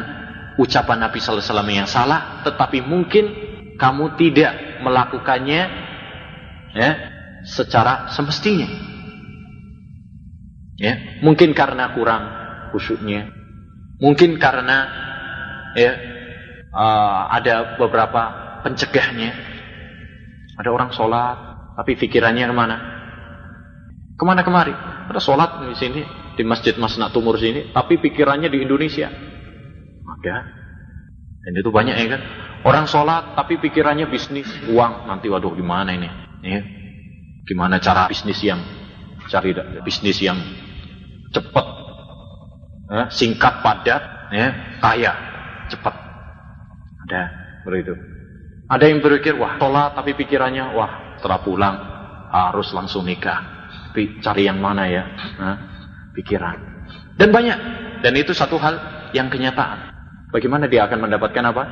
ucapan 0.57 1.09
Nabi 1.09 1.21
Sallallahu 1.21 1.73
yang 1.73 1.89
salah, 1.89 2.43
tetapi 2.45 2.81
mungkin 2.85 3.25
kamu 3.77 4.17
tidak 4.17 4.81
melakukannya 4.81 5.63
ya 6.73 6.91
secara 7.45 8.13
semestinya. 8.13 8.69
Ya, 10.77 11.25
mungkin 11.25 11.57
karena 11.57 11.97
kurang 11.97 12.23
khusyuknya, 12.73 13.33
mungkin 13.97 14.37
karena 14.37 14.85
ya 15.73 15.93
uh, 16.77 17.33
ada 17.33 17.81
beberapa 17.81 18.23
pencegahnya. 18.61 19.57
Ada 20.57 20.73
orang 20.73 20.89
sholat, 20.93 21.37
tapi 21.77 22.01
pikirannya 22.01 22.49
ke 22.49 22.57
mana? 22.57 22.77
Ke 24.17 24.25
mana 24.25 24.41
kemari? 24.41 24.73
Ada 25.13 25.21
sholat 25.21 25.69
di 25.69 25.77
sini, 25.77 26.01
di 26.33 26.43
masjid 26.45 26.73
Masna 26.81 27.13
Tumur 27.13 27.37
sini, 27.37 27.73
tapi 27.77 28.01
pikirannya 28.01 28.49
di 28.49 28.65
Indonesia. 28.65 29.13
Ada. 30.21 30.37
Dan 31.47 31.53
itu 31.55 31.71
banyak 31.71 31.95
ya 31.95 32.07
kan. 32.19 32.23
Orang 32.67 32.91
sholat, 32.91 33.39
tapi 33.39 33.63
pikirannya 33.63 34.11
bisnis, 34.11 34.51
uang. 34.67 35.07
Nanti 35.07 35.31
waduh 35.31 35.55
gimana 35.55 35.95
ini? 35.95 36.11
Ya. 36.43 36.61
Gimana 37.47 37.79
cara 37.79 38.11
bisnis 38.11 38.43
yang 38.43 38.59
cari 39.31 39.55
bisnis 39.87 40.19
yang 40.19 40.39
cepat, 41.31 41.67
ya, 42.91 43.05
singkat, 43.11 43.63
padat, 43.63 44.03
ya, 44.35 44.47
kaya, 44.83 45.13
cepat. 45.71 45.95
Ada 47.07 47.23
begitu. 47.63 47.95
Ada 48.67 48.91
yang 48.91 48.99
berpikir, 48.99 49.39
wah 49.39 49.63
sholat 49.63 49.95
tapi 49.95 50.19
pikirannya, 50.19 50.75
wah 50.75 51.15
setelah 51.23 51.39
pulang 51.47 51.77
harus 52.35 52.75
langsung 52.75 53.07
nikah. 53.07 53.71
Tapi 53.95 54.19
cari 54.21 54.51
yang 54.51 54.59
mana 54.59 54.91
ya? 54.91 55.07
Nah, 55.39 55.57
pikiran. 56.13 56.59
Dan 57.17 57.33
banyak. 57.33 57.59
Dan 58.03 58.13
itu 58.19 58.37
satu 58.37 58.61
hal 58.61 58.77
yang 59.17 59.33
kenyataan. 59.33 59.96
Bagaimana 60.31 60.67
dia 60.67 60.87
akan 60.87 61.07
mendapatkan 61.07 61.45
apa? 61.47 61.65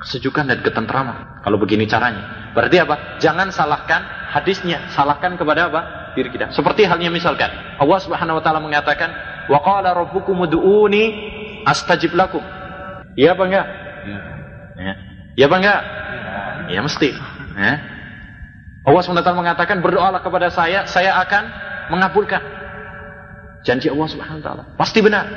Kesejukan 0.00 0.48
dan 0.48 0.58
ketentraman. 0.64 1.44
Kalau 1.44 1.60
begini 1.60 1.84
caranya. 1.86 2.52
Berarti 2.56 2.82
apa? 2.82 3.20
Jangan 3.22 3.52
salahkan 3.52 4.00
hadisnya. 4.32 4.90
Salahkan 4.90 5.36
kepada 5.36 5.70
apa? 5.70 5.80
Diri 6.16 6.32
kita. 6.32 6.50
Seperti 6.50 6.88
halnya 6.88 7.12
misalkan. 7.12 7.52
Allah 7.78 7.98
subhanahu 8.00 8.40
wa 8.40 8.42
ta'ala 8.42 8.58
mengatakan. 8.58 9.12
Wa 9.46 9.60
qala 9.62 9.94
rabbukum 9.94 10.46
udu'uni 10.46 11.04
astajib 11.68 12.16
lakum. 12.16 12.42
Iya 13.14 13.34
apa 13.36 13.42
enggak? 13.46 13.66
Ya. 14.78 14.92
Ya 15.36 15.44
apa 15.46 15.56
enggak? 15.58 15.80
Ya 16.70 16.80
mesti. 16.80 17.10
Ya. 17.58 17.74
Allah 18.80 19.02
SWT 19.04 19.28
mengatakan 19.36 19.84
berdoalah 19.84 20.24
kepada 20.24 20.48
saya, 20.48 20.88
saya 20.88 21.20
akan 21.20 21.42
mengabulkan. 21.92 22.40
Janji 23.60 23.92
Allah 23.92 24.08
Subhanahu 24.08 24.40
wa 24.40 24.44
taala. 24.44 24.64
Pasti 24.80 25.04
benar. 25.04 25.28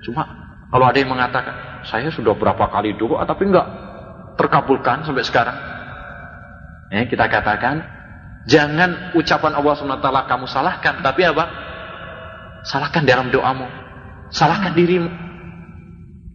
Cuma 0.00 0.39
kalau 0.70 0.86
ada 0.86 0.98
yang 1.02 1.10
mengatakan, 1.10 1.82
saya 1.82 2.14
sudah 2.14 2.38
berapa 2.38 2.70
kali 2.70 2.94
doa 2.94 3.26
tapi 3.26 3.50
enggak 3.50 3.66
terkabulkan 4.38 5.02
sampai 5.02 5.26
sekarang. 5.26 5.58
Ya, 6.90 7.06
kita 7.06 7.26
katakan, 7.26 7.82
jangan 8.46 9.14
ucapan 9.18 9.52
Allah 9.58 9.74
SWT 9.74 10.08
kamu 10.26 10.46
salahkan, 10.46 10.94
tapi 11.02 11.22
apa? 11.26 11.44
Salahkan 12.66 13.02
dalam 13.02 13.34
doamu. 13.34 13.66
Salahkan 14.30 14.74
dirimu. 14.74 15.10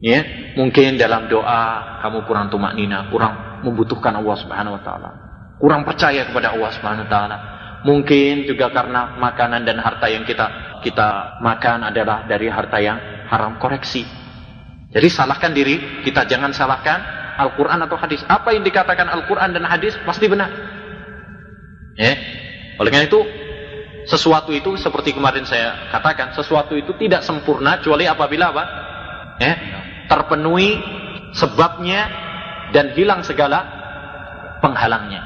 Ya, 0.04 0.54
mungkin 0.60 1.00
dalam 1.00 1.32
doa 1.32 2.00
kamu 2.04 2.28
kurang 2.28 2.52
tumak 2.52 2.76
nina, 2.76 3.08
kurang 3.08 3.64
membutuhkan 3.64 4.14
Allah 4.20 4.36
Subhanahu 4.38 4.76
wa 4.78 4.84
taala. 4.84 5.10
Kurang 5.58 5.88
percaya 5.88 6.28
kepada 6.28 6.52
Allah 6.54 6.70
Subhanahu 6.76 7.08
wa 7.08 7.12
taala. 7.12 7.38
Mungkin 7.86 8.50
juga 8.50 8.74
karena 8.74 9.16
makanan 9.18 9.64
dan 9.64 9.78
harta 9.80 10.10
yang 10.10 10.26
kita 10.28 10.78
kita 10.82 11.40
makan 11.42 11.90
adalah 11.90 12.26
dari 12.28 12.50
harta 12.52 12.78
yang 12.82 12.98
haram 13.30 13.58
koreksi. 13.58 14.25
Jadi 14.96 15.08
salahkan 15.12 15.52
diri, 15.52 16.08
kita 16.08 16.24
jangan 16.24 16.56
salahkan 16.56 17.04
Al-Quran 17.36 17.84
atau 17.84 18.00
hadis. 18.00 18.24
Apa 18.32 18.56
yang 18.56 18.64
dikatakan 18.64 19.12
Al-Quran 19.12 19.52
dan 19.52 19.68
hadis 19.68 19.92
pasti 20.08 20.32
benar. 20.32 20.48
Ya. 22.00 22.16
Oleh 22.80 22.90
karena 22.96 23.12
itu, 23.12 23.20
sesuatu 24.08 24.56
itu 24.56 24.80
seperti 24.80 25.12
kemarin 25.12 25.44
saya 25.44 25.92
katakan, 25.92 26.32
sesuatu 26.32 26.80
itu 26.80 26.96
tidak 26.96 27.28
sempurna 27.28 27.84
kecuali 27.84 28.08
apabila 28.08 28.56
apa? 28.56 28.64
Ya, 29.44 29.54
terpenuhi 30.08 30.80
sebabnya 31.36 32.08
dan 32.72 32.96
hilang 32.96 33.20
segala 33.28 33.68
penghalangnya. 34.64 35.22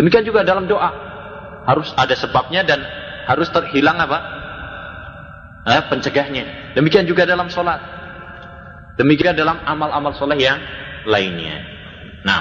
Demikian 0.00 0.24
juga 0.24 0.48
dalam 0.48 0.64
doa 0.64 0.88
harus 1.68 1.92
ada 1.92 2.16
sebabnya 2.16 2.64
dan 2.64 2.80
harus 3.28 3.52
terhilang 3.52 4.00
apa? 4.00 4.18
Eh, 5.62 5.82
pencegahnya. 5.92 6.72
Demikian 6.74 7.04
juga 7.04 7.28
dalam 7.28 7.52
sholat. 7.52 8.01
Demikian 9.02 9.34
dalam 9.34 9.58
amal-amal 9.66 10.14
soleh 10.14 10.38
yang 10.38 10.62
lainnya. 11.10 11.58
Nah, 12.22 12.40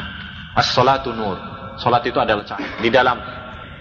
as-salatu 0.53 1.09
nur. 1.09 1.37
Sholat 1.81 2.05
itu 2.05 2.21
adalah 2.21 2.45
cahaya. 2.45 2.77
Di 2.77 2.93
dalam 2.93 3.17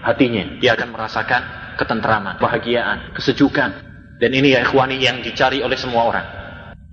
hatinya 0.01 0.57
dia 0.57 0.73
akan 0.73 0.89
merasakan 0.89 1.41
ketentraman, 1.77 2.41
bahagiaan, 2.41 3.13
kesejukan. 3.13 3.69
Dan 4.17 4.33
ini 4.33 4.57
ya 4.57 4.65
ikhwani 4.65 4.97
yang 4.97 5.21
dicari 5.21 5.61
oleh 5.61 5.77
semua 5.77 6.09
orang. 6.09 6.25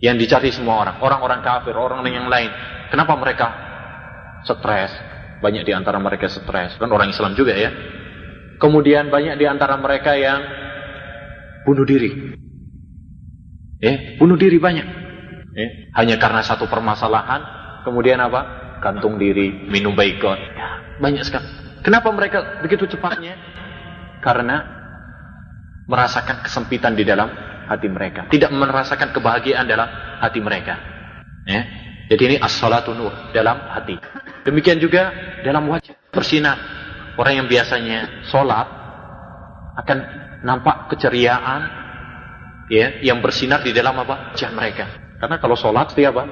Yang 0.05 0.29
dicari 0.29 0.53
semua 0.53 0.85
orang. 0.85 1.01
Orang-orang 1.01 1.41
kafir, 1.41 1.73
orang 1.73 2.05
yang 2.05 2.29
lain. 2.29 2.53
Kenapa 2.93 3.17
mereka 3.17 3.47
stres? 4.45 4.93
Banyak 5.41 5.65
di 5.65 5.73
antara 5.73 5.97
mereka 5.97 6.29
stres. 6.29 6.77
Kan 6.77 6.93
orang 6.93 7.09
Islam 7.09 7.33
juga 7.33 7.57
ya. 7.57 7.73
Kemudian 8.61 9.09
banyak 9.09 9.41
di 9.41 9.47
antara 9.49 9.81
mereka 9.81 10.13
yang 10.21 10.45
bunuh 11.65 11.89
diri. 11.89 12.37
Eh, 13.81 14.21
bunuh 14.21 14.37
diri 14.37 14.61
banyak. 14.61 15.08
Eh, 15.59 15.91
hanya 15.99 16.23
karena 16.23 16.39
satu 16.47 16.71
permasalahan, 16.71 17.43
kemudian 17.83 18.23
apa? 18.23 18.71
Gantung 18.79 19.19
diri, 19.19 19.67
minum 19.67 19.99
baikon. 19.99 20.39
Ya, 20.55 20.95
banyak 21.03 21.27
sekali. 21.27 21.47
Kenapa 21.83 22.15
mereka 22.15 22.63
begitu 22.63 22.87
cepatnya? 22.87 23.35
Karena 24.23 24.63
merasakan 25.91 26.47
kesempitan 26.47 26.95
di 26.95 27.03
dalam 27.03 27.27
hati 27.67 27.91
mereka. 27.91 28.31
Tidak 28.31 28.55
merasakan 28.55 29.11
kebahagiaan 29.11 29.67
dalam 29.67 29.91
hati 30.23 30.39
mereka. 30.39 30.79
Ya. 31.43 31.67
Jadi 32.09 32.23
ini 32.25 32.37
as-salatu 32.39 32.95
nur 32.95 33.13
dalam 33.35 33.59
hati. 33.69 33.99
Demikian 34.47 34.79
juga 34.79 35.11
dalam 35.43 35.67
wajah 35.69 35.93
bersinar. 36.15 36.57
Orang 37.19 37.35
yang 37.35 37.49
biasanya 37.51 38.31
sholat 38.31 38.65
akan 39.77 39.99
nampak 40.47 40.89
keceriaan 40.95 41.61
ya 42.71 43.03
yang 43.03 43.19
bersinar 43.21 43.61
di 43.61 43.75
dalam 43.75 43.99
apa 43.99 44.33
wajah 44.33 44.51
mereka. 44.55 45.08
Karena 45.19 45.37
kalau 45.43 45.59
sholat 45.59 45.93
dia 45.99 46.15
apa? 46.15 46.25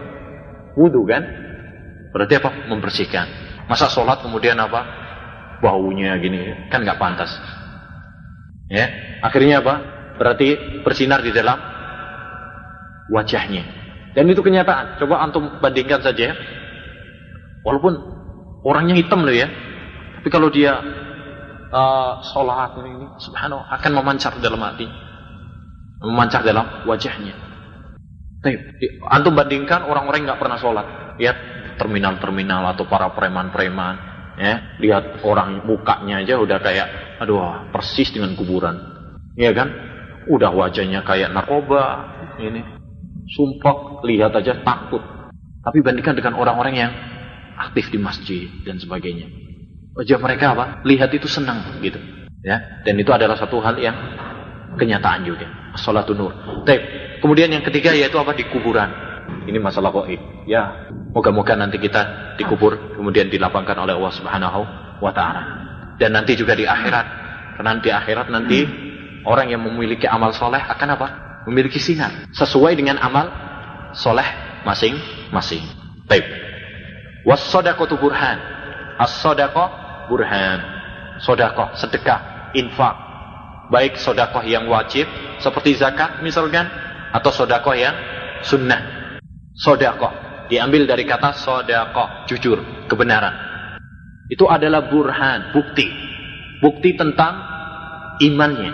Wudhu 0.78 1.03
kan? 1.07 1.22
Berarti 2.14 2.39
apa? 2.39 2.51
Membersihkan. 2.70 3.26
Masa 3.66 3.91
sholat 3.91 4.22
kemudian 4.22 4.57
apa? 4.62 4.87
Baunya 5.59 6.14
gini 6.22 6.70
kan 6.70 6.87
nggak 6.87 7.01
pantas. 7.01 7.32
Ya, 8.70 8.87
akhirnya 9.22 9.62
apa? 9.62 9.74
Berarti 10.18 10.82
bersinar 10.87 11.22
di 11.22 11.30
dalam 11.34 11.59
wajahnya. 13.11 13.62
Dan 14.14 14.30
itu 14.32 14.41
kenyataan. 14.41 14.97
Coba 15.03 15.20
antum 15.22 15.61
bandingkan 15.61 16.01
saja. 16.01 16.32
Walaupun 17.66 17.99
orangnya 18.62 18.95
hitam 18.95 19.26
loh 19.26 19.34
ya, 19.34 19.51
tapi 20.18 20.28
kalau 20.30 20.51
dia 20.51 20.78
uh, 21.70 22.22
sholat 22.22 22.78
ini 22.82 23.07
subhanallah 23.18 23.66
akan 23.78 23.93
memancar 23.95 24.39
dalam 24.39 24.62
hati, 24.62 24.87
memancar 26.03 26.47
dalam 26.47 26.87
wajahnya. 26.87 27.34
Tapi, 28.47 29.03
antum 29.11 29.34
bandingkan 29.34 29.82
orang-orang 29.90 30.22
yang 30.22 30.28
nggak 30.30 30.42
pernah 30.42 30.59
sholat, 30.62 30.86
lihat 31.18 31.36
terminal-terminal 31.82 32.62
atau 32.78 32.86
para 32.86 33.11
preman-preman, 33.11 33.94
ya, 34.38 34.78
lihat 34.78 35.26
orang 35.26 35.66
mukanya 35.66 36.22
aja 36.22 36.38
udah 36.38 36.59
kayak, 36.62 37.18
aduh, 37.18 37.68
persis 37.74 38.14
dengan 38.14 38.38
kuburan, 38.38 38.76
ya 39.34 39.51
kan? 39.51 39.68
Udah 40.30 40.55
wajahnya 40.55 41.03
kayak 41.03 41.34
narkoba, 41.34 42.14
ini, 42.38 42.62
sumpah, 43.34 44.07
lihat 44.07 44.30
aja 44.38 44.62
takut. 44.62 45.03
Tapi 45.66 45.82
bandingkan 45.82 46.14
dengan 46.14 46.38
orang-orang 46.38 46.74
yang 46.78 46.92
aktif 47.59 47.90
di 47.90 47.99
masjid 47.99 48.47
dan 48.62 48.78
sebagainya. 48.78 49.26
Wajah 49.97 50.18
mereka 50.20 50.55
apa? 50.55 50.64
Lihat 50.86 51.11
itu 51.16 51.26
senang 51.26 51.80
gitu. 51.82 51.99
Ya, 52.44 52.84
dan 52.86 52.94
itu 52.94 53.11
adalah 53.11 53.34
satu 53.34 53.59
hal 53.59 53.74
yang 53.80 53.97
kenyataan 54.78 55.26
juga. 55.26 55.49
Salatun 55.74 56.14
nur. 56.14 56.32
Taip. 56.62 57.05
Kemudian 57.27 57.51
yang 57.51 57.66
ketiga 57.66 57.91
yaitu 57.91 58.14
apa 58.22 58.39
di 58.39 58.47
kuburan. 58.47 58.87
Ini 59.51 59.59
masalah 59.59 59.91
goib. 59.91 60.47
Ya, 60.47 60.87
moga-moga 61.11 61.59
nanti 61.59 61.74
kita 61.74 62.39
dikubur 62.39 62.95
kemudian 62.95 63.27
dilapangkan 63.27 63.74
oleh 63.83 63.99
Allah 63.99 64.14
Subhanahu 64.14 64.61
wa 65.03 65.11
taala. 65.11 65.43
Dan 65.99 66.14
nanti 66.14 66.39
juga 66.39 66.55
di 66.55 66.62
akhirat. 66.62 67.07
Karena 67.59 67.83
di 67.83 67.91
akhirat 67.91 68.31
nanti 68.31 68.62
orang 69.27 69.51
yang 69.51 69.59
memiliki 69.59 70.07
amal 70.07 70.31
soleh 70.39 70.62
akan 70.62 70.89
apa? 70.95 71.07
Memiliki 71.51 71.83
sinar 71.83 72.31
sesuai 72.31 72.79
dengan 72.79 73.03
amal 73.03 73.27
soleh 73.91 74.62
masing-masing. 74.62 75.66
Baik. 76.07 76.31
Was-sadaqatu 77.27 77.99
burhan. 77.99 78.39
As-sadaqah 79.03 79.68
burhan. 80.07 80.62
Sodakoh, 81.27 81.74
sedekah, 81.74 82.55
infak. 82.55 82.95
Baik 83.66 83.99
sodakoh 83.99 84.47
yang 84.47 84.70
wajib, 84.70 85.11
seperti 85.43 85.74
zakat 85.74 86.22
misalkan, 86.22 86.86
atau 87.12 87.30
sodakoh 87.30 87.74
yang 87.76 87.94
sunnah. 88.42 88.80
Sodakoh, 89.57 90.12
diambil 90.50 90.84
dari 90.84 91.04
kata 91.09 91.32
sodakoh, 91.36 92.28
jujur, 92.28 92.88
kebenaran. 92.90 93.34
Itu 94.26 94.50
adalah 94.50 94.90
burhan, 94.90 95.54
bukti. 95.54 95.86
Bukti 96.59 96.96
tentang 96.96 97.34
imannya. 98.18 98.72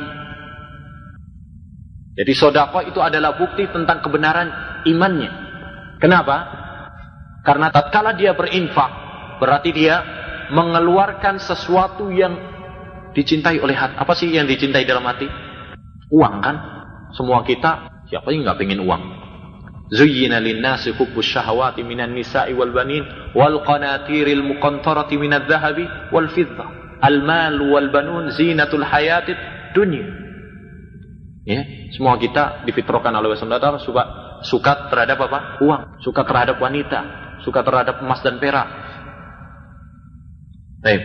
Jadi 2.12 2.32
sodakoh 2.36 2.84
itu 2.84 3.00
adalah 3.00 3.36
bukti 3.40 3.64
tentang 3.72 4.04
kebenaran 4.04 4.48
imannya. 4.84 5.30
Kenapa? 5.96 6.36
Karena 7.42 7.72
tatkala 7.74 8.14
dia 8.14 8.36
berinfak, 8.36 8.90
berarti 9.42 9.70
dia 9.74 10.02
mengeluarkan 10.52 11.40
sesuatu 11.40 12.12
yang 12.12 12.36
dicintai 13.16 13.58
oleh 13.58 13.76
hati. 13.76 13.94
Apa 13.96 14.12
sih 14.14 14.28
yang 14.28 14.48
dicintai 14.48 14.84
dalam 14.84 15.04
hati? 15.08 15.26
Uang 16.12 16.44
kan? 16.44 16.56
Semua 17.12 17.44
kita, 17.44 17.91
siapa 18.12 18.28
yang 18.28 18.44
nggak 18.44 18.60
pengen 18.60 18.84
uang? 18.84 19.02
Zuyyina 19.88 20.36
linnasi 20.36 20.92
hubbus 20.92 21.32
syahawati 21.32 21.80
minan 21.80 22.12
nisa'i 22.12 22.52
wal 22.52 22.72
banin 22.72 23.04
wal 23.32 23.64
qanatiril 23.64 24.44
muqantarati 24.44 25.16
minadh 25.16 25.48
dhahabi 25.48 26.12
wal 26.12 26.28
fiddah. 26.28 27.00
Al 27.00 27.24
mal 27.24 27.56
wal 27.56 27.88
banun 27.88 28.28
zinatul 28.36 28.84
hayatid 28.84 29.36
dunya. 29.72 30.04
Ya, 31.42 31.64
semua 31.96 32.20
kita 32.20 32.68
difitrahkan 32.68 33.10
oleh 33.16 33.34
Allah 33.34 33.80
suka 33.80 34.04
suka 34.44 34.92
terhadap 34.92 35.18
apa? 35.26 35.58
Uang, 35.64 35.98
suka 36.04 36.22
terhadap 36.22 36.60
wanita, 36.60 37.00
suka 37.42 37.66
terhadap 37.66 37.98
emas 37.98 38.22
dan 38.22 38.38
perak, 38.38 38.68
Baik. 40.82 41.02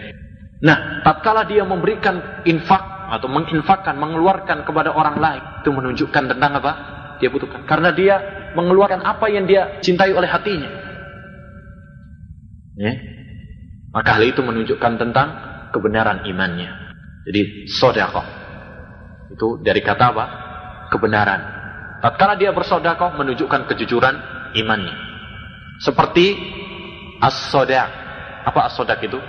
Nah, 0.66 1.06
tatkala 1.06 1.46
dia 1.46 1.62
memberikan 1.62 2.42
infak 2.50 2.82
atau 3.14 3.30
menginfakkan, 3.30 3.94
mengeluarkan 3.94 4.66
kepada 4.66 4.90
orang 4.90 5.22
lain, 5.22 5.44
itu 5.62 5.70
menunjukkan 5.70 6.34
tentang 6.34 6.52
apa? 6.58 6.97
Dia 7.18 7.30
butuhkan. 7.30 7.66
Karena 7.66 7.94
dia 7.94 8.16
mengeluarkan 8.54 9.06
apa 9.06 9.30
yang 9.30 9.46
dia 9.46 9.82
cintai 9.82 10.14
oleh 10.14 10.30
hatinya. 10.30 10.70
Ya. 12.78 12.94
Maka 13.94 14.18
hal 14.18 14.24
itu 14.30 14.42
menunjukkan 14.46 14.94
tentang 15.02 15.28
kebenaran 15.74 16.26
imannya. 16.30 16.70
Jadi 17.26 17.70
sodakoh. 17.70 18.26
Itu 19.34 19.60
dari 19.62 19.82
kata 19.82 20.06
apa? 20.14 20.26
Kebenaran. 20.94 21.42
Tatkala 22.00 22.38
dia 22.38 22.54
bersodakoh 22.54 23.18
menunjukkan 23.18 23.66
kejujuran 23.74 24.16
imannya. 24.54 24.96
Seperti 25.82 26.38
as-sodak. 27.20 27.90
Apa 28.46 28.70
as-sodak 28.72 29.02
itu? 29.04 29.20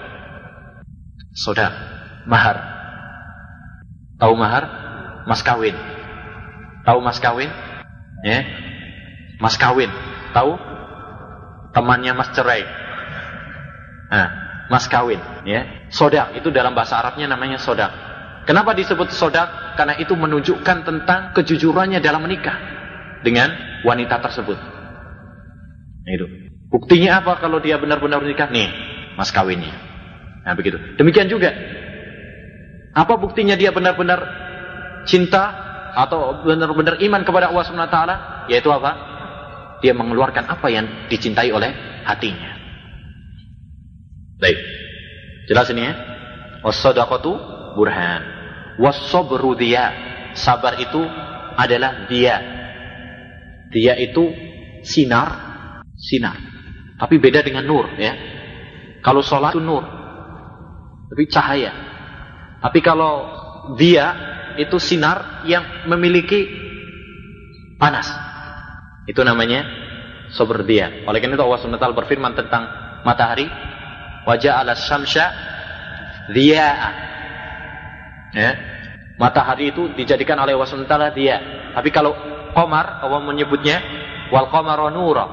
Sodak. 1.34 1.72
Mahar. 2.28 2.60
Tahu 4.20 4.34
mahar? 4.36 4.64
Mas 5.24 5.40
kawin. 5.40 5.74
Tahu 6.84 6.98
mas 7.00 7.20
kawin? 7.20 7.48
Ya. 8.26 8.42
Mas 9.38 9.54
kawin. 9.54 9.90
Tahu? 10.34 10.52
Temannya 11.74 12.12
mas 12.16 12.30
cerai. 12.34 12.62
Nah, 14.10 14.28
mas 14.72 14.86
kawin. 14.90 15.20
Ya. 15.46 15.88
Sodak. 15.92 16.34
Itu 16.34 16.50
dalam 16.50 16.74
bahasa 16.74 16.98
Arabnya 16.98 17.30
namanya 17.30 17.60
sodak. 17.60 17.90
Kenapa 18.48 18.72
disebut 18.74 19.12
sodak? 19.12 19.76
Karena 19.76 19.94
itu 20.00 20.16
menunjukkan 20.16 20.82
tentang 20.82 21.36
kejujurannya 21.36 22.02
dalam 22.02 22.24
menikah 22.26 22.56
dengan 23.22 23.52
wanita 23.86 24.18
tersebut. 24.18 24.58
Nah, 26.02 26.12
itu. 26.16 26.26
Buktinya 26.68 27.22
apa 27.22 27.40
kalau 27.40 27.62
dia 27.62 27.80
benar-benar 27.80 28.20
menikah? 28.20 28.50
Nih, 28.50 28.68
mas 29.14 29.30
kawinnya. 29.30 29.72
Nah, 30.44 30.56
begitu. 30.56 30.80
Demikian 30.96 31.28
juga. 31.28 31.52
Apa 32.96 33.20
buktinya 33.20 33.54
dia 33.54 33.70
benar-benar 33.70 34.20
cinta 35.06 35.67
atau 35.98 36.46
benar-benar 36.46 37.02
iman 37.02 37.22
kepada 37.26 37.50
Allah 37.50 37.64
Subhanahu? 37.66 38.46
Yaitu 38.46 38.70
apa? 38.70 38.92
Dia 39.82 39.90
mengeluarkan 39.98 40.46
apa 40.46 40.70
yang 40.70 40.86
dicintai 41.10 41.50
oleh 41.50 41.74
hatinya. 42.06 42.54
Baik. 44.38 44.58
Jelas 45.50 45.66
ini 45.74 45.82
ya? 45.82 45.94
Was-sadaqatu 46.62 47.32
burhan. 47.74 48.22
Was-sabru 48.78 49.58
dia. 49.58 49.90
Sabar 50.38 50.78
itu 50.78 51.02
adalah 51.58 52.06
dia. 52.06 52.38
Dia 53.74 53.98
itu 53.98 54.30
sinar, 54.86 55.34
sinar. 55.98 56.38
Tapi 56.94 57.18
beda 57.18 57.42
dengan 57.42 57.66
nur 57.66 57.90
ya. 57.98 58.14
Kalau 59.02 59.18
sholat 59.18 59.50
itu 59.50 59.62
nur. 59.62 59.82
Tapi 61.10 61.24
cahaya. 61.26 61.72
Tapi 62.62 62.78
kalau 62.82 63.26
dia 63.74 64.37
itu 64.58 64.76
sinar 64.82 65.46
yang 65.46 65.86
memiliki 65.86 66.44
panas. 67.78 68.10
Itu 69.06 69.22
namanya 69.22 69.64
sober 70.34 70.66
dia. 70.66 71.06
Oleh 71.06 71.22
karena 71.22 71.38
itu 71.38 71.44
Allah 71.46 71.60
SWT 71.62 71.96
berfirman 71.96 72.34
tentang 72.36 72.66
matahari. 73.06 73.46
Wajah 74.26 74.60
ala 74.60 74.76
syamsya 74.76 75.24
dia. 76.36 76.68
Ya. 78.36 78.52
Matahari 79.16 79.72
itu 79.72 79.88
dijadikan 79.96 80.36
oleh 80.38 80.52
Allah 80.52 80.68
SWT 80.68 80.96
dia. 81.16 81.36
Tapi 81.72 81.88
kalau 81.94 82.12
komar, 82.52 83.00
Allah 83.00 83.22
menyebutnya 83.24 83.80
wal 84.34 84.50
qamara 84.52 84.90
nura. 84.92 85.26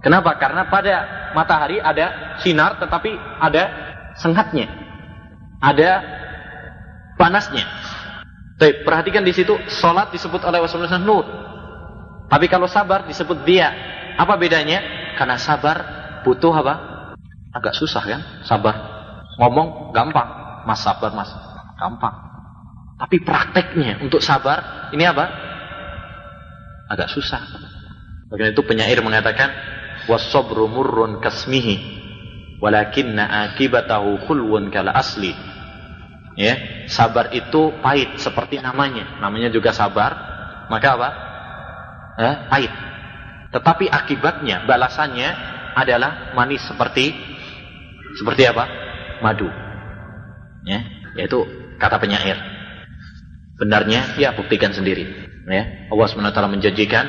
Kenapa? 0.00 0.36
Karena 0.40 0.68
pada 0.68 0.94
matahari 1.36 1.76
ada 1.80 2.36
sinar 2.40 2.80
tetapi 2.80 3.12
ada 3.40 3.62
sengatnya. 4.16 4.68
Ada 5.60 5.90
panasnya. 7.20 7.68
Baik, 8.60 8.84
perhatikan 8.84 9.24
di 9.24 9.32
situ 9.32 9.56
salat 9.72 10.12
disebut 10.12 10.44
oleh 10.44 10.60
Rasulullah 10.60 11.00
nur. 11.00 11.24
Tapi 12.28 12.44
kalau 12.52 12.68
sabar 12.68 13.08
disebut 13.08 13.40
dia. 13.48 13.72
Apa 14.20 14.36
bedanya? 14.36 14.84
Karena 15.16 15.40
sabar 15.40 15.76
butuh 16.20 16.52
apa? 16.52 16.74
Agak 17.56 17.72
susah 17.72 18.04
kan? 18.04 18.20
Sabar. 18.44 18.76
Ngomong 19.40 19.96
gampang. 19.96 20.28
Mas 20.68 20.84
sabar 20.84 21.08
mas. 21.16 21.32
Gampang. 21.80 22.12
Tapi 23.00 23.16
prakteknya 23.24 24.04
untuk 24.04 24.20
sabar 24.20 24.92
ini 24.92 25.08
apa? 25.08 25.24
Agak 26.92 27.08
susah. 27.08 27.40
Bagian 28.28 28.52
itu 28.52 28.60
penyair 28.60 29.00
mengatakan 29.00 29.48
wasobru 30.04 30.68
murrun 30.68 31.16
kasmihi 31.24 31.80
walakinna 32.60 33.48
akibatahu 33.50 34.20
khulwun 34.28 34.68
kala 34.68 34.92
asli 34.92 35.32
ya 36.36 36.79
sabar 36.90 37.30
itu 37.30 37.78
pahit 37.78 38.18
seperti 38.18 38.58
namanya. 38.58 39.22
Namanya 39.22 39.48
juga 39.54 39.70
sabar. 39.70 40.12
Maka 40.66 40.88
apa? 40.98 41.08
Eh, 42.18 42.34
pahit. 42.50 42.72
Tetapi 43.50 43.86
akibatnya 43.90 44.66
balasannya 44.66 45.30
adalah 45.74 46.34
manis 46.34 46.62
seperti 46.66 47.14
seperti 48.18 48.42
apa? 48.50 48.66
Madu. 49.22 49.46
Ya 50.66 50.82
yaitu 51.14 51.42
kata 51.78 51.98
penyair. 51.98 52.38
Benarnya 53.58 54.18
ya 54.18 54.34
buktikan 54.34 54.74
sendiri. 54.74 55.06
Ya 55.50 55.90
Allah 55.90 56.06
swt 56.06 56.38
menjanjikan 56.46 57.06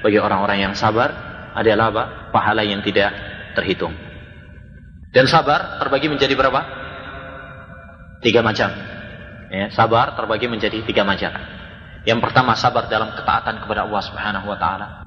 bagi 0.00 0.20
orang-orang 0.20 0.68
yang 0.70 0.74
sabar 0.76 1.12
adalah 1.56 1.92
apa? 1.92 2.04
Pahala 2.32 2.64
yang 2.64 2.80
tidak 2.80 3.12
terhitung. 3.56 3.92
Dan 5.14 5.30
sabar 5.30 5.78
terbagi 5.78 6.10
menjadi 6.10 6.34
berapa? 6.34 6.60
Tiga 8.24 8.42
macam. 8.42 8.93
Ya, 9.54 9.70
sabar 9.70 10.18
terbagi 10.18 10.50
menjadi 10.50 10.82
tiga 10.82 11.06
macam. 11.06 11.30
Yang 12.02 12.18
pertama 12.26 12.58
sabar 12.58 12.90
dalam 12.90 13.14
ketaatan 13.14 13.62
kepada 13.62 13.86
Allah 13.86 14.02
Subhanahu 14.02 14.50
wa 14.50 14.58
taala. 14.58 15.06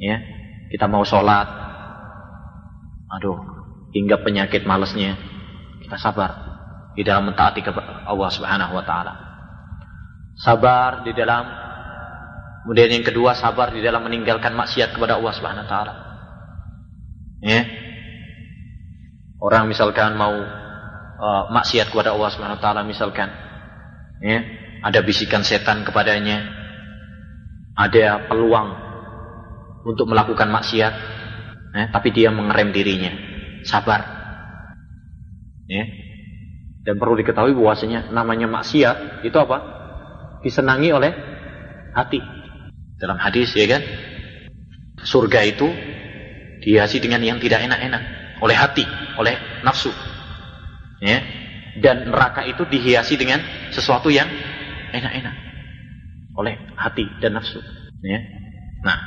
Ya, 0.00 0.24
kita 0.72 0.88
mau 0.88 1.04
sholat, 1.04 1.44
aduh, 3.12 3.44
hingga 3.92 4.24
penyakit 4.24 4.64
malesnya, 4.64 5.20
kita 5.84 6.00
sabar 6.00 6.32
di 6.96 7.04
dalam 7.04 7.28
mentaati 7.28 7.60
kepada 7.60 8.08
Allah 8.08 8.30
Subhanahu 8.32 8.72
wa 8.72 8.84
taala. 8.88 9.12
Sabar 10.40 11.04
di 11.04 11.12
dalam 11.12 11.44
kemudian 12.64 12.88
yang 12.88 13.04
kedua 13.04 13.36
sabar 13.36 13.68
di 13.68 13.84
dalam 13.84 14.00
meninggalkan 14.00 14.56
maksiat 14.56 14.96
kepada 14.96 15.20
Allah 15.20 15.32
Subhanahu 15.36 15.64
wa 15.68 15.70
taala. 15.70 15.94
Ya. 17.44 17.68
Orang 19.44 19.68
misalkan 19.68 20.16
mau 20.16 20.32
uh, 21.20 21.42
maksiat 21.52 21.92
kepada 21.92 22.16
Allah 22.16 22.32
Subhanahu 22.32 22.56
wa 22.56 22.64
taala 22.64 22.80
misalkan 22.80 23.44
ya 24.24 24.40
ada 24.84 25.00
bisikan 25.00 25.40
setan 25.40 25.80
kepadanya. 25.88 26.44
Ada 27.74 28.28
peluang 28.28 28.68
untuk 29.88 30.06
melakukan 30.12 30.52
maksiat. 30.52 30.94
Ya, 31.74 31.84
tapi 31.90 32.12
dia 32.12 32.28
mengerem 32.28 32.70
dirinya. 32.70 33.10
Sabar. 33.64 34.04
Ya. 35.66 35.88
Dan 36.84 37.00
perlu 37.00 37.16
diketahui 37.16 37.56
bahwasanya 37.56 38.12
namanya 38.12 38.44
maksiat 38.44 39.24
itu 39.24 39.34
apa? 39.40 39.58
Disenangi 40.44 40.92
oleh 40.92 41.16
hati. 41.96 42.20
Dalam 43.00 43.16
hadis 43.16 43.56
ya 43.56 43.64
kan? 43.64 43.82
Surga 45.00 45.48
itu 45.48 45.66
dihiasi 46.60 47.00
dengan 47.00 47.24
yang 47.24 47.40
tidak 47.40 47.64
enak-enak. 47.64 48.02
Oleh 48.44 48.54
hati 48.54 48.84
oleh 49.16 49.64
nafsu. 49.64 49.90
Ya 51.00 51.24
dan 51.78 52.10
neraka 52.10 52.46
itu 52.46 52.62
dihiasi 52.68 53.18
dengan 53.18 53.42
sesuatu 53.74 54.10
yang 54.12 54.28
enak-enak. 54.94 55.34
Oleh 56.38 56.54
hati 56.78 57.06
dan 57.18 57.38
nafsu. 57.38 57.58
Ya. 58.02 58.20
Nah. 58.82 58.98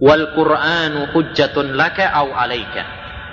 Wal 0.00 0.34
qur'anu 0.34 1.10
hujjatun 1.14 1.74
laka 1.74 2.10
au 2.14 2.34
alaika. 2.34 2.82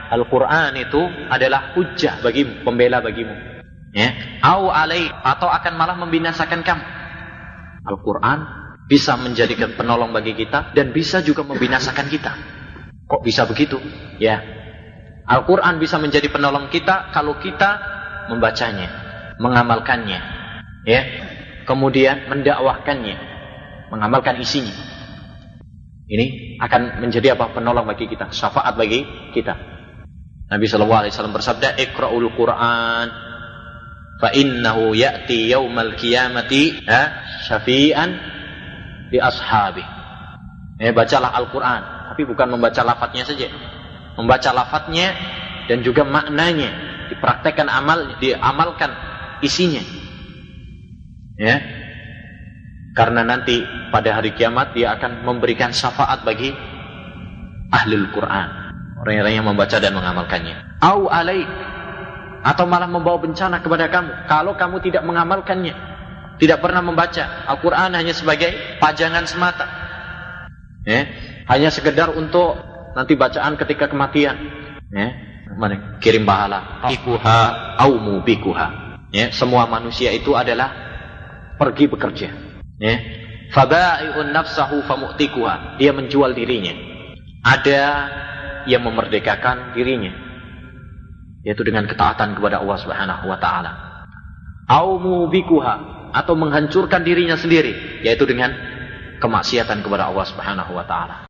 Al 0.07 0.23
qur'an 0.29 0.73
itu 0.77 1.01
adalah 1.27 1.75
hujjah 1.75 2.23
bagi 2.23 2.47
pembela 2.63 3.03
bagimu. 3.03 3.33
Ya. 3.93 4.41
Au 4.41 4.69
alaik 4.69 5.09
atau 5.25 5.49
akan 5.49 5.73
malah 5.77 5.97
membinasakan 5.99 6.61
kamu. 6.65 6.85
Al 7.87 7.97
qur'an 8.01 8.39
bisa 8.87 9.19
menjadikan 9.19 9.75
penolong 9.75 10.15
bagi 10.15 10.31
kita 10.33 10.71
dan 10.71 10.95
bisa 10.95 11.19
juga 11.21 11.43
membinasakan 11.43 12.07
kita. 12.07 12.33
Kok 13.07 13.23
bisa 13.23 13.47
begitu? 13.47 13.79
Ya 14.19 14.56
Al-Quran 15.27 15.75
bisa 15.75 15.99
menjadi 15.99 16.31
penolong 16.31 16.71
kita 16.71 17.11
kalau 17.11 17.35
kita 17.35 17.83
membacanya, 18.31 18.87
mengamalkannya, 19.43 20.19
ya, 20.87 21.01
kemudian 21.67 22.31
mendakwahkannya, 22.31 23.17
mengamalkan 23.91 24.39
isinya. 24.39 24.71
Ini 26.07 26.55
akan 26.63 27.03
menjadi 27.03 27.35
apa? 27.35 27.51
Penolong 27.51 27.83
bagi 27.83 28.07
kita, 28.07 28.31
syafaat 28.31 28.79
bagi 28.79 29.03
kita. 29.35 29.51
Nabi 30.47 30.63
Shallallahu 30.63 31.01
Alaihi 31.03 31.11
Wasallam 31.11 31.35
bersabda, 31.35 31.75
"Iqra'ul 31.75 32.31
Quran, 32.31 33.07
fa 34.23 34.31
innahu 34.31 34.95
ya'ti 34.95 35.51
yaumal 35.51 35.99
qiyamati 35.99 36.87
syafi'an 37.51 38.09
di 39.11 39.19
ashabi." 39.19 39.83
Eh, 40.79 40.95
bacalah 40.95 41.35
Al-Quran, 41.35 42.15
tapi 42.15 42.23
bukan 42.23 42.47
membaca 42.55 42.79
lafadznya 42.87 43.27
saja, 43.27 43.51
membaca 44.17 44.49
lafadznya 44.51 45.13
dan 45.69 45.85
juga 45.85 46.03
maknanya 46.03 46.73
dipraktekkan 47.13 47.69
amal 47.69 48.17
diamalkan 48.19 48.91
isinya 49.45 49.81
ya 51.37 51.57
Karena 52.97 53.21
nanti 53.21 53.61
pada 53.93 54.17
hari 54.17 54.33
kiamat 54.33 54.73
dia 54.73 54.97
akan 54.97 55.21
memberikan 55.21 55.69
syafaat 55.69 56.25
bagi 56.25 56.49
ahlul 57.69 58.09
Quran. 58.09 58.47
Orang-orang 58.97 59.33
yang 59.37 59.45
membaca 59.45 59.77
dan 59.77 59.93
mengamalkannya. 59.93 60.81
Au 60.81 61.05
alaik. 61.05 61.45
Atau 62.41 62.65
malah 62.65 62.89
membawa 62.89 63.21
bencana 63.21 63.61
kepada 63.61 63.85
kamu. 63.93 64.25
Kalau 64.25 64.57
kamu 64.57 64.81
tidak 64.81 65.05
mengamalkannya. 65.05 65.77
Tidak 66.41 66.57
pernah 66.57 66.81
membaca. 66.81 67.45
Al-Quran 67.45 67.93
hanya 67.93 68.17
sebagai 68.17 68.81
pajangan 68.81 69.29
semata. 69.29 69.69
Ya. 70.81 71.05
Hanya 71.45 71.69
sekedar 71.69 72.17
untuk 72.17 72.57
nanti 72.97 73.13
bacaan 73.13 73.53
ketika 73.61 73.85
kematian. 73.85 74.33
Ya. 74.89 75.07
Mana? 75.53 76.01
Kirim 76.01 76.25
pahala. 76.25 76.89
Ikuha 76.89 77.39
au 77.77 78.01
mubikuha. 78.01 78.97
Ya. 79.13 79.29
Semua 79.29 79.69
manusia 79.69 80.09
itu 80.09 80.33
adalah 80.33 80.73
pergi 81.61 81.85
bekerja. 81.85 82.33
Ya. 82.81 82.95
Faba'i'un 83.53 84.33
nafsahu 84.33 84.81
famu'tikuha. 84.89 85.77
Dia 85.77 85.93
menjual 85.93 86.33
dirinya. 86.33 86.73
Ada 87.45 87.81
yang 88.65 88.81
memerdekakan 88.81 89.77
dirinya. 89.77 90.11
Yaitu 91.45 91.63
dengan 91.63 91.85
ketaatan 91.85 92.35
kepada 92.35 92.59
Allah 92.59 92.77
Subhanahu 92.81 93.29
wa 93.29 93.37
taala. 93.39 93.71
Au 94.67 94.99
mubikuha 94.99 95.95
atau 96.11 96.35
menghancurkan 96.35 97.07
dirinya 97.07 97.39
sendiri, 97.39 98.03
yaitu 98.03 98.27
dengan 98.27 98.51
kemaksiatan 99.23 99.79
kepada 99.79 100.11
Allah 100.11 100.25
Subhanahu 100.27 100.75
wa 100.75 100.83
taala. 100.83 101.17